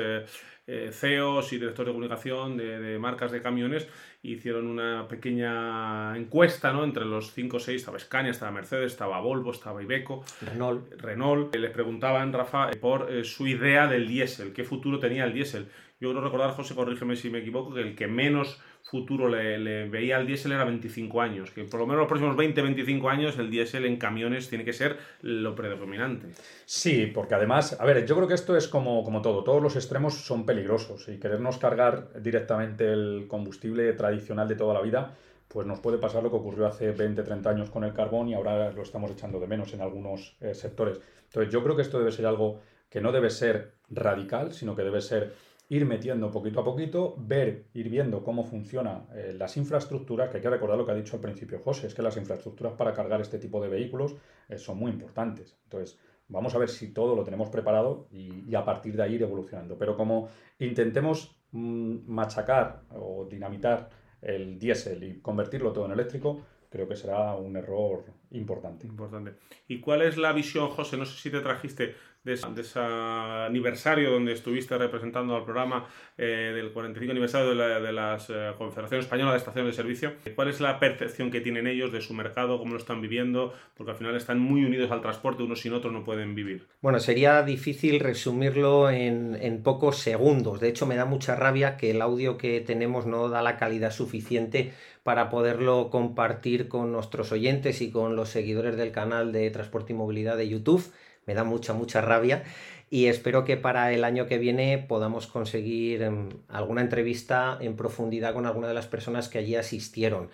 CEOs 0.66 1.52
y 1.52 1.58
directores 1.58 1.88
de 1.88 1.92
comunicación 1.92 2.56
de, 2.58 2.78
de, 2.78 2.98
marcas 2.98 3.32
de 3.32 3.40
camiones. 3.40 3.88
Hicieron 4.22 4.66
una 4.66 5.06
pequeña 5.08 6.16
encuesta 6.16 6.72
¿no? 6.72 6.84
entre 6.84 7.04
los 7.04 7.32
5 7.32 7.56
o 7.56 7.60
6, 7.60 7.76
estaba 7.76 7.98
Scania, 7.98 8.30
estaba 8.30 8.50
Mercedes, 8.50 8.92
estaba 8.92 9.20
Volvo, 9.20 9.50
estaba 9.50 9.82
Ibeco, 9.82 10.24
Renault. 10.40 10.92
Renault. 11.00 11.54
Les 11.56 11.70
preguntaban, 11.70 12.32
Rafa, 12.32 12.70
por 12.80 13.24
su 13.24 13.46
idea 13.46 13.86
del 13.86 14.08
diésel, 14.08 14.54
qué 14.54 14.64
futuro 14.64 14.98
tenía 14.98 15.24
el 15.24 15.34
diésel 15.34 15.68
yo 16.04 16.10
creo 16.10 16.22
recordar, 16.22 16.50
José, 16.50 16.74
corrígeme 16.74 17.16
si 17.16 17.30
me 17.30 17.38
equivoco, 17.38 17.72
que 17.72 17.80
el 17.80 17.96
que 17.96 18.06
menos 18.06 18.60
futuro 18.82 19.28
le, 19.28 19.88
veía 19.88 20.18
al 20.18 20.26
diésel 20.26 20.52
era 20.52 20.64
25 20.64 21.22
años, 21.22 21.50
que 21.50 21.64
por 21.64 21.80
lo 21.80 21.86
menos 21.86 22.00
los 22.00 22.08
próximos 22.08 22.36
20-25 22.36 23.10
años 23.10 23.38
el 23.38 23.50
diésel 23.50 23.86
en 23.86 23.96
camiones 23.96 24.50
tiene 24.50 24.64
que 24.64 24.74
ser 24.74 24.98
lo 25.22 25.54
predominante. 25.54 26.28
Sí, 26.66 27.06
porque 27.06 27.34
además, 27.34 27.78
a 27.80 27.84
ver, 27.86 28.04
yo 28.04 28.14
creo 28.16 28.28
que 28.28 28.34
esto 28.34 28.54
es 28.56 28.68
como, 28.68 29.02
como 29.02 29.22
todo, 29.22 29.42
todos 29.42 29.62
los 29.62 29.76
extremos 29.76 30.14
son 30.14 30.44
peligrosos 30.44 31.08
y 31.08 31.18
querernos 31.18 31.56
cargar 31.56 32.10
directamente 32.22 32.92
el 32.92 33.24
combustible 33.26 33.90
tradicional 33.94 34.46
de 34.46 34.56
toda 34.56 34.74
la 34.74 34.82
vida, 34.82 35.14
pues 35.48 35.66
nos 35.66 35.80
puede 35.80 35.96
pasar 35.96 36.22
lo 36.22 36.30
que 36.30 36.36
ocurrió 36.36 36.66
hace 36.66 36.94
20-30 36.94 37.46
años 37.46 37.70
con 37.70 37.84
el 37.84 37.94
carbón 37.94 38.28
y 38.28 38.34
ahora 38.34 38.70
lo 38.72 38.82
estamos 38.82 39.10
echando 39.10 39.40
de 39.40 39.46
menos 39.46 39.72
en 39.72 39.80
algunos 39.80 40.36
eh, 40.40 40.54
sectores. 40.54 41.00
Entonces 41.26 41.50
yo 41.50 41.62
creo 41.64 41.76
que 41.76 41.82
esto 41.82 41.98
debe 41.98 42.12
ser 42.12 42.26
algo 42.26 42.60
que 42.90 43.00
no 43.00 43.10
debe 43.10 43.30
ser 43.30 43.72
radical, 43.90 44.52
sino 44.52 44.76
que 44.76 44.82
debe 44.82 45.00
ser 45.00 45.32
ir 45.68 45.86
metiendo 45.86 46.30
poquito 46.30 46.60
a 46.60 46.64
poquito, 46.64 47.14
ver, 47.18 47.66
ir 47.74 47.88
viendo 47.88 48.22
cómo 48.22 48.44
funcionan 48.44 49.06
eh, 49.14 49.34
las 49.36 49.56
infraestructuras, 49.56 50.28
que 50.28 50.36
hay 50.36 50.42
que 50.42 50.50
recordar 50.50 50.76
lo 50.76 50.84
que 50.84 50.92
ha 50.92 50.94
dicho 50.94 51.16
al 51.16 51.22
principio 51.22 51.58
José, 51.58 51.86
es 51.86 51.94
que 51.94 52.02
las 52.02 52.16
infraestructuras 52.16 52.74
para 52.74 52.92
cargar 52.92 53.20
este 53.20 53.38
tipo 53.38 53.60
de 53.62 53.68
vehículos 53.68 54.14
eh, 54.48 54.58
son 54.58 54.78
muy 54.78 54.92
importantes. 54.92 55.56
Entonces, 55.64 55.98
vamos 56.28 56.54
a 56.54 56.58
ver 56.58 56.68
si 56.68 56.92
todo 56.92 57.16
lo 57.16 57.24
tenemos 57.24 57.48
preparado 57.48 58.08
y, 58.10 58.54
a 58.54 58.64
partir 58.64 58.96
de 58.96 59.02
ahí 59.02 59.14
ir 59.14 59.22
evolucionando. 59.22 59.78
Pero 59.78 59.96
como 59.96 60.28
intentemos 60.58 61.36
mm, 61.52 61.98
machacar 62.06 62.82
o 62.90 63.26
dinamitar 63.30 63.90
el 64.20 64.58
diésel 64.58 65.02
y 65.04 65.20
convertirlo 65.20 65.72
todo 65.72 65.86
en 65.86 65.92
eléctrico, 65.92 66.42
creo 66.70 66.88
que 66.88 66.96
será 66.96 67.36
un 67.36 67.56
error 67.56 68.04
importante. 68.32 68.86
Importante. 68.86 69.34
¿Y 69.68 69.80
cuál 69.80 70.02
es 70.02 70.16
la 70.16 70.32
visión, 70.32 70.70
José? 70.70 70.96
No 70.96 71.06
sé 71.06 71.16
si 71.16 71.30
te 71.30 71.40
trajiste 71.40 71.94
de, 72.24 72.32
ese 72.32 72.80
aniversario 72.80 74.10
donde 74.10 74.32
estuviste 74.32 74.76
representando 74.78 75.36
al 75.36 75.44
programa 75.44 75.86
eh, 76.16 76.52
del 76.54 76.72
45 76.72 77.10
aniversario 77.10 77.50
de 77.50 77.54
la, 77.54 77.80
de 77.80 77.92
las, 77.92 78.30
eh, 78.30 78.52
Confederación 78.56 79.00
Española 79.00 79.32
de 79.32 79.38
Estaciones 79.38 79.72
de 79.72 79.76
Servicio. 79.76 80.12
¿Cuál 80.34 80.48
es 80.48 80.60
la 80.60 80.78
percepción 80.78 81.30
que 81.30 81.40
tienen 81.40 81.66
ellos 81.66 81.92
de 81.92 82.00
su 82.00 82.14
mercado, 82.14 82.58
cómo 82.58 82.72
lo 82.72 82.78
están 82.78 83.02
viviendo? 83.02 83.52
Porque 83.76 83.92
al 83.92 83.98
final 83.98 84.16
están 84.16 84.38
muy 84.38 84.64
unidos 84.64 84.90
al 84.90 85.02
transporte, 85.02 85.42
unos 85.42 85.60
sin 85.60 85.74
otros 85.74 85.92
no 85.92 86.02
pueden 86.02 86.34
vivir. 86.34 86.66
Bueno, 86.80 86.98
sería 86.98 87.42
difícil 87.42 88.00
resumirlo 88.00 88.90
en, 88.90 89.36
en 89.40 89.62
pocos 89.62 89.98
segundos. 89.98 90.60
De 90.60 90.68
hecho, 90.68 90.86
me 90.86 90.96
da 90.96 91.04
mucha 91.04 91.36
rabia 91.36 91.76
que 91.76 91.90
el 91.90 92.00
audio 92.00 92.38
que 92.38 92.60
tenemos 92.60 93.06
no 93.06 93.28
da 93.28 93.42
la 93.42 93.58
calidad 93.58 93.90
suficiente 93.90 94.72
para 95.02 95.28
poderlo 95.28 95.90
compartir 95.90 96.68
con 96.68 96.90
nuestros 96.90 97.30
oyentes 97.30 97.82
y 97.82 97.90
con 97.90 98.16
los 98.16 98.30
seguidores 98.30 98.76
del 98.76 98.90
canal 98.90 99.32
de 99.32 99.50
Transporte 99.50 99.92
y 99.92 99.96
Movilidad 99.96 100.38
de 100.38 100.48
YouTube 100.48 100.90
me 101.26 101.34
da 101.34 101.44
mucha, 101.44 101.72
mucha 101.72 102.00
rabia 102.00 102.44
y 102.90 103.06
espero 103.06 103.44
que 103.44 103.56
para 103.56 103.92
el 103.92 104.04
año 104.04 104.26
que 104.26 104.38
viene 104.38 104.78
podamos 104.78 105.26
conseguir 105.26 106.02
em, 106.02 106.28
alguna 106.48 106.80
entrevista 106.80 107.58
en 107.60 107.76
profundidad 107.76 108.34
con 108.34 108.46
alguna 108.46 108.68
de 108.68 108.74
las 108.74 108.86
personas 108.86 109.28
que 109.28 109.38
allí 109.38 109.56
asistieron. 109.56 110.30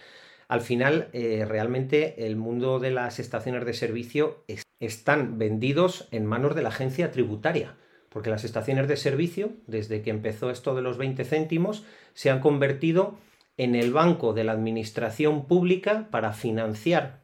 Al 0.48 0.60
final, 0.60 1.08
eh, 1.12 1.44
realmente 1.48 2.26
el 2.26 2.36
mundo 2.36 2.80
de 2.80 2.90
las 2.90 3.20
estaciones 3.20 3.64
de 3.64 3.72
servicio 3.72 4.44
están 4.80 5.38
vendidos 5.38 6.08
en 6.10 6.26
manos 6.26 6.56
de 6.56 6.62
la 6.62 6.70
agencia 6.70 7.12
tributaria, 7.12 7.76
porque 8.08 8.30
las 8.30 8.42
estaciones 8.42 8.88
de 8.88 8.96
servicio, 8.96 9.52
desde 9.68 10.02
que 10.02 10.10
empezó 10.10 10.50
esto 10.50 10.74
de 10.74 10.82
los 10.82 10.98
20 10.98 11.24
céntimos, 11.24 11.84
se 12.14 12.30
han 12.30 12.40
convertido 12.40 13.16
en 13.56 13.76
el 13.76 13.92
banco 13.92 14.32
de 14.32 14.42
la 14.42 14.52
administración 14.52 15.46
pública 15.46 16.08
para 16.10 16.32
financiar 16.32 17.20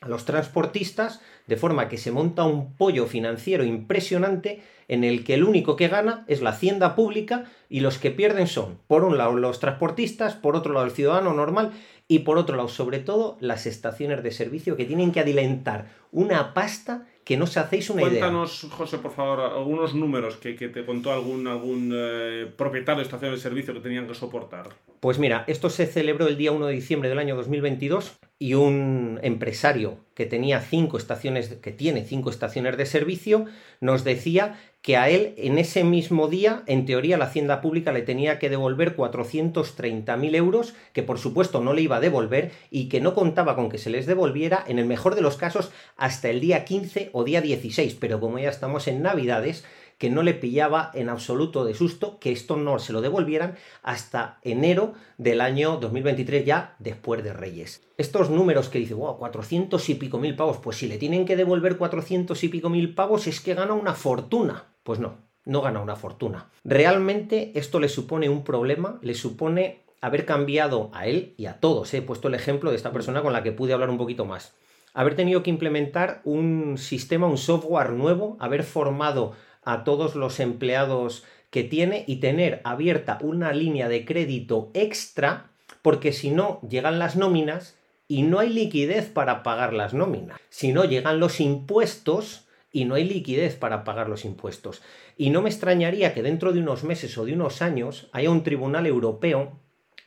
a 0.00 0.08
los 0.08 0.24
transportistas, 0.24 1.20
de 1.50 1.56
forma 1.56 1.88
que 1.88 1.98
se 1.98 2.12
monta 2.12 2.44
un 2.44 2.76
pollo 2.76 3.06
financiero 3.06 3.64
impresionante 3.64 4.62
en 4.86 5.02
el 5.02 5.24
que 5.24 5.34
el 5.34 5.42
único 5.42 5.74
que 5.74 5.88
gana 5.88 6.24
es 6.28 6.42
la 6.42 6.50
hacienda 6.50 6.94
pública 6.94 7.46
y 7.68 7.80
los 7.80 7.98
que 7.98 8.12
pierden 8.12 8.46
son, 8.46 8.78
por 8.86 9.02
un 9.02 9.18
lado, 9.18 9.34
los 9.34 9.58
transportistas, 9.58 10.36
por 10.36 10.54
otro 10.54 10.72
lado, 10.72 10.86
el 10.86 10.92
ciudadano 10.92 11.34
normal 11.34 11.72
y 12.06 12.20
por 12.20 12.38
otro 12.38 12.56
lado, 12.56 12.68
sobre 12.68 13.00
todo, 13.00 13.36
las 13.40 13.66
estaciones 13.66 14.22
de 14.22 14.30
servicio 14.30 14.76
que 14.76 14.84
tienen 14.84 15.10
que 15.10 15.18
adilentar 15.18 15.88
una 16.12 16.54
pasta 16.54 17.08
que 17.24 17.36
no 17.36 17.48
se 17.48 17.58
hacéis 17.58 17.90
una 17.90 18.02
idea. 18.02 18.20
Cuéntanos, 18.20 18.68
José, 18.70 18.98
por 18.98 19.10
favor, 19.10 19.40
algunos 19.40 19.92
números 19.92 20.36
que, 20.36 20.54
te 20.54 20.86
contó 20.86 21.12
algún, 21.12 21.48
algún 21.48 21.90
eh, 21.92 22.46
propietario 22.56 22.98
de 22.98 23.04
estaciones 23.04 23.38
de 23.38 23.42
servicio 23.42 23.74
que 23.74 23.80
tenían 23.80 24.06
que 24.06 24.14
soportar. 24.14 24.68
Pues 25.00 25.18
mira, 25.18 25.42
esto 25.48 25.68
se 25.68 25.86
celebró 25.86 26.28
el 26.28 26.36
día 26.36 26.52
1 26.52 26.66
de 26.66 26.74
diciembre 26.74 27.08
del 27.08 27.18
año 27.18 27.34
2022 27.34 28.20
y 28.42 28.54
un 28.54 29.20
empresario 29.22 29.98
que 30.14 30.24
tenía 30.24 30.62
cinco 30.62 30.96
estaciones, 30.96 31.48
que 31.56 31.72
tiene 31.72 32.06
cinco 32.06 32.30
estaciones 32.30 32.78
de 32.78 32.86
servicio, 32.86 33.44
nos 33.80 34.02
decía 34.02 34.58
que 34.80 34.96
a 34.96 35.10
él 35.10 35.34
en 35.36 35.58
ese 35.58 35.84
mismo 35.84 36.26
día, 36.26 36.62
en 36.66 36.86
teoría, 36.86 37.18
la 37.18 37.26
Hacienda 37.26 37.60
Pública 37.60 37.92
le 37.92 38.00
tenía 38.00 38.38
que 38.38 38.48
devolver 38.48 38.96
430.000 38.96 40.34
euros, 40.34 40.74
que 40.94 41.02
por 41.02 41.18
supuesto 41.18 41.60
no 41.60 41.74
le 41.74 41.82
iba 41.82 41.96
a 41.96 42.00
devolver 42.00 42.50
y 42.70 42.88
que 42.88 43.02
no 43.02 43.14
contaba 43.14 43.56
con 43.56 43.68
que 43.68 43.76
se 43.76 43.90
les 43.90 44.06
devolviera, 44.06 44.64
en 44.66 44.78
el 44.78 44.86
mejor 44.86 45.16
de 45.16 45.20
los 45.20 45.36
casos, 45.36 45.70
hasta 45.98 46.30
el 46.30 46.40
día 46.40 46.64
15 46.64 47.10
o 47.12 47.24
día 47.24 47.42
16. 47.42 47.98
Pero 48.00 48.20
como 48.20 48.38
ya 48.38 48.48
estamos 48.48 48.88
en 48.88 49.02
Navidades, 49.02 49.66
que 50.00 50.08
no 50.08 50.22
le 50.22 50.32
pillaba 50.32 50.90
en 50.94 51.10
absoluto 51.10 51.66
de 51.66 51.74
susto 51.74 52.18
que 52.20 52.32
esto 52.32 52.56
no 52.56 52.78
se 52.78 52.94
lo 52.94 53.02
devolvieran 53.02 53.56
hasta 53.82 54.38
enero 54.40 54.94
del 55.18 55.42
año 55.42 55.76
2023, 55.76 56.46
ya 56.46 56.74
después 56.78 57.22
de 57.22 57.34
Reyes. 57.34 57.86
Estos 57.98 58.30
números 58.30 58.70
que 58.70 58.78
dice, 58.78 58.94
wow, 58.94 59.18
400 59.18 59.86
y 59.90 59.94
pico 59.96 60.16
mil 60.16 60.36
pavos, 60.36 60.56
pues 60.56 60.78
si 60.78 60.88
le 60.88 60.96
tienen 60.96 61.26
que 61.26 61.36
devolver 61.36 61.76
400 61.76 62.42
y 62.42 62.48
pico 62.48 62.70
mil 62.70 62.94
pavos 62.94 63.26
es 63.26 63.42
que 63.42 63.52
gana 63.52 63.74
una 63.74 63.92
fortuna. 63.92 64.72
Pues 64.84 65.00
no, 65.00 65.18
no 65.44 65.60
gana 65.60 65.80
una 65.80 65.96
fortuna. 65.96 66.48
Realmente 66.64 67.52
esto 67.54 67.78
le 67.78 67.90
supone 67.90 68.30
un 68.30 68.42
problema, 68.42 68.98
le 69.02 69.14
supone 69.14 69.84
haber 70.00 70.24
cambiado 70.24 70.88
a 70.94 71.08
él 71.08 71.34
y 71.36 71.44
a 71.44 71.60
todos. 71.60 71.92
He 71.92 72.00
puesto 72.00 72.28
el 72.28 72.34
ejemplo 72.34 72.70
de 72.70 72.76
esta 72.76 72.90
persona 72.90 73.20
con 73.20 73.34
la 73.34 73.42
que 73.42 73.52
pude 73.52 73.74
hablar 73.74 73.90
un 73.90 73.98
poquito 73.98 74.24
más. 74.24 74.54
Haber 74.94 75.14
tenido 75.14 75.42
que 75.42 75.50
implementar 75.50 76.20
un 76.24 76.76
sistema, 76.78 77.26
un 77.26 77.36
software 77.36 77.90
nuevo, 77.90 78.38
haber 78.40 78.64
formado 78.64 79.34
a 79.62 79.84
todos 79.84 80.14
los 80.14 80.40
empleados 80.40 81.24
que 81.50 81.64
tiene 81.64 82.04
y 82.06 82.16
tener 82.16 82.60
abierta 82.64 83.18
una 83.22 83.52
línea 83.52 83.88
de 83.88 84.04
crédito 84.04 84.70
extra, 84.74 85.50
porque 85.82 86.12
si 86.12 86.30
no 86.30 86.60
llegan 86.68 86.98
las 86.98 87.16
nóminas 87.16 87.76
y 88.06 88.22
no 88.22 88.38
hay 88.38 88.50
liquidez 88.50 89.08
para 89.08 89.42
pagar 89.42 89.72
las 89.72 89.94
nóminas. 89.94 90.40
Si 90.48 90.72
no 90.72 90.84
llegan 90.84 91.20
los 91.20 91.40
impuestos 91.40 92.48
y 92.72 92.84
no 92.84 92.94
hay 92.94 93.04
liquidez 93.04 93.56
para 93.56 93.84
pagar 93.84 94.08
los 94.08 94.24
impuestos. 94.24 94.82
Y 95.16 95.30
no 95.30 95.42
me 95.42 95.50
extrañaría 95.50 96.14
que 96.14 96.22
dentro 96.22 96.52
de 96.52 96.60
unos 96.60 96.84
meses 96.84 97.16
o 97.18 97.24
de 97.24 97.34
unos 97.34 97.62
años 97.62 98.08
haya 98.12 98.30
un 98.30 98.42
tribunal 98.42 98.86
europeo 98.86 99.58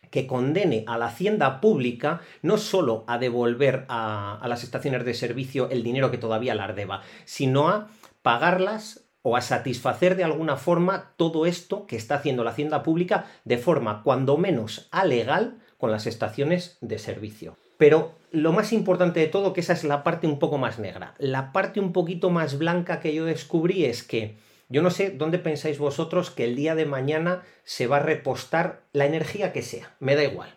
que 0.09 0.27
condene 0.27 0.83
a 0.87 0.97
la 0.97 1.07
hacienda 1.07 1.59
pública 1.59 2.21
no 2.41 2.57
solo 2.57 3.03
a 3.07 3.17
devolver 3.17 3.85
a, 3.89 4.37
a 4.39 4.47
las 4.47 4.63
estaciones 4.63 5.05
de 5.05 5.13
servicio 5.13 5.69
el 5.71 5.81
dinero 5.81 6.11
que 6.11 6.19
todavía 6.19 6.55
las 6.55 6.75
deba, 6.75 7.01
sino 7.25 7.67
a 7.67 7.89
pagarlas 8.21 9.02
o 9.23 9.35
a 9.35 9.41
satisfacer 9.41 10.15
de 10.15 10.23
alguna 10.23 10.57
forma 10.57 11.13
todo 11.17 11.47
esto 11.47 11.87
que 11.87 11.95
está 11.95 12.15
haciendo 12.15 12.43
la 12.43 12.51
hacienda 12.51 12.83
pública 12.83 13.25
de 13.45 13.57
forma 13.57 14.03
cuando 14.03 14.37
menos 14.37 14.87
alegal 14.91 15.57
con 15.77 15.91
las 15.91 16.05
estaciones 16.05 16.77
de 16.81 16.99
servicio. 16.99 17.57
Pero 17.77 18.13
lo 18.31 18.51
más 18.51 18.71
importante 18.71 19.19
de 19.19 19.27
todo, 19.27 19.53
que 19.53 19.61
esa 19.61 19.73
es 19.73 19.83
la 19.83 20.03
parte 20.03 20.27
un 20.27 20.39
poco 20.39 20.57
más 20.57 20.77
negra. 20.77 21.15
La 21.17 21.51
parte 21.51 21.79
un 21.79 21.91
poquito 21.91 22.29
más 22.29 22.57
blanca 22.57 22.99
que 22.99 23.13
yo 23.13 23.25
descubrí 23.25 23.85
es 23.85 24.03
que 24.03 24.37
yo 24.69 24.81
no 24.81 24.89
sé 24.89 25.11
dónde 25.11 25.39
pensáis 25.39 25.79
vosotros 25.79 26.29
que 26.29 26.45
el 26.45 26.55
día 26.55 26.75
de 26.75 26.85
mañana 26.85 27.43
se 27.63 27.87
va 27.87 27.97
a 27.97 27.99
repostar 27.99 28.81
la 28.91 29.05
energía 29.05 29.53
que 29.53 29.61
sea. 29.61 29.95
Me 29.99 30.15
da 30.15 30.23
igual. 30.23 30.53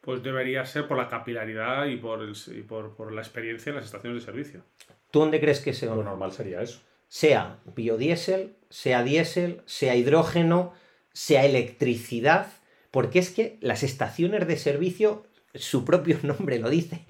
Pues 0.00 0.22
debería 0.22 0.64
ser 0.64 0.88
por 0.88 0.96
la 0.96 1.08
capilaridad 1.08 1.86
y 1.86 1.96
por, 1.96 2.22
el, 2.22 2.34
y 2.48 2.62
por, 2.62 2.96
por 2.96 3.12
la 3.12 3.20
experiencia 3.20 3.70
en 3.70 3.76
las 3.76 3.84
estaciones 3.84 4.20
de 4.20 4.24
servicio. 4.24 4.62
¿Tú 5.10 5.20
dónde 5.20 5.40
crees 5.40 5.60
que 5.60 5.74
sea? 5.74 5.94
Lo 5.94 6.02
normal 6.02 6.32
sería 6.32 6.62
eso. 6.62 6.80
Sea 7.12 7.58
biodiesel, 7.76 8.56
sea 8.70 9.02
diésel, 9.02 9.60
sea 9.66 9.96
hidrógeno, 9.96 10.72
sea 11.12 11.44
electricidad, 11.44 12.46
porque 12.90 13.18
es 13.18 13.28
que 13.28 13.58
las 13.60 13.82
estaciones 13.82 14.48
de 14.48 14.56
servicio, 14.56 15.26
su 15.54 15.84
propio 15.84 16.18
nombre 16.22 16.58
lo 16.58 16.70
dice, 16.70 17.04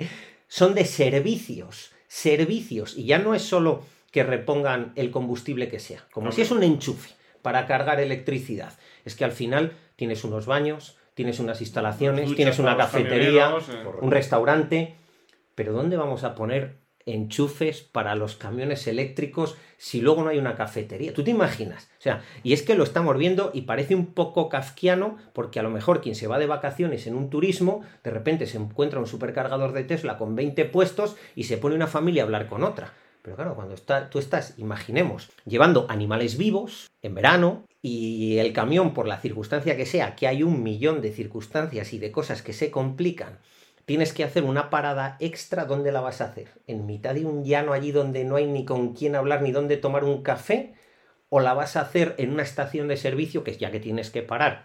son 0.48 0.74
de 0.74 0.86
servicios, 0.86 1.92
servicios, 2.08 2.98
y 2.98 3.04
ya 3.04 3.20
no 3.20 3.32
es 3.32 3.42
solo 3.42 3.84
que 4.10 4.24
repongan 4.24 4.92
el 4.96 5.12
combustible 5.12 5.68
que 5.68 5.78
sea, 5.78 6.04
como 6.10 6.32
si 6.32 6.42
es 6.42 6.50
un 6.50 6.64
enchufe 6.64 7.10
para 7.40 7.68
cargar 7.68 8.00
electricidad. 8.00 8.76
Es 9.04 9.14
que 9.14 9.24
al 9.24 9.30
final 9.30 9.76
tienes 9.94 10.24
unos 10.24 10.46
baños, 10.46 10.96
tienes 11.14 11.38
unas 11.38 11.60
instalaciones, 11.60 12.34
tienes 12.34 12.58
una 12.58 12.76
cafetería, 12.76 13.54
eh. 13.56 13.86
un 14.00 14.10
restaurante, 14.10 14.96
pero 15.54 15.72
¿dónde 15.72 15.96
vamos 15.96 16.24
a 16.24 16.34
poner 16.34 16.81
enchufes 17.06 17.82
para 17.82 18.14
los 18.14 18.36
camiones 18.36 18.86
eléctricos 18.86 19.56
si 19.76 20.00
luego 20.00 20.22
no 20.22 20.30
hay 20.30 20.38
una 20.38 20.54
cafetería? 20.54 21.12
¿Tú 21.12 21.24
te 21.24 21.30
imaginas? 21.30 21.90
O 21.98 22.02
sea, 22.02 22.22
y 22.42 22.52
es 22.52 22.62
que 22.62 22.74
lo 22.74 22.84
estamos 22.84 23.16
viendo 23.16 23.50
y 23.54 23.62
parece 23.62 23.94
un 23.94 24.06
poco 24.06 24.48
kafkiano 24.48 25.16
porque 25.32 25.60
a 25.60 25.62
lo 25.62 25.70
mejor 25.70 26.00
quien 26.00 26.14
se 26.14 26.26
va 26.26 26.38
de 26.38 26.46
vacaciones 26.46 27.06
en 27.06 27.14
un 27.14 27.30
turismo, 27.30 27.82
de 28.04 28.10
repente 28.10 28.46
se 28.46 28.58
encuentra 28.58 29.00
un 29.00 29.06
supercargador 29.06 29.72
de 29.72 29.84
Tesla 29.84 30.18
con 30.18 30.36
20 30.36 30.64
puestos 30.66 31.16
y 31.34 31.44
se 31.44 31.58
pone 31.58 31.74
una 31.74 31.86
familia 31.86 32.22
a 32.22 32.26
hablar 32.26 32.48
con 32.48 32.62
otra. 32.62 32.92
Pero 33.22 33.36
claro, 33.36 33.54
cuando 33.54 33.74
está, 33.74 34.10
tú 34.10 34.18
estás, 34.18 34.58
imaginemos, 34.58 35.30
llevando 35.46 35.86
animales 35.88 36.36
vivos 36.36 36.90
en 37.02 37.14
verano 37.14 37.64
y 37.80 38.38
el 38.38 38.52
camión, 38.52 38.94
por 38.94 39.06
la 39.06 39.20
circunstancia 39.20 39.76
que 39.76 39.86
sea, 39.86 40.16
que 40.16 40.26
hay 40.26 40.42
un 40.42 40.62
millón 40.62 41.00
de 41.00 41.12
circunstancias 41.12 41.92
y 41.92 41.98
de 41.98 42.10
cosas 42.10 42.42
que 42.42 42.52
se 42.52 42.72
complican, 42.72 43.38
tienes 43.92 44.14
que 44.14 44.24
hacer 44.24 44.44
una 44.44 44.70
parada 44.70 45.18
extra, 45.20 45.66
¿dónde 45.66 45.92
la 45.92 46.00
vas 46.00 46.22
a 46.22 46.24
hacer? 46.24 46.48
¿En 46.66 46.86
mitad 46.86 47.14
de 47.14 47.26
un 47.26 47.44
llano 47.44 47.74
allí 47.74 47.92
donde 47.92 48.24
no 48.24 48.36
hay 48.36 48.46
ni 48.46 48.64
con 48.64 48.94
quién 48.94 49.14
hablar 49.14 49.42
ni 49.42 49.52
dónde 49.52 49.76
tomar 49.76 50.02
un 50.02 50.22
café? 50.22 50.72
¿O 51.28 51.40
la 51.40 51.52
vas 51.52 51.76
a 51.76 51.82
hacer 51.82 52.14
en 52.16 52.32
una 52.32 52.42
estación 52.42 52.88
de 52.88 52.96
servicio, 52.96 53.44
que 53.44 53.54
ya 53.54 53.70
que 53.70 53.80
tienes 53.80 54.10
que 54.10 54.22
parar 54.22 54.64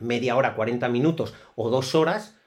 media 0.00 0.36
hora, 0.36 0.54
40 0.54 0.88
minutos 0.88 1.34
o 1.54 1.68
dos 1.68 1.94
horas, 1.94 2.40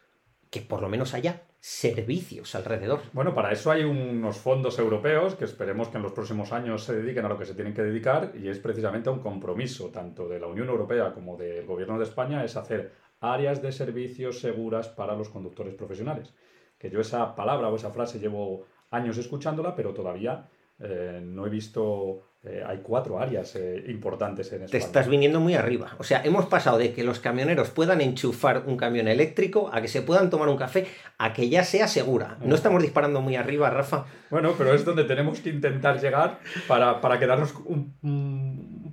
que 0.49 0.61
por 0.61 0.81
lo 0.81 0.89
menos 0.89 1.13
haya 1.13 1.43
servicios 1.59 2.55
alrededor? 2.55 3.01
Bueno, 3.13 3.35
para 3.35 3.51
eso 3.51 3.69
hay 3.69 3.83
unos 3.83 4.37
fondos 4.37 4.79
europeos 4.79 5.35
que 5.35 5.45
esperemos 5.45 5.89
que 5.89 5.97
en 5.97 6.03
los 6.03 6.13
próximos 6.13 6.51
años 6.51 6.85
se 6.85 6.95
dediquen 6.95 7.25
a 7.25 7.29
lo 7.29 7.37
que 7.37 7.45
se 7.45 7.53
tienen 7.53 7.75
que 7.75 7.83
dedicar 7.83 8.31
y 8.33 8.49
es 8.49 8.57
precisamente 8.57 9.11
un 9.11 9.19
compromiso 9.19 9.91
tanto 9.91 10.27
de 10.27 10.39
la 10.39 10.47
Unión 10.47 10.69
Europea 10.69 11.13
como 11.13 11.37
del 11.37 11.67
Gobierno 11.67 11.99
de 11.99 12.05
España 12.05 12.43
es 12.43 12.57
hacer 12.57 13.04
áreas 13.33 13.61
de 13.61 13.71
servicios 13.71 14.39
seguras 14.39 14.87
para 14.89 15.15
los 15.15 15.29
conductores 15.29 15.73
profesionales. 15.73 16.33
Que 16.77 16.89
yo 16.89 16.99
esa 16.99 17.35
palabra 17.35 17.69
o 17.69 17.75
esa 17.75 17.91
frase 17.91 18.19
llevo 18.19 18.65
años 18.91 19.17
escuchándola, 19.17 19.75
pero 19.75 19.93
todavía 19.93 20.47
eh, 20.79 21.21
no 21.23 21.45
he 21.47 21.49
visto... 21.49 22.21
eh, 22.43 22.61
hay 22.65 22.79
cuatro 22.83 23.17
áreas 23.17 23.55
eh, 23.55 23.83
importantes 23.87 24.51
en 24.51 24.59
Te 24.59 24.65
España. 24.65 24.83
estás 24.85 25.07
viniendo 25.07 25.39
muy 25.39 25.55
arriba. 25.55 25.95
O 25.97 26.03
sea, 26.03 26.21
hemos 26.23 26.45
pasado 26.45 26.77
de 26.77 26.93
que 26.93 27.03
los 27.03 27.19
camioneros 27.19 27.69
puedan 27.71 28.01
enchufar 28.01 28.63
un 28.67 28.75
camión 28.77 29.07
eléctrico 29.07 29.69
a 29.73 29.81
que 29.81 29.87
se 29.87 30.01
puedan 30.01 30.29
tomar 30.29 30.49
un 30.49 30.57
café 30.57 30.85
a 31.17 31.33
que 31.33 31.49
ya 31.49 31.63
sea 31.63 31.87
segura. 31.87 32.37
No 32.41 32.53
estamos 32.53 32.83
disparando 32.83 33.21
muy 33.21 33.35
arriba, 33.35 33.69
Rafa. 33.69 34.05
Bueno, 34.29 34.53
pero 34.57 34.73
es 34.73 34.83
donde 34.85 35.05
tenemos 35.05 35.39
que 35.39 35.49
intentar 35.49 35.99
llegar 35.99 36.39
para, 36.67 36.99
para 37.01 37.17
quedarnos 37.17 37.53
un 37.65 37.95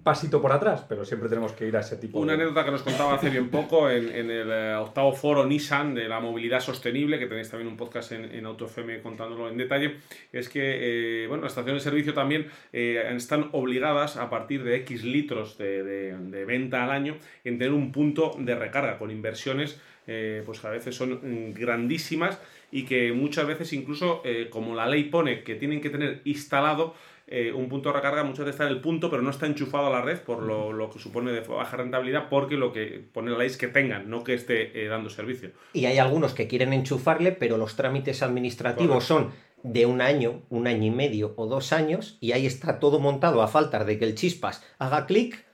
pasito 0.02 0.40
por 0.42 0.52
atrás, 0.52 0.84
pero 0.88 1.04
siempre 1.04 1.28
tenemos 1.28 1.52
que 1.52 1.66
ir 1.66 1.76
a 1.76 1.80
ese 1.80 1.96
tipo 1.96 2.18
Una 2.18 2.32
de... 2.32 2.42
anécdota 2.42 2.64
que 2.64 2.70
nos 2.72 2.82
contaba 2.82 3.14
hace 3.14 3.30
bien 3.30 3.48
poco 3.50 3.88
en, 3.88 4.08
en 4.08 4.30
el 4.30 4.50
eh, 4.50 4.74
octavo 4.74 5.12
foro 5.12 5.46
Nissan 5.46 5.94
de 5.94 6.08
la 6.08 6.18
movilidad 6.20 6.60
sostenible, 6.60 7.18
que 7.18 7.26
tenéis 7.26 7.50
también 7.50 7.68
un 7.68 7.76
podcast 7.76 8.12
en, 8.12 8.24
en 8.24 8.44
AutoFM 8.46 9.00
contándolo 9.00 9.48
en 9.48 9.56
detalle, 9.56 9.96
es 10.32 10.48
que 10.48 11.24
eh, 11.24 11.26
bueno, 11.28 11.44
las 11.44 11.52
estaciones 11.52 11.84
de 11.84 11.90
servicio 11.90 12.14
también 12.14 12.46
eh, 12.72 13.02
están 13.14 13.48
obligadas 13.52 14.16
a 14.16 14.28
partir 14.28 14.64
de 14.64 14.76
X 14.76 15.04
litros 15.04 15.56
de, 15.58 15.82
de- 15.82 16.16
de 16.18 16.44
venta 16.44 16.82
al 16.84 16.90
año 16.90 17.16
en 17.44 17.58
tener 17.58 17.72
un 17.72 17.92
punto 17.92 18.34
de 18.38 18.54
recarga 18.54 18.98
con 18.98 19.10
inversiones 19.10 19.80
eh, 20.08 20.42
pues 20.44 20.58
que 20.58 20.66
a 20.66 20.70
veces 20.70 20.96
son 20.96 21.12
mm, 21.22 21.54
grandísimas 21.54 22.40
y 22.72 22.84
que 22.86 23.12
muchas 23.12 23.46
veces 23.46 23.72
incluso 23.72 24.20
eh, 24.24 24.48
como 24.50 24.74
la 24.74 24.86
ley 24.86 25.04
pone 25.04 25.44
que 25.44 25.54
tienen 25.54 25.80
que 25.80 25.90
tener 25.90 26.22
instalado 26.24 26.94
eh, 27.34 27.50
un 27.50 27.70
punto 27.70 27.88
de 27.88 27.94
recarga 27.94 28.24
muchas 28.24 28.44
veces 28.44 28.56
está 28.56 28.64
en 28.64 28.74
el 28.76 28.82
punto, 28.82 29.08
pero 29.08 29.22
no 29.22 29.30
está 29.30 29.46
enchufado 29.46 29.86
a 29.86 29.90
la 29.90 30.02
red 30.02 30.20
por 30.20 30.42
lo, 30.42 30.70
lo 30.70 30.90
que 30.90 30.98
supone 30.98 31.32
de 31.32 31.40
baja 31.40 31.78
rentabilidad, 31.78 32.28
porque 32.28 32.58
lo 32.58 32.74
que 32.74 33.02
pone 33.10 33.30
la 33.30 33.38
ley 33.38 33.46
es 33.46 33.56
que 33.56 33.68
tengan, 33.68 34.10
no 34.10 34.22
que 34.22 34.34
esté 34.34 34.84
eh, 34.84 34.88
dando 34.88 35.08
servicio. 35.08 35.50
Y 35.72 35.86
hay 35.86 35.96
algunos 35.96 36.34
que 36.34 36.46
quieren 36.46 36.74
enchufarle, 36.74 37.32
pero 37.32 37.56
los 37.56 37.74
trámites 37.74 38.22
administrativos 38.22 39.04
son 39.04 39.30
de 39.62 39.86
un 39.86 40.02
año, 40.02 40.42
un 40.50 40.66
año 40.66 40.84
y 40.84 40.90
medio 40.90 41.32
o 41.36 41.46
dos 41.46 41.72
años, 41.72 42.18
y 42.20 42.32
ahí 42.32 42.44
está 42.44 42.78
todo 42.78 43.00
montado 43.00 43.40
a 43.40 43.48
falta 43.48 43.82
de 43.82 43.98
que 43.98 44.04
el 44.04 44.14
chispas 44.14 44.62
haga 44.78 45.06
clic, 45.06 45.46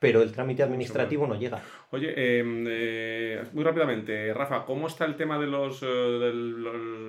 pero 0.00 0.22
el 0.22 0.32
trámite 0.32 0.64
administrativo 0.64 1.28
no 1.28 1.36
llega. 1.36 1.62
Oye, 1.94 2.08
eh, 2.16 2.42
eh, 2.68 3.44
muy 3.52 3.62
rápidamente, 3.64 4.32
Rafa, 4.32 4.64
¿cómo 4.64 4.86
está 4.86 5.04
el 5.04 5.14
tema 5.14 5.38
de 5.38 5.46
los, 5.46 5.82
eh, 5.82 5.86
de 5.86 6.32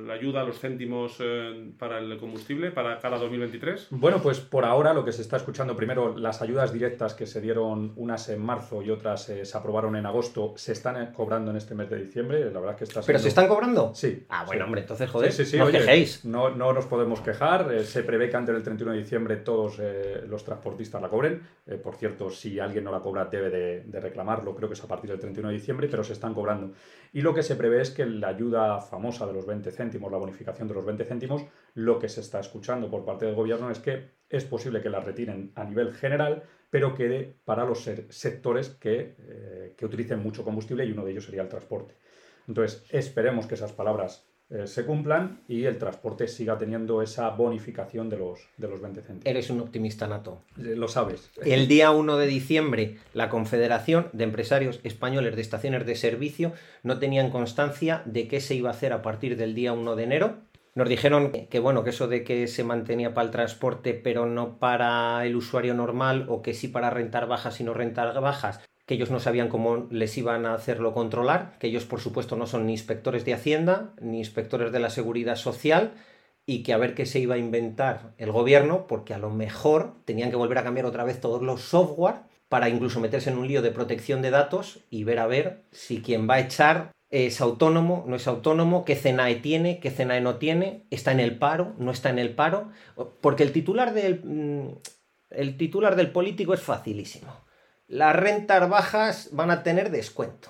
la 0.05 0.13
ayuda 0.13 0.41
a 0.41 0.43
los 0.43 0.59
céntimos 0.59 1.15
eh, 1.21 1.71
para 1.79 1.99
el 1.99 2.17
combustible 2.17 2.69
para 2.71 2.99
cada 2.99 3.17
2023? 3.17 3.87
Bueno, 3.91 4.21
pues 4.21 4.41
por 4.41 4.65
ahora 4.65 4.93
lo 4.93 5.05
que 5.05 5.13
se 5.13 5.21
está 5.21 5.37
escuchando 5.37 5.77
primero, 5.77 6.17
las 6.17 6.41
ayudas 6.41 6.73
directas 6.73 7.13
que 7.13 7.25
se 7.25 7.39
dieron 7.39 7.93
unas 7.95 8.27
en 8.27 8.41
marzo 8.41 8.81
y 8.83 8.89
otras 8.89 9.29
eh, 9.29 9.45
se 9.45 9.57
aprobaron 9.57 9.95
en 9.95 10.05
agosto, 10.05 10.53
se 10.57 10.73
están 10.73 11.13
cobrando 11.13 11.51
en 11.51 11.57
este 11.57 11.75
mes 11.75 11.89
de 11.89 12.03
diciembre. 12.03 12.51
La 12.51 12.59
verdad 12.59 12.75
que 12.75 12.83
está 12.83 12.99
¿Pero 13.05 13.19
se 13.19 13.29
están 13.29 13.47
cobrando? 13.47 13.93
Sí. 13.95 14.25
Ah, 14.27 14.43
bueno, 14.45 14.63
sí. 14.63 14.65
hombre, 14.65 14.81
entonces, 14.81 15.09
joder, 15.09 15.31
Sí, 15.31 15.45
sí, 15.45 15.51
sí, 15.51 15.57
no 15.59 15.63
os 15.63 15.69
oye, 15.69 15.79
quejéis. 15.79 16.25
No, 16.25 16.49
no 16.49 16.73
nos 16.73 16.87
podemos 16.87 17.21
quejar. 17.21 17.73
eh, 17.73 17.85
se 17.85 18.03
prevé 18.03 18.29
que 18.29 18.35
antes 18.35 18.53
del 18.53 18.63
31 18.63 18.91
de 18.91 18.99
diciembre 18.99 19.37
todos 19.37 19.77
eh, 19.79 20.25
los 20.27 20.43
transportistas 20.43 21.01
la 21.01 21.07
cobren. 21.07 21.41
Eh, 21.67 21.75
por 21.75 21.95
cierto, 21.95 22.29
si 22.29 22.59
alguien 22.59 22.83
no 22.83 22.91
la 22.91 22.99
cobra 22.99 23.23
debe 23.31 23.49
de, 23.49 23.83
de 23.85 23.99
reclamarlo. 24.01 24.53
Creo 24.53 24.67
que 24.67 24.72
es 24.73 24.83
a 24.83 24.87
partir 24.87 25.09
del 25.09 25.19
31 25.19 25.49
de 25.49 25.55
diciembre, 25.55 25.87
pero 25.89 26.03
se 26.03 26.13
están 26.13 26.33
cobrando. 26.33 26.73
Y 27.11 27.21
lo 27.21 27.33
que 27.33 27.43
se 27.43 27.55
prevé 27.55 27.81
es 27.81 27.91
que 27.91 28.05
la 28.05 28.29
ayuda 28.29 28.81
famosa 28.81 29.25
de 29.25 29.33
los 29.33 29.45
20 29.45 29.71
céntimos, 29.71 30.11
la 30.11 30.17
bonificación 30.17 30.67
de 30.67 30.73
los 30.73 30.85
20 30.85 31.05
céntimos, 31.05 31.45
lo 31.73 31.99
que 31.99 32.09
se 32.09 32.21
está 32.21 32.39
escuchando 32.39 32.89
por 32.89 33.05
parte 33.05 33.25
del 33.25 33.35
gobierno 33.35 33.69
es 33.69 33.79
que 33.79 34.11
es 34.29 34.45
posible 34.45 34.81
que 34.81 34.89
la 34.89 34.99
retiren 34.99 35.51
a 35.55 35.63
nivel 35.63 35.93
general, 35.93 36.43
pero 36.69 36.95
quede 36.95 37.37
para 37.45 37.65
los 37.65 37.87
sectores 38.09 38.69
que, 38.69 39.15
eh, 39.19 39.73
que 39.77 39.85
utilicen 39.85 40.19
mucho 40.21 40.43
combustible 40.43 40.85
y 40.85 40.91
uno 40.91 41.05
de 41.05 41.11
ellos 41.11 41.25
sería 41.25 41.43
el 41.43 41.49
transporte. 41.49 41.95
Entonces, 42.47 42.85
esperemos 42.89 43.45
que 43.45 43.55
esas 43.55 43.71
palabras 43.71 44.27
eh, 44.53 44.67
se 44.67 44.85
cumplan 44.85 45.41
y 45.47 45.65
el 45.65 45.79
transporte 45.79 46.27
siga 46.27 46.59
teniendo 46.59 47.01
esa 47.01 47.29
bonificación 47.31 48.07
de 48.07 48.17
los, 48.17 48.47
de 48.57 48.67
los 48.67 48.79
20 48.79 49.01
céntimos. 49.01 49.25
Eres 49.25 49.49
un 49.49 49.61
optimista 49.61 50.07
nato. 50.07 50.43
Eh, 50.59 50.75
Lo 50.75 50.87
sabes. 50.87 51.31
El 51.43 51.67
día 51.67 51.89
1 51.89 52.17
de 52.17 52.27
diciembre, 52.27 52.97
la 53.13 53.29
Confederación 53.29 54.09
de 54.13 54.25
Empresarios 54.25 54.79
Españoles 54.83 55.35
de 55.35 55.41
Estaciones 55.41 55.87
de 55.87 55.95
Servicio 55.95 56.53
no 56.83 56.99
tenían 56.99 57.31
constancia 57.31 58.03
de 58.05 58.27
qué 58.27 58.39
se 58.39 58.53
iba 58.53 58.69
a 58.69 58.73
hacer 58.73 58.93
a 58.93 59.01
partir 59.01 59.37
del 59.37 59.55
día 59.55 59.73
1 59.73 59.95
de 59.95 60.03
enero. 60.03 60.35
Nos 60.75 60.87
dijeron 60.87 61.31
que 61.31 61.59
bueno, 61.59 61.83
que 61.83 61.89
eso 61.89 62.07
de 62.07 62.23
que 62.23 62.47
se 62.47 62.63
mantenía 62.63 63.15
para 63.15 63.25
el 63.25 63.31
transporte, 63.31 63.93
pero 63.95 64.27
no 64.27 64.59
para 64.59 65.25
el 65.25 65.35
usuario 65.35 65.73
normal, 65.73 66.27
o 66.29 66.43
que 66.43 66.53
sí 66.53 66.67
para 66.67 66.91
rentar 66.91 67.27
bajas 67.27 67.59
y 67.59 67.63
no 67.63 67.73
rentar 67.73 68.19
bajas, 68.21 68.59
que 68.85 68.95
ellos 68.95 69.11
no 69.11 69.19
sabían 69.19 69.49
cómo 69.49 69.87
les 69.89 70.17
iban 70.17 70.45
a 70.45 70.53
hacerlo 70.53 70.93
controlar, 70.93 71.57
que 71.59 71.67
ellos 71.67 71.85
por 71.85 71.99
supuesto 72.01 72.35
no 72.35 72.47
son 72.47 72.65
ni 72.65 72.73
inspectores 72.73 73.25
de 73.25 73.33
Hacienda, 73.33 73.93
ni 74.01 74.19
inspectores 74.19 74.71
de 74.71 74.79
la 74.79 74.89
Seguridad 74.89 75.35
Social, 75.35 75.93
y 76.45 76.63
que 76.63 76.73
a 76.73 76.77
ver 76.77 76.93
qué 76.93 77.05
se 77.05 77.19
iba 77.19 77.35
a 77.35 77.37
inventar 77.37 78.13
el 78.17 78.31
gobierno, 78.31 78.87
porque 78.87 79.13
a 79.13 79.17
lo 79.17 79.29
mejor 79.29 79.93
tenían 80.05 80.29
que 80.29 80.35
volver 80.35 80.57
a 80.57 80.63
cambiar 80.63 80.85
otra 80.85 81.05
vez 81.05 81.21
todos 81.21 81.41
los 81.41 81.61
software 81.61 82.15
para 82.49 82.69
incluso 82.69 82.99
meterse 82.99 83.29
en 83.29 83.37
un 83.37 83.47
lío 83.47 83.61
de 83.61 83.71
protección 83.71 84.21
de 84.21 84.29
datos 84.29 84.79
y 84.89 85.05
ver 85.05 85.19
a 85.19 85.27
ver 85.27 85.63
si 85.71 86.01
quien 86.01 86.29
va 86.29 86.35
a 86.35 86.39
echar 86.41 86.91
es 87.09 87.41
autónomo, 87.41 88.03
no 88.07 88.15
es 88.15 88.27
autónomo, 88.27 88.85
qué 88.85 88.95
CNAE 88.95 89.35
tiene, 89.35 89.79
qué 89.79 89.91
CNAE 89.91 90.19
no 90.21 90.35
tiene, 90.35 90.85
está 90.89 91.11
en 91.11 91.19
el 91.19 91.37
paro, 91.37 91.73
no 91.77 91.91
está 91.91 92.09
en 92.09 92.19
el 92.19 92.33
paro, 92.33 92.69
porque 93.21 93.43
el 93.43 93.51
titular 93.51 93.93
del, 93.93 94.21
mm, 94.23 94.67
el 95.29 95.57
titular 95.57 95.95
del 95.95 96.11
político 96.11 96.53
es 96.53 96.61
facilísimo. 96.61 97.42
Las 97.93 98.15
rentas 98.15 98.67
bajas 98.67 99.29
van 99.33 99.51
a 99.51 99.61
tener 99.61 99.91
descuento. 99.91 100.49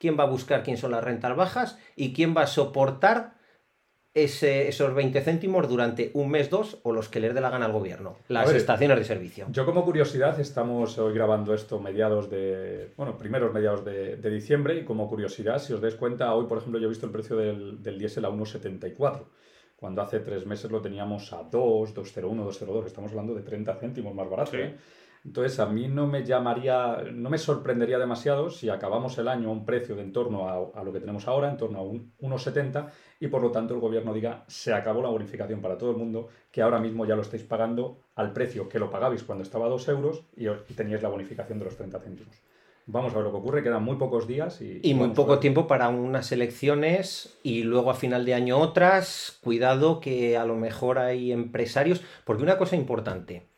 ¿Quién 0.00 0.18
va 0.18 0.24
a 0.24 0.26
buscar 0.26 0.64
quién 0.64 0.76
son 0.76 0.90
las 0.90 1.04
rentas 1.04 1.36
bajas 1.36 1.78
y 1.94 2.12
quién 2.12 2.34
va 2.36 2.42
a 2.42 2.46
soportar 2.48 3.34
esos 4.12 4.92
20 4.92 5.20
céntimos 5.20 5.68
durante 5.68 6.10
un 6.14 6.32
mes, 6.32 6.50
dos 6.50 6.78
o 6.82 6.90
los 6.90 7.08
que 7.08 7.20
les 7.20 7.32
dé 7.32 7.40
la 7.40 7.50
gana 7.50 7.66
al 7.66 7.72
gobierno, 7.72 8.16
las 8.26 8.52
estaciones 8.52 8.98
de 8.98 9.04
servicio. 9.04 9.46
Yo 9.50 9.64
como 9.64 9.84
curiosidad 9.84 10.40
estamos 10.40 10.98
hoy 10.98 11.14
grabando 11.14 11.54
esto 11.54 11.78
mediados 11.78 12.28
de, 12.28 12.92
bueno, 12.96 13.16
primeros 13.16 13.54
mediados 13.54 13.84
de, 13.84 14.16
diciembre 14.16 14.74
y 14.74 14.84
como 14.84 15.08
curiosidad, 15.08 15.60
si 15.60 15.72
os 15.72 15.80
dais 15.80 15.94
cuenta, 15.94 16.34
hoy 16.34 16.46
por 16.46 16.58
ejemplo 16.58 16.80
yo 16.80 16.86
he 16.86 16.88
visto 16.88 17.06
el 17.06 17.12
precio 17.12 17.36
del, 17.36 17.80
del 17.80 18.00
diésel 18.00 18.24
a 18.24 18.30
1,74 18.30 19.26
cuando 19.80 20.02
hace 20.02 20.20
tres 20.20 20.44
meses 20.44 20.70
lo 20.70 20.82
teníamos 20.82 21.32
a 21.32 21.42
2, 21.42 21.94
2,01, 21.94 22.44
2,02, 22.44 22.86
estamos 22.86 23.12
hablando 23.12 23.34
de 23.34 23.42
30 23.42 23.76
céntimos 23.76 24.14
más 24.14 24.28
barato. 24.28 24.56
¿eh? 24.58 24.76
Entonces, 25.24 25.60
a 25.60 25.66
mí 25.66 25.86
no 25.86 26.06
me 26.06 26.24
llamaría, 26.24 27.04
no 27.12 27.28
me 27.28 27.36
sorprendería 27.36 27.98
demasiado 27.98 28.48
si 28.48 28.70
acabamos 28.70 29.18
el 29.18 29.28
año 29.28 29.48
a 29.48 29.52
un 29.52 29.66
precio 29.66 29.94
de 29.94 30.02
en 30.02 30.12
torno 30.12 30.72
a, 30.74 30.82
lo 30.82 30.92
que 30.92 31.00
tenemos 31.00 31.28
ahora, 31.28 31.50
en 31.50 31.58
torno 31.58 31.78
a 31.78 31.82
un 31.82 32.14
1,70, 32.20 32.88
y 33.20 33.28
por 33.28 33.42
lo 33.42 33.50
tanto 33.50 33.74
el 33.74 33.80
gobierno 33.80 34.14
diga, 34.14 34.44
se 34.48 34.72
acabó 34.72 35.02
la 35.02 35.10
bonificación 35.10 35.60
para 35.60 35.76
todo 35.76 35.90
el 35.90 35.98
mundo, 35.98 36.28
que 36.50 36.62
ahora 36.62 36.78
mismo 36.78 37.04
ya 37.04 37.16
lo 37.16 37.22
estáis 37.22 37.42
pagando 37.42 38.00
al 38.14 38.32
precio 38.32 38.68
que 38.68 38.78
lo 38.78 38.90
pagabais 38.90 39.22
cuando 39.22 39.44
estaba 39.44 39.66
a 39.66 39.68
2 39.68 39.88
euros 39.88 40.24
y, 40.36 40.46
teníais 40.74 41.02
la 41.02 41.10
bonificación 41.10 41.58
de 41.58 41.66
los 41.66 41.76
30 41.76 42.00
céntimos. 42.00 42.34
Vamos 42.86 43.12
a 43.12 43.16
ver 43.16 43.24
lo 43.24 43.30
que 43.30 43.36
ocurre, 43.36 43.62
quedan 43.62 43.84
muy 43.84 43.96
pocos 43.96 44.26
días 44.26 44.60
y... 44.62 44.80
Y 44.82 44.94
muy 44.94 45.10
poco 45.10 45.38
tiempo 45.38 45.66
para 45.66 45.90
unas 45.90 46.32
elecciones 46.32 47.38
y 47.42 47.62
luego 47.62 47.90
a 47.90 47.94
final 47.94 48.24
de 48.24 48.34
año 48.34 48.58
otras. 48.58 49.38
Cuidado 49.42 50.00
que 50.00 50.36
a 50.36 50.44
lo 50.44 50.56
mejor 50.56 50.98
hay 50.98 51.30
empresarios, 51.30 52.00
porque 52.24 52.42
una 52.42 52.58
cosa 52.58 52.74
importante, 52.74 53.49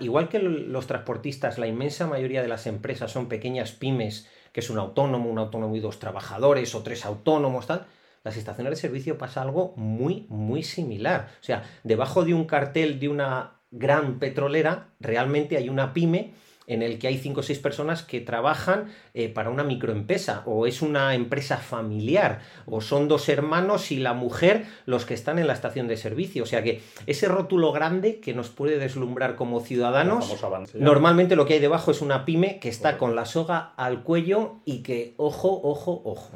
igual 0.00 0.28
que 0.28 0.40
los 0.40 0.86
transportistas, 0.86 1.58
la 1.58 1.66
inmensa 1.66 2.06
mayoría 2.06 2.42
de 2.42 2.48
las 2.48 2.66
empresas 2.66 3.12
son 3.12 3.28
pequeñas 3.28 3.72
pymes, 3.72 4.28
que 4.52 4.60
es 4.60 4.70
un 4.70 4.78
autónomo, 4.78 5.30
un 5.30 5.38
autónomo 5.38 5.76
y 5.76 5.80
dos 5.80 5.98
trabajadores 5.98 6.74
o 6.74 6.82
tres 6.82 7.04
autónomos, 7.04 7.66
tal. 7.66 7.86
Las 8.24 8.36
estaciones 8.36 8.70
de 8.70 8.76
servicio 8.76 9.18
pasa 9.18 9.42
algo 9.42 9.74
muy, 9.76 10.26
muy 10.28 10.62
similar. 10.62 11.28
O 11.40 11.44
sea, 11.44 11.64
debajo 11.82 12.24
de 12.24 12.34
un 12.34 12.46
cartel 12.46 12.98
de 12.98 13.08
una 13.08 13.60
gran 13.70 14.18
petrolera, 14.18 14.94
realmente 14.98 15.56
hay 15.56 15.68
una 15.68 15.92
pyme 15.92 16.34
en 16.66 16.82
el 16.82 16.98
que 16.98 17.08
hay 17.08 17.18
cinco 17.18 17.40
o 17.40 17.42
seis 17.42 17.58
personas 17.58 18.02
que 18.02 18.20
trabajan 18.20 18.92
eh, 19.12 19.28
para 19.28 19.50
una 19.50 19.64
microempresa, 19.64 20.42
o 20.46 20.66
es 20.66 20.82
una 20.82 21.14
empresa 21.14 21.58
familiar, 21.58 22.40
o 22.66 22.80
son 22.80 23.08
dos 23.08 23.28
hermanos 23.28 23.90
y 23.92 23.98
la 23.98 24.14
mujer 24.14 24.64
los 24.86 25.04
que 25.04 25.14
están 25.14 25.38
en 25.38 25.46
la 25.46 25.52
estación 25.52 25.88
de 25.88 25.96
servicio. 25.96 26.42
O 26.42 26.46
sea 26.46 26.62
que 26.62 26.82
ese 27.06 27.28
rótulo 27.28 27.72
grande 27.72 28.20
que 28.20 28.34
nos 28.34 28.48
puede 28.48 28.78
deslumbrar 28.78 29.36
como 29.36 29.60
ciudadanos, 29.60 30.34
normalmente 30.74 31.36
lo 31.36 31.46
que 31.46 31.54
hay 31.54 31.60
debajo 31.60 31.90
es 31.90 32.00
una 32.00 32.24
pyme 32.24 32.58
que 32.60 32.68
está 32.68 32.98
con 32.98 33.14
la 33.14 33.24
soga 33.24 33.72
al 33.76 34.02
cuello 34.02 34.60
y 34.64 34.82
que, 34.82 35.14
ojo, 35.16 35.60
ojo, 35.62 36.02
ojo. 36.04 36.30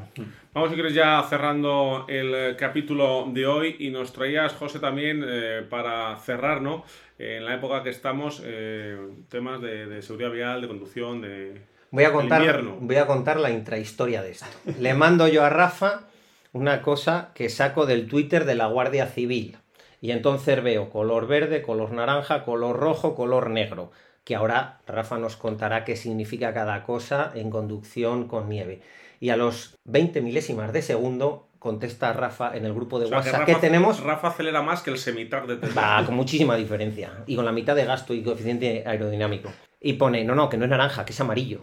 Vamos, 0.54 0.70
si 0.70 0.74
quieres, 0.74 0.94
ya 0.94 1.22
cerrando 1.28 2.06
el 2.08 2.34
eh, 2.34 2.56
capítulo 2.58 3.26
de 3.32 3.46
hoy 3.46 3.76
y 3.78 3.90
nos 3.90 4.12
traías, 4.12 4.54
José, 4.54 4.80
también 4.80 5.24
eh, 5.24 5.64
para 5.68 6.16
cerrar, 6.16 6.62
¿no? 6.62 6.84
En 7.18 7.44
la 7.44 7.54
época 7.54 7.82
que 7.82 7.90
estamos, 7.90 8.42
eh, 8.44 8.96
temas 9.28 9.60
de, 9.60 10.00
seguridad 10.02 10.30
vial, 10.30 10.62
de 10.62 10.68
conducción, 10.68 11.20
de... 11.20 11.60
Voy 11.90 12.04
a, 12.04 12.12
contar, 12.12 12.62
voy 12.80 12.96
a 12.96 13.06
contar 13.06 13.40
la 13.40 13.50
intrahistoria 13.50 14.22
de 14.22 14.32
esto. 14.32 14.46
Le 14.78 14.92
mando 14.94 15.26
yo 15.26 15.42
a 15.42 15.48
Rafa 15.48 16.02
una 16.52 16.82
cosa 16.82 17.30
que 17.34 17.48
saco 17.48 17.86
del 17.86 18.08
Twitter 18.08 18.44
de 18.44 18.54
la 18.54 18.66
Guardia 18.66 19.06
Civil. 19.06 19.56
Y 20.00 20.12
entonces 20.12 20.62
veo 20.62 20.90
color 20.90 21.26
verde, 21.26 21.62
color 21.62 21.92
naranja, 21.92 22.44
color 22.44 22.76
rojo, 22.76 23.14
color 23.14 23.50
negro. 23.50 23.90
Que 24.24 24.36
ahora 24.36 24.80
Rafa 24.86 25.18
nos 25.18 25.36
contará 25.36 25.84
qué 25.84 25.96
significa 25.96 26.52
cada 26.52 26.84
cosa 26.84 27.32
en 27.34 27.50
conducción 27.50 28.28
con 28.28 28.48
nieve. 28.48 28.82
Y 29.18 29.30
a 29.30 29.36
los 29.36 29.76
20 29.84 30.20
milésimas 30.20 30.72
de 30.72 30.82
segundo 30.82 31.47
contesta 31.58 32.12
Rafa 32.12 32.56
en 32.56 32.64
el 32.64 32.72
grupo 32.72 32.98
de 32.98 33.06
WhatsApp 33.06 33.44
que, 33.44 33.54
tenemos. 33.56 34.00
Rafa 34.02 34.28
acelera 34.28 34.62
más 34.62 34.82
que 34.82 34.90
el 34.90 34.98
semitar 34.98 35.46
de 35.46 35.56
Tesla. 35.56 35.80
Va, 35.80 36.06
con 36.06 36.14
muchísima 36.14 36.56
diferencia. 36.56 37.24
Y 37.26 37.36
con 37.36 37.44
la 37.44 37.52
mitad 37.52 37.74
de 37.74 37.84
gasto 37.84 38.14
y 38.14 38.22
coeficiente 38.22 38.84
aerodinámico. 38.86 39.50
Y 39.80 39.94
pone, 39.94 40.24
no, 40.24 40.34
no, 40.34 40.48
que 40.48 40.56
no 40.56 40.64
es 40.64 40.70
naranja, 40.70 41.04
que 41.04 41.12
es 41.12 41.20
amarillo. 41.20 41.62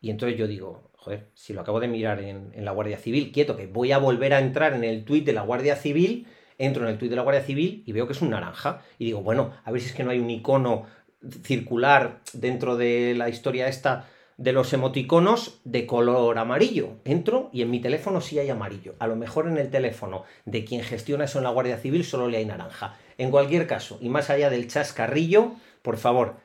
Y 0.00 0.10
entonces 0.10 0.38
yo 0.38 0.46
digo, 0.46 0.90
joder, 0.96 1.30
si 1.34 1.52
lo 1.52 1.60
acabo 1.60 1.80
de 1.80 1.88
mirar 1.88 2.20
en, 2.20 2.52
la 2.64 2.72
Guardia 2.72 2.98
Civil, 2.98 3.32
quieto, 3.32 3.56
que 3.56 3.66
voy 3.66 3.92
a 3.92 3.98
volver 3.98 4.34
a 4.34 4.40
entrar 4.40 4.74
en 4.74 4.84
el 4.84 5.04
tuit 5.04 5.24
de 5.24 5.32
la 5.32 5.42
Guardia 5.42 5.76
Civil, 5.76 6.26
entro 6.58 6.84
en 6.84 6.90
el 6.90 6.98
tuit 6.98 7.10
de 7.10 7.16
la 7.16 7.22
Guardia 7.22 7.42
Civil 7.42 7.82
y 7.86 7.92
veo 7.92 8.06
que 8.06 8.12
es 8.12 8.22
un 8.22 8.30
naranja. 8.30 8.82
Y 8.98 9.06
digo, 9.06 9.22
bueno, 9.22 9.52
a 9.64 9.72
ver 9.72 9.80
si 9.80 9.88
es 9.88 9.94
que 9.94 10.04
no 10.04 10.10
hay 10.10 10.18
un 10.18 10.30
icono 10.30 10.86
circular 11.42 12.20
dentro 12.32 12.76
de 12.76 13.14
la 13.16 13.28
historia 13.28 13.68
esta 13.68 14.08
de 14.40 14.54
los 14.54 14.72
emoticonos 14.72 15.60
de 15.64 15.84
color 15.84 16.38
amarillo. 16.38 16.96
Entro 17.04 17.50
y 17.52 17.60
en 17.60 17.70
mi 17.70 17.78
teléfono 17.78 18.22
sí 18.22 18.38
hay 18.38 18.48
amarillo. 18.48 18.94
A 18.98 19.06
lo 19.06 19.14
mejor 19.14 19.46
en 19.46 19.58
el 19.58 19.68
teléfono 19.68 20.24
de 20.46 20.64
quien 20.64 20.82
gestiona 20.82 21.24
eso 21.24 21.38
en 21.38 21.44
la 21.44 21.50
Guardia 21.50 21.76
Civil 21.76 22.04
solo 22.04 22.26
le 22.26 22.38
hay 22.38 22.46
naranja. 22.46 22.96
En 23.18 23.30
cualquier 23.30 23.66
caso, 23.66 23.98
y 24.00 24.08
más 24.08 24.30
allá 24.30 24.48
del 24.48 24.66
chascarrillo, 24.66 25.52
por 25.82 25.98
favor, 25.98 26.36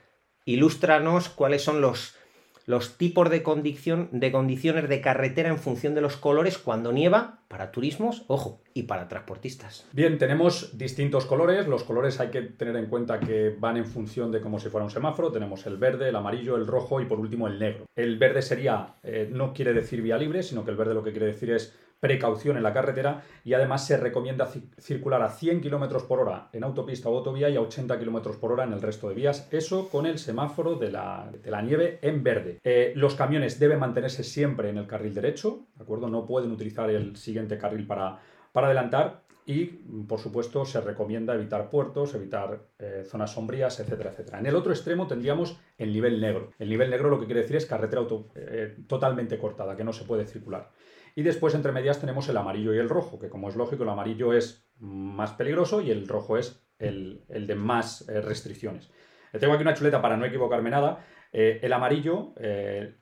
ilústranos 0.43 1.29
cuáles 1.29 1.63
son 1.63 1.79
los 1.79 2.17
los 2.65 2.97
tipos 2.97 3.29
de, 3.29 3.43
condición, 3.43 4.09
de 4.11 4.31
condiciones 4.31 4.89
de 4.89 5.01
carretera 5.01 5.49
en 5.49 5.59
función 5.59 5.95
de 5.95 6.01
los 6.01 6.17
colores 6.17 6.57
cuando 6.57 6.91
nieva 6.91 7.39
para 7.47 7.71
turismos, 7.71 8.23
ojo, 8.27 8.61
y 8.73 8.83
para 8.83 9.07
transportistas. 9.07 9.87
Bien, 9.93 10.17
tenemos 10.17 10.77
distintos 10.77 11.25
colores. 11.25 11.67
Los 11.67 11.83
colores 11.83 12.19
hay 12.19 12.29
que 12.29 12.41
tener 12.41 12.75
en 12.75 12.87
cuenta 12.87 13.19
que 13.19 13.55
van 13.57 13.77
en 13.77 13.85
función 13.85 14.31
de 14.31 14.41
como 14.41 14.59
si 14.59 14.69
fuera 14.69 14.83
un 14.83 14.91
semáforo. 14.91 15.31
Tenemos 15.31 15.65
el 15.65 15.77
verde, 15.77 16.09
el 16.09 16.15
amarillo, 16.15 16.57
el 16.57 16.67
rojo 16.67 16.99
y 16.99 17.05
por 17.05 17.19
último 17.19 17.47
el 17.47 17.59
negro. 17.59 17.85
El 17.95 18.17
verde 18.17 18.41
sería, 18.41 18.95
eh, 19.03 19.29
no 19.31 19.53
quiere 19.53 19.73
decir 19.73 20.01
vía 20.01 20.17
libre, 20.17 20.43
sino 20.43 20.65
que 20.65 20.71
el 20.71 20.77
verde 20.77 20.93
lo 20.93 21.03
que 21.03 21.11
quiere 21.11 21.27
decir 21.27 21.51
es 21.51 21.73
precaución 21.99 22.57
en 22.57 22.63
la 22.63 22.73
carretera 22.73 23.23
y 23.43 23.53
además 23.53 23.85
se 23.85 23.97
recomienda 23.97 24.47
circular 24.77 25.21
a 25.21 25.29
100 25.29 25.61
km 25.61 26.05
por 26.07 26.19
hora 26.19 26.49
en 26.53 26.63
autopista 26.63 27.09
o 27.09 27.17
autovía 27.17 27.49
y 27.49 27.55
a 27.55 27.61
80 27.61 27.97
km 27.97 28.37
por 28.37 28.51
hora 28.51 28.63
en 28.63 28.73
el 28.73 28.81
resto 28.81 29.09
de 29.09 29.15
vías, 29.15 29.47
eso 29.51 29.89
con 29.89 30.05
el 30.05 30.19
semáforo 30.19 30.75
de 30.75 30.91
la, 30.91 31.31
nieve 31.63 31.99
en 32.01 32.23
verde. 32.23 32.59
Eh, 32.63 32.93
los 32.95 33.15
camiones 33.15 33.59
deben 33.59 33.79
mantenerse 33.79 34.23
siempre 34.23 34.69
en 34.69 34.77
el 34.77 34.87
carril 34.87 35.13
derecho, 35.13 35.67
¿de 35.75 35.83
acuerdo? 35.83 36.09
No 36.09 36.25
pueden 36.25 36.51
utilizar 36.51 36.89
el 36.89 37.15
siguiente 37.15 37.57
carril 37.57 37.87
para, 37.87 38.19
adelantar 38.53 39.23
y, 39.45 39.65
por 40.07 40.19
supuesto, 40.19 40.65
se 40.65 40.81
recomienda 40.81 41.35
evitar 41.35 41.69
puertos, 41.69 42.15
evitar 42.15 42.61
eh, 42.79 43.03
zonas 43.05 43.31
sombrías, 43.31 43.79
etcétera, 43.79 44.11
etcétera. 44.11 44.39
En 44.39 44.47
el 44.47 44.55
otro 44.55 44.71
extremo 44.71 45.07
tendríamos 45.07 45.59
el 45.77 45.93
nivel 45.93 46.19
negro. 46.19 46.51
El 46.57 46.69
nivel 46.69 46.89
negro 46.89 47.09
lo 47.09 47.19
que 47.19 47.25
quiere 47.25 47.41
decir 47.41 47.57
es 47.57 47.65
carretera 47.65 48.03
eh, 48.35 48.75
totalmente 48.87 49.37
cortada, 49.37 49.75
que 49.75 49.83
no 49.83 49.93
se 49.93 50.05
puede 50.05 50.25
circular. 50.25 50.71
Y 51.15 51.23
después, 51.23 51.55
entre 51.55 51.71
medias, 51.71 51.99
tenemos 51.99 52.27
el 52.27 52.35
amarillo 52.35 52.73
y 52.73 52.77
el 52.77 52.89
rojo, 52.89 53.17
que 53.17 53.29
como 53.29 53.47
es 53.47 53.55
lógico, 53.55 53.83
el 53.83 53.89
amarillo 53.89 54.33
es 54.33 54.69
más 54.79 55.31
peligroso 55.31 55.79
y 55.79 55.89
el 55.89 56.07
rojo 56.09 56.37
es 56.37 56.61
el, 56.77 57.23
de 57.29 57.55
más 57.55 58.07
eh, 58.09 58.19
restricciones. 58.19 58.91
Eh, 59.31 59.39
tengo 59.39 59.53
aquí 59.53 59.61
una 59.61 59.73
chuleta 59.73 60.01
para 60.01 60.17
no 60.17 60.25
equivocarme 60.25 60.69
nada. 60.69 61.05
Eh, 61.31 61.59
el 61.63 61.73
amarillo, 61.73 62.33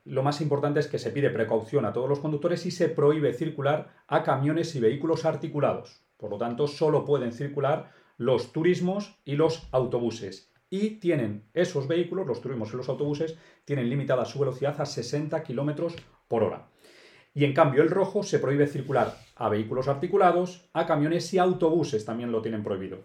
lo 0.04 0.22
más 0.22 0.40
importante 0.40 0.80
es 0.80 0.88
que 0.88 0.98
se 0.98 1.10
pide 1.10 1.30
precaución 1.30 1.84
a 1.84 1.92
todos 1.92 2.08
los 2.08 2.20
conductores 2.20 2.66
y 2.66 2.70
se 2.70 2.88
prohíbe 2.88 3.32
circular 3.32 3.94
a 4.06 4.22
camiones 4.22 4.74
y 4.74 4.80
vehículos 4.80 5.24
articulados. 5.24 6.04
Por 6.16 6.30
lo 6.30 6.38
tanto, 6.38 6.66
solo 6.66 7.04
pueden 7.04 7.32
circular 7.32 7.92
los 8.16 8.52
turismos 8.52 9.20
y 9.24 9.36
los 9.36 9.68
autobuses. 9.72 10.52
Y 10.70 10.98
tienen 10.98 11.48
esos 11.52 11.86
vehículos, 11.86 12.26
los 12.26 12.40
turismos 12.40 12.72
y 12.72 12.76
los 12.76 12.88
autobuses, 12.88 13.38
tienen 13.64 13.88
limitada 13.88 14.24
su 14.24 14.38
velocidad 14.38 14.80
a 14.80 14.86
60 14.86 15.42
km 15.42 15.94
por 16.26 16.42
hora. 16.42 16.68
Y 17.34 17.44
en 17.44 17.52
cambio 17.52 17.82
el 17.82 17.90
rojo 17.90 18.22
se 18.22 18.38
prohíbe 18.38 18.68
circular 18.68 19.16
a 19.34 19.48
vehículos 19.48 19.88
articulados, 19.88 20.70
a 20.72 20.86
camiones 20.86 21.34
y 21.34 21.38
autobuses 21.38 22.04
también 22.04 22.30
lo 22.30 22.40
tienen 22.40 22.62
prohibido. 22.62 22.98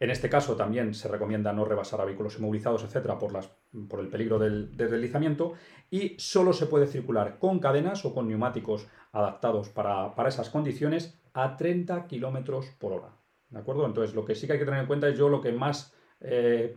En 0.00 0.10
este 0.10 0.28
caso 0.28 0.56
también 0.56 0.94
se 0.94 1.08
recomienda 1.08 1.52
no 1.52 1.64
rebasar 1.64 2.00
a 2.00 2.04
vehículos 2.04 2.36
inmovilizados, 2.36 2.82
etcétera, 2.82 3.18
por, 3.18 3.32
las, 3.32 3.50
por 3.88 4.00
el 4.00 4.08
peligro 4.08 4.38
del, 4.38 4.76
deslizamiento 4.76 5.52
y 5.90 6.16
solo 6.18 6.52
se 6.52 6.66
puede 6.66 6.86
circular 6.86 7.38
con 7.38 7.60
cadenas 7.60 8.04
o 8.04 8.14
con 8.14 8.26
neumáticos 8.26 8.88
adaptados 9.12 9.68
para, 9.68 10.12
esas 10.26 10.50
condiciones 10.50 11.20
a 11.32 11.56
30 11.56 12.06
kilómetros 12.06 12.66
por 12.78 12.92
hora. 12.92 13.16
¿De 13.50 13.58
acuerdo? 13.60 13.86
Entonces, 13.86 14.14
lo 14.14 14.24
que 14.24 14.34
sí 14.34 14.46
que 14.46 14.54
hay 14.54 14.58
que 14.58 14.64
tener 14.64 14.80
en 14.80 14.86
cuenta 14.86 15.08
es 15.08 15.16
yo 15.16 15.28
lo 15.28 15.40
que 15.40 15.52
más, 15.52 15.94
eh, 16.20 16.76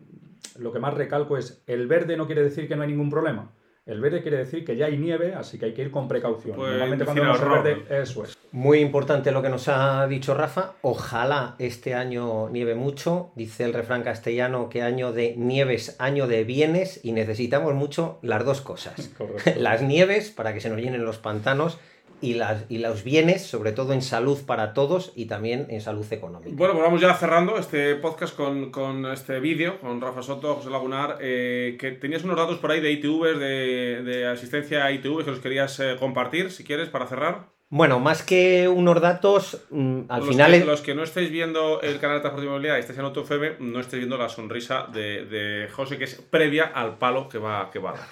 lo 0.60 0.72
que 0.72 0.80
más 0.80 0.94
recalco 0.94 1.38
es 1.38 1.64
el 1.66 1.88
verde 1.88 2.18
no 2.18 2.28
quiere 2.28 2.44
decir 2.44 2.68
que 2.68 2.76
no 2.76 2.84
hay 2.84 2.90
ningún 2.90 3.10
problema. 3.10 3.52
El 3.88 4.02
verde 4.02 4.22
quiere 4.22 4.38
decir 4.38 4.66
que 4.66 4.76
ya 4.76 4.88
hay 4.88 4.98
nieve, 4.98 5.34
así 5.34 5.58
que 5.58 5.66
hay 5.66 5.74
que 5.74 5.82
ir 5.82 5.92
con 5.92 6.10
precaución. 6.10 6.58
Pues 6.58 6.72
Normalmente 6.72 7.06
cuando 7.06 7.24
vemos 7.24 7.42
el 7.42 7.50
verde, 7.50 8.02
eso 8.02 8.26
es. 8.26 8.38
Muy 8.52 8.80
importante 8.80 9.32
lo 9.32 9.42
que 9.42 9.48
nos 9.48 9.70
ha 9.70 10.06
dicho 10.08 10.34
Rafa. 10.34 10.74
Ojalá 10.82 11.56
este 11.58 11.96
año 11.96 12.50
nieve 12.50 12.76
mucho. 12.76 13.32
Dice 13.36 13.64
el 13.64 13.74
refrán 13.74 14.04
castellano 14.04 14.68
que 14.68 14.82
año 14.82 15.14
de 15.14 15.36
nieves, 15.38 15.96
año 16.00 16.28
de 16.28 16.44
bienes 16.44 17.00
y 17.04 17.14
necesitamos 17.14 17.76
mucho 17.76 18.20
las 18.22 18.44
dos 18.44 18.60
cosas. 18.60 19.12
Las 19.58 19.82
nieves 19.82 20.32
para 20.32 20.54
que 20.54 20.60
se 20.60 20.70
nos 20.70 20.80
llenen 20.80 21.06
los 21.06 21.18
pantanos 21.18 21.78
y, 22.22 22.34
las, 22.34 22.66
y 22.70 22.80
los 22.80 23.04
bienes, 23.04 23.46
sobre 23.46 23.72
todo 23.72 23.94
en 23.94 24.02
salud 24.02 24.40
para 24.46 24.74
todos 24.74 25.12
y 25.16 25.26
también 25.26 25.68
en 25.70 25.82
salud 25.82 26.06
económica. 26.12 26.50
Bueno, 26.54 26.74
pues 26.74 26.86
vamos 26.86 27.02
ya 27.02 27.14
cerrando 27.14 27.58
este 27.58 27.96
podcast 27.96 28.36
con, 28.36 28.72
con 28.72 29.06
este 29.06 29.40
vídeo, 29.40 29.80
con 29.80 30.02
Rafa 30.02 30.22
Soto, 30.24 30.56
José 30.56 30.70
Lagunar, 30.70 31.18
eh, 31.22 31.78
que 31.80 31.92
tenías 31.92 32.24
unos 32.24 32.38
datos 32.38 32.58
por 32.58 32.72
ahí 32.72 32.80
de 32.82 32.92
ITVs, 32.92 33.38
de, 33.40 34.02
de 34.04 34.28
asistencia 34.28 34.86
a 34.86 34.92
ITV 34.92 35.24
que 35.26 35.32
los 35.32 35.40
querías 35.40 35.80
eh, 35.80 35.96
compartir, 36.00 36.52
si 36.52 36.64
quieres, 36.64 36.90
para 36.90 37.06
cerrar. 37.08 37.56
Bueno, 37.70 38.00
más 38.00 38.24
que 38.24 38.70
unos 38.70 39.02
datos, 39.02 39.62
mm, 39.72 40.04
al 40.08 40.20
los 40.22 40.30
final... 40.30 40.52
Que, 40.52 40.58
es- 40.60 40.66
Los 40.66 40.82
que 40.82 40.96
no 40.96 41.04
estéis 41.04 41.30
viendo 41.30 41.82
el 41.82 42.00
canal 42.00 42.18
de 42.18 42.22
Transporte 42.22 42.48
y 42.48 42.50
Movilidad 42.50 42.78
y 42.78 42.80
estáis 42.80 42.98
en 42.98 43.04
AutoFM, 43.06 43.56
no 43.60 43.80
estáis 43.82 44.00
viendo 44.00 44.18
la 44.18 44.30
sonrisa 44.30 44.88
de, 44.92 45.26
de 45.26 45.68
José, 45.70 45.98
que 45.98 46.06
es 46.06 46.16
previa 46.16 46.64
al 46.64 46.98
palo 46.98 47.28
que 47.28 47.38
va, 47.40 47.70
que 47.70 47.80
va 47.80 47.90
a 47.90 47.94
dar. 47.96 48.08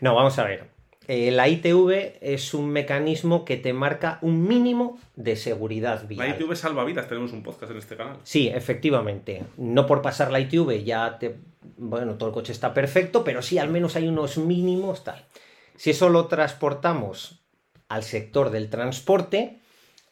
No, 0.00 0.14
vamos 0.14 0.38
a 0.38 0.44
ver. 0.44 0.71
Eh, 1.08 1.30
la 1.30 1.48
ITV 1.48 2.18
es 2.20 2.54
un 2.54 2.70
mecanismo 2.70 3.44
que 3.44 3.56
te 3.56 3.72
marca 3.72 4.18
un 4.22 4.46
mínimo 4.46 4.98
de 5.16 5.36
seguridad 5.36 6.06
vial. 6.06 6.28
La 6.28 6.36
ITV 6.36 6.54
salvavidas, 6.54 7.08
tenemos 7.08 7.32
un 7.32 7.42
podcast 7.42 7.72
en 7.72 7.78
este 7.78 7.96
canal. 7.96 8.18
Sí, 8.22 8.48
efectivamente. 8.48 9.44
No 9.56 9.86
por 9.86 10.02
pasar 10.02 10.30
la 10.30 10.40
ITV 10.40 10.84
ya 10.84 11.18
te... 11.18 11.36
Bueno, 11.76 12.14
todo 12.14 12.28
el 12.28 12.34
coche 12.34 12.52
está 12.52 12.74
perfecto, 12.74 13.24
pero 13.24 13.42
sí 13.42 13.58
al 13.58 13.68
menos 13.68 13.96
hay 13.96 14.06
unos 14.08 14.38
mínimos 14.38 15.04
tal. 15.04 15.24
Si 15.76 15.90
eso 15.90 16.08
lo 16.08 16.26
transportamos 16.26 17.42
al 17.88 18.02
sector 18.04 18.50
del 18.50 18.70
transporte, 18.70 19.58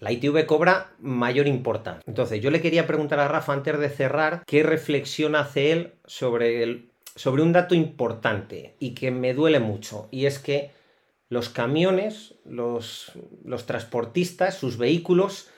la 0.01 0.12
ITV 0.12 0.47
cobra 0.47 0.93
mayor 0.99 1.47
importancia. 1.47 2.03
Entonces, 2.07 2.41
yo 2.41 2.51
le 2.51 2.61
quería 2.61 2.86
preguntar 2.86 3.20
a 3.20 3.28
Rafa 3.28 3.53
antes 3.53 3.78
de 3.78 3.91
cerrar 3.91 4.43
qué 4.47 4.62
reflexión 4.62 5.36
hace 5.36 5.72
él 5.72 5.93
sobre, 6.07 6.62
el, 6.62 6.91
sobre 7.14 7.43
un 7.43 7.53
dato 7.53 7.74
importante 7.74 8.74
y 8.78 8.95
que 8.95 9.11
me 9.11 9.34
duele 9.34 9.61
mucho, 9.61 10.09
y 10.11 10.26
es 10.26 10.38
que 10.38 10.70
los 11.31 11.49
camiones, 11.49 12.35
los, 12.45 13.12
los 13.45 13.64
transportistas, 13.64 14.55
sus 14.57 14.76
vehículos, 14.76 15.49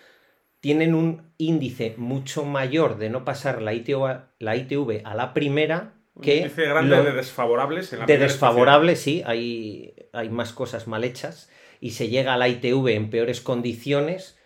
tienen 0.61 0.95
un 0.95 1.33
índice 1.39 1.95
mucho 1.97 2.45
mayor 2.45 2.99
de 2.99 3.11
no 3.11 3.25
pasar 3.25 3.61
la 3.63 3.75
ITV, 3.75 4.21
la 4.39 4.55
ITV 4.57 5.03
a 5.05 5.15
la 5.17 5.35
primera 5.35 5.95
que 6.21 6.45
Dice 6.45 6.67
grande 6.67 6.95
lo- 6.97 7.03
de 7.05 7.13
desfavorables. 7.13 7.93
En 7.93 7.99
la 8.01 8.05
de 8.07 8.15
primera 8.15 8.31
desfavorable, 8.33 8.97
sí, 8.97 9.23
hay, 9.27 9.95
hay 10.13 10.29
más 10.29 10.53
cosas 10.53 10.87
mal 10.87 11.03
hechas 11.05 11.51
y 11.81 11.93
se 11.93 12.09
llega 12.09 12.35
a 12.35 12.37
la 12.37 12.49
ITV 12.49 12.89
en 12.95 13.11
peores 13.11 13.41
condiciones, 13.41 14.39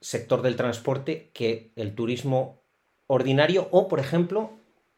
sector 0.00 0.40
del 0.42 0.56
transporte, 0.56 1.30
que 1.34 1.72
el 1.76 1.94
turismo 1.94 2.64
ordinario 3.06 3.68
o, 3.70 3.86
por 3.86 4.00
ejemplo, 4.00 4.52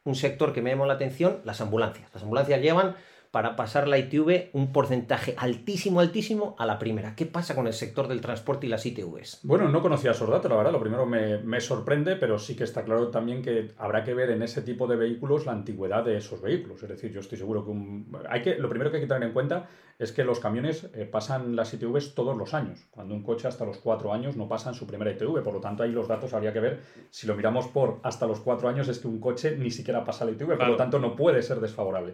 un 0.05 0.15
sector 0.15 0.53
que 0.53 0.61
me 0.61 0.69
llamó 0.69 0.85
la 0.85 0.93
atención, 0.93 1.41
las 1.43 1.59
ambulancias. 1.61 2.09
Las 2.13 2.23
ambulancias 2.23 2.61
llevan 2.61 2.95
para 3.33 3.55
pasar 3.55 3.87
la 3.87 3.97
ITV 3.97 4.51
un 4.53 4.71
porcentaje 4.71 5.33
altísimo, 5.39 5.99
altísimo 5.99 6.55
a 6.59 6.67
la 6.67 6.77
primera. 6.77 7.15
¿Qué 7.15 7.25
pasa 7.25 7.55
con 7.55 7.65
el 7.65 7.73
sector 7.73 8.07
del 8.07 8.21
transporte 8.21 8.67
y 8.67 8.69
las 8.69 8.85
ITVs? 8.85 9.39
Bueno, 9.41 9.69
no 9.69 9.81
conocía 9.81 10.11
esos 10.11 10.29
datos, 10.29 10.51
la 10.51 10.57
verdad. 10.57 10.71
Lo 10.71 10.79
primero 10.79 11.07
me, 11.07 11.39
me 11.39 11.59
sorprende, 11.59 12.15
pero 12.15 12.37
sí 12.37 12.55
que 12.55 12.63
está 12.63 12.83
claro 12.83 13.07
también 13.07 13.41
que 13.41 13.71
habrá 13.79 14.03
que 14.03 14.13
ver 14.13 14.29
en 14.29 14.43
ese 14.43 14.61
tipo 14.61 14.85
de 14.85 14.97
vehículos 14.97 15.47
la 15.47 15.51
antigüedad 15.53 16.03
de 16.03 16.17
esos 16.17 16.43
vehículos. 16.43 16.83
Es 16.83 16.89
decir, 16.89 17.11
yo 17.11 17.21
estoy 17.21 17.39
seguro 17.39 17.65
que, 17.65 17.71
un- 17.71 18.15
hay 18.29 18.43
que 18.43 18.59
lo 18.59 18.69
primero 18.69 18.91
que 18.91 18.97
hay 18.97 19.01
que 19.03 19.07
tener 19.07 19.23
en 19.23 19.33
cuenta 19.33 19.67
es 19.97 20.11
que 20.11 20.23
los 20.23 20.39
camiones 20.39 20.87
eh, 20.93 21.05
pasan 21.11 21.55
las 21.55 21.73
ITVs 21.73 22.13
todos 22.13 22.37
los 22.37 22.53
años. 22.53 22.85
Cuando 22.91 23.15
un 23.15 23.23
coche 23.23 23.47
hasta 23.47 23.65
los 23.65 23.79
cuatro 23.79 24.13
años 24.13 24.37
no 24.37 24.47
pasa 24.47 24.69
en 24.69 24.75
su 24.75 24.85
primera 24.85 25.09
ITV. 25.09 25.41
Por 25.41 25.55
lo 25.55 25.59
tanto, 25.59 25.81
ahí 25.81 25.91
los 25.91 26.07
datos 26.07 26.35
habría 26.35 26.53
que 26.53 26.59
ver. 26.59 26.81
Si 27.09 27.25
lo 27.25 27.33
miramos 27.35 27.65
por 27.65 27.99
hasta 28.03 28.27
los 28.27 28.41
cuatro 28.41 28.69
años, 28.69 28.87
es 28.89 28.99
que 28.99 29.07
un 29.07 29.19
coche 29.19 29.55
ni 29.57 29.71
siquiera 29.71 30.05
pasa 30.05 30.23
la 30.23 30.31
ITV. 30.33 30.45
Por 30.49 30.57
Claro. 30.57 30.71
lo 30.73 30.77
tanto, 30.77 30.99
no 30.99 31.15
puede 31.15 31.41
ser 31.41 31.59
desfavorable. 31.59 32.13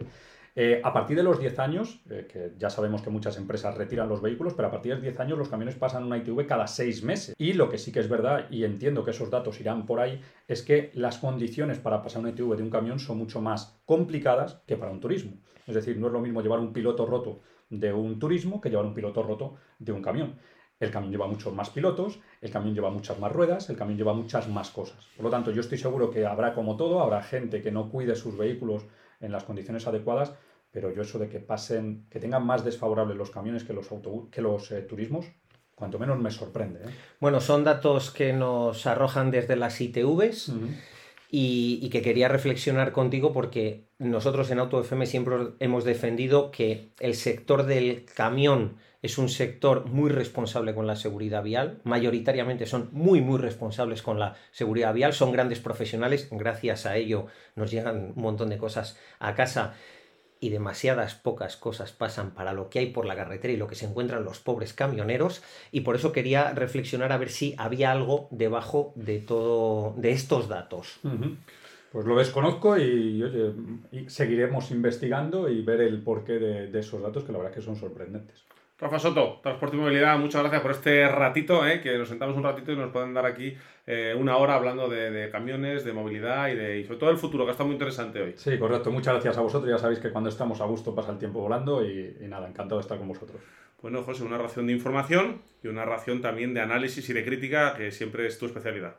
Eh, 0.56 0.80
a 0.82 0.92
partir 0.92 1.16
de 1.16 1.22
los 1.22 1.38
10 1.38 1.58
años, 1.58 2.00
eh, 2.10 2.26
que 2.30 2.52
ya 2.58 2.70
sabemos 2.70 3.02
que 3.02 3.10
muchas 3.10 3.36
empresas 3.36 3.76
retiran 3.76 4.08
los 4.08 4.20
vehículos, 4.20 4.54
pero 4.54 4.68
a 4.68 4.70
partir 4.70 4.90
de 4.90 4.96
los 4.96 5.02
10 5.02 5.20
años 5.20 5.38
los 5.38 5.48
camiones 5.48 5.76
pasan 5.76 6.04
una 6.04 6.18
ITV 6.18 6.46
cada 6.46 6.66
6 6.66 7.04
meses. 7.04 7.34
Y 7.38 7.52
lo 7.52 7.68
que 7.68 7.78
sí 7.78 7.92
que 7.92 8.00
es 8.00 8.08
verdad, 8.08 8.46
y 8.50 8.64
entiendo 8.64 9.04
que 9.04 9.12
esos 9.12 9.30
datos 9.30 9.60
irán 9.60 9.86
por 9.86 10.00
ahí, 10.00 10.20
es 10.48 10.62
que 10.62 10.90
las 10.94 11.18
condiciones 11.18 11.78
para 11.78 12.02
pasar 12.02 12.22
una 12.22 12.30
ITV 12.30 12.56
de 12.56 12.62
un 12.62 12.70
camión 12.70 12.98
son 12.98 13.18
mucho 13.18 13.40
más 13.40 13.80
complicadas 13.86 14.62
que 14.66 14.76
para 14.76 14.90
un 14.90 15.00
turismo. 15.00 15.38
Es 15.66 15.74
decir, 15.74 15.98
no 15.98 16.08
es 16.08 16.12
lo 16.12 16.20
mismo 16.20 16.42
llevar 16.42 16.58
un 16.58 16.72
piloto 16.72 17.06
roto 17.06 17.40
de 17.68 17.92
un 17.92 18.18
turismo 18.18 18.60
que 18.60 18.68
llevar 18.68 18.84
un 18.84 18.94
piloto 18.94 19.22
roto 19.22 19.54
de 19.78 19.92
un 19.92 20.02
camión. 20.02 20.34
El 20.80 20.90
camión 20.90 21.12
lleva 21.12 21.26
muchos 21.26 21.54
más 21.54 21.68
pilotos, 21.68 22.20
el 22.40 22.50
camión 22.50 22.74
lleva 22.74 22.90
muchas 22.90 23.20
más 23.20 23.30
ruedas, 23.30 23.68
el 23.68 23.76
camión 23.76 23.98
lleva 23.98 24.14
muchas 24.14 24.48
más 24.48 24.70
cosas. 24.70 25.06
Por 25.14 25.26
lo 25.26 25.30
tanto, 25.30 25.50
yo 25.50 25.60
estoy 25.60 25.76
seguro 25.76 26.10
que 26.10 26.24
habrá 26.24 26.54
como 26.54 26.76
todo, 26.76 27.00
habrá 27.00 27.22
gente 27.22 27.62
que 27.62 27.70
no 27.70 27.90
cuide 27.90 28.16
sus 28.16 28.36
vehículos 28.36 28.86
en 29.20 29.32
las 29.32 29.44
condiciones 29.44 29.86
adecuadas, 29.86 30.32
pero 30.70 30.92
yo 30.92 31.02
eso 31.02 31.18
de 31.18 31.28
que 31.28 31.40
pasen, 31.40 32.06
que 32.10 32.20
tengan 32.20 32.44
más 32.44 32.64
desfavorables 32.64 33.16
los 33.16 33.30
camiones 33.30 33.64
que 33.64 33.72
los, 33.72 33.90
autobús, 33.90 34.28
que 34.30 34.42
los 34.42 34.70
eh, 34.70 34.82
turismos, 34.82 35.26
cuanto 35.74 35.98
menos 35.98 36.18
me 36.18 36.30
sorprende. 36.30 36.80
¿eh? 36.80 36.92
Bueno, 37.20 37.40
son 37.40 37.64
datos 37.64 38.10
que 38.10 38.32
nos 38.32 38.86
arrojan 38.86 39.30
desde 39.30 39.56
las 39.56 39.80
ITVs. 39.80 40.52
y, 41.32 41.78
y 41.80 41.90
que 41.90 42.02
quería 42.02 42.26
reflexionar 42.26 42.90
contigo 42.90 43.32
porque 43.32 43.84
nosotros 43.98 44.50
en 44.50 44.58
AutoFM 44.58 45.06
siempre 45.06 45.36
hemos 45.60 45.84
defendido 45.84 46.50
que 46.50 46.90
el 46.98 47.14
sector 47.14 47.66
del 47.66 48.04
camión 48.04 48.78
es 49.02 49.18
un 49.18 49.28
sector 49.28 49.86
muy 49.86 50.10
responsable 50.10 50.74
con 50.74 50.86
la 50.86 50.96
seguridad 50.96 51.42
vial, 51.42 51.80
mayoritariamente 51.84 52.66
son 52.66 52.88
muy 52.92 53.20
muy 53.20 53.38
responsables 53.38 54.02
con 54.02 54.18
la 54.18 54.36
seguridad 54.52 54.92
vial, 54.94 55.12
son 55.12 55.32
grandes 55.32 55.60
profesionales, 55.60 56.28
gracias 56.30 56.86
a 56.86 56.96
ello 56.96 57.26
nos 57.56 57.70
llegan 57.70 58.12
un 58.16 58.22
montón 58.22 58.50
de 58.50 58.58
cosas 58.58 58.98
a 59.18 59.34
casa 59.34 59.74
y 60.40 60.48
demasiadas 60.48 61.14
pocas 61.14 61.56
cosas 61.56 61.92
pasan 61.92 62.30
para 62.30 62.54
lo 62.54 62.70
que 62.70 62.78
hay 62.78 62.86
por 62.86 63.04
la 63.04 63.14
carretera 63.14 63.52
y 63.52 63.58
lo 63.58 63.68
que 63.68 63.74
se 63.74 63.84
encuentran 63.84 64.24
los 64.24 64.40
pobres 64.40 64.72
camioneros. 64.72 65.42
Y 65.70 65.82
por 65.82 65.96
eso 65.96 66.12
quería 66.12 66.52
reflexionar 66.52 67.12
a 67.12 67.18
ver 67.18 67.28
si 67.28 67.54
había 67.58 67.92
algo 67.92 68.26
debajo 68.30 68.92
de 68.96 69.18
todo 69.18 69.94
de 69.98 70.12
estos 70.12 70.48
datos. 70.48 70.98
Pues 71.92 72.06
lo 72.06 72.16
desconozco 72.16 72.78
y 72.78 73.22
seguiremos 74.06 74.70
investigando 74.70 75.48
y 75.48 75.60
ver 75.62 75.82
el 75.82 76.02
porqué 76.02 76.38
de, 76.38 76.68
de 76.68 76.80
esos 76.80 77.02
datos 77.02 77.24
que 77.24 77.32
la 77.32 77.38
verdad 77.38 77.52
es 77.52 77.58
que 77.58 77.64
son 77.64 77.76
sorprendentes. 77.76 78.44
Rafa 78.80 78.98
Soto, 78.98 79.40
Transporte 79.42 79.76
y 79.76 79.78
Movilidad, 79.78 80.18
muchas 80.18 80.40
gracias 80.40 80.62
por 80.62 80.70
este 80.70 81.06
ratito, 81.06 81.66
eh, 81.66 81.82
que 81.82 81.98
nos 81.98 82.08
sentamos 82.08 82.34
un 82.34 82.42
ratito 82.42 82.72
y 82.72 82.76
nos 82.76 82.90
pueden 82.90 83.12
dar 83.12 83.26
aquí 83.26 83.54
eh, 83.86 84.14
una 84.18 84.38
hora 84.38 84.54
hablando 84.54 84.88
de, 84.88 85.10
de 85.10 85.28
camiones, 85.28 85.84
de 85.84 85.92
movilidad 85.92 86.48
y, 86.48 86.54
de, 86.54 86.78
y 86.78 86.84
sobre 86.84 86.98
todo 86.98 87.10
el 87.10 87.18
futuro, 87.18 87.44
que 87.44 87.50
está 87.50 87.62
muy 87.62 87.74
interesante 87.74 88.22
hoy. 88.22 88.32
Sí, 88.36 88.58
correcto. 88.58 88.90
Muchas 88.90 89.12
gracias 89.14 89.36
a 89.36 89.42
vosotros. 89.42 89.70
Ya 89.70 89.76
sabéis 89.76 89.98
que 89.98 90.10
cuando 90.10 90.30
estamos 90.30 90.62
a 90.62 90.64
gusto 90.64 90.94
pasa 90.94 91.12
el 91.12 91.18
tiempo 91.18 91.40
volando 91.40 91.84
y, 91.84 92.16
y 92.22 92.26
nada, 92.26 92.48
encantado 92.48 92.76
de 92.76 92.82
estar 92.82 92.96
con 92.96 93.08
vosotros. 93.08 93.42
Bueno, 93.82 94.02
José, 94.02 94.24
una 94.24 94.38
ración 94.38 94.66
de 94.66 94.72
información 94.72 95.42
y 95.62 95.68
una 95.68 95.84
ración 95.84 96.22
también 96.22 96.54
de 96.54 96.60
análisis 96.60 97.06
y 97.10 97.12
de 97.12 97.22
crítica, 97.22 97.74
que 97.76 97.90
siempre 97.90 98.26
es 98.26 98.38
tu 98.38 98.46
especialidad. 98.46 98.96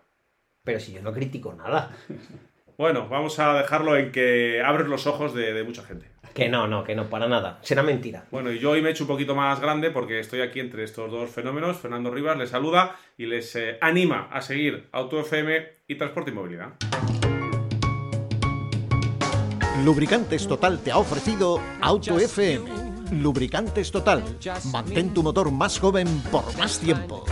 Pero 0.64 0.80
si 0.80 0.94
yo 0.94 1.02
no 1.02 1.12
critico 1.12 1.54
nada. 1.54 1.96
Bueno, 2.82 3.08
vamos 3.08 3.38
a 3.38 3.54
dejarlo 3.54 3.96
en 3.96 4.12
que 4.12 4.60
abres 4.66 4.88
los 4.88 5.06
ojos 5.06 5.36
de, 5.36 5.54
de 5.54 5.64
mucha 5.64 5.84
gente. 5.84 6.08
Que 6.34 6.50
no, 6.50 6.66
no, 6.66 6.84
que 6.84 6.96
no, 6.96 7.12
para 7.12 7.28
nada. 7.28 7.60
Será 7.62 7.84
mentira. 7.84 8.26
Bueno, 8.32 8.52
y 8.52 8.58
yo 8.58 8.72
hoy 8.72 8.82
me 8.82 8.90
he 8.90 8.92
hecho 8.92 9.04
un 9.04 9.10
poquito 9.10 9.36
más 9.36 9.60
grande 9.60 9.92
porque 9.92 10.20
estoy 10.20 10.42
aquí 10.42 10.60
entre 10.60 10.84
estos 10.84 11.12
dos 11.12 11.30
fenómenos. 11.30 11.78
Fernando 11.78 12.10
Rivas 12.10 12.40
les 12.40 12.50
saluda 12.50 12.96
y 13.20 13.28
les 13.28 13.56
eh, 13.56 13.78
anima 13.82 14.30
a 14.32 14.42
seguir 14.42 14.90
Auto 14.94 15.20
FM 15.20 15.64
y 15.90 15.94
Transporte 15.94 16.32
y 16.32 16.34
Movilidad. 16.34 16.70
Lubricantes 19.86 20.48
Total 20.48 20.80
te 20.80 20.90
ha 20.90 20.98
ofrecido 20.98 21.62
Auto 21.82 22.18
FM. 22.18 22.66
Lubricantes 23.12 23.92
Total. 23.92 24.24
Mantén 24.72 25.14
tu 25.14 25.22
motor 25.22 25.52
más 25.52 25.80
joven 25.80 26.08
por 26.32 26.58
más 26.58 26.80
tiempo. 26.80 27.26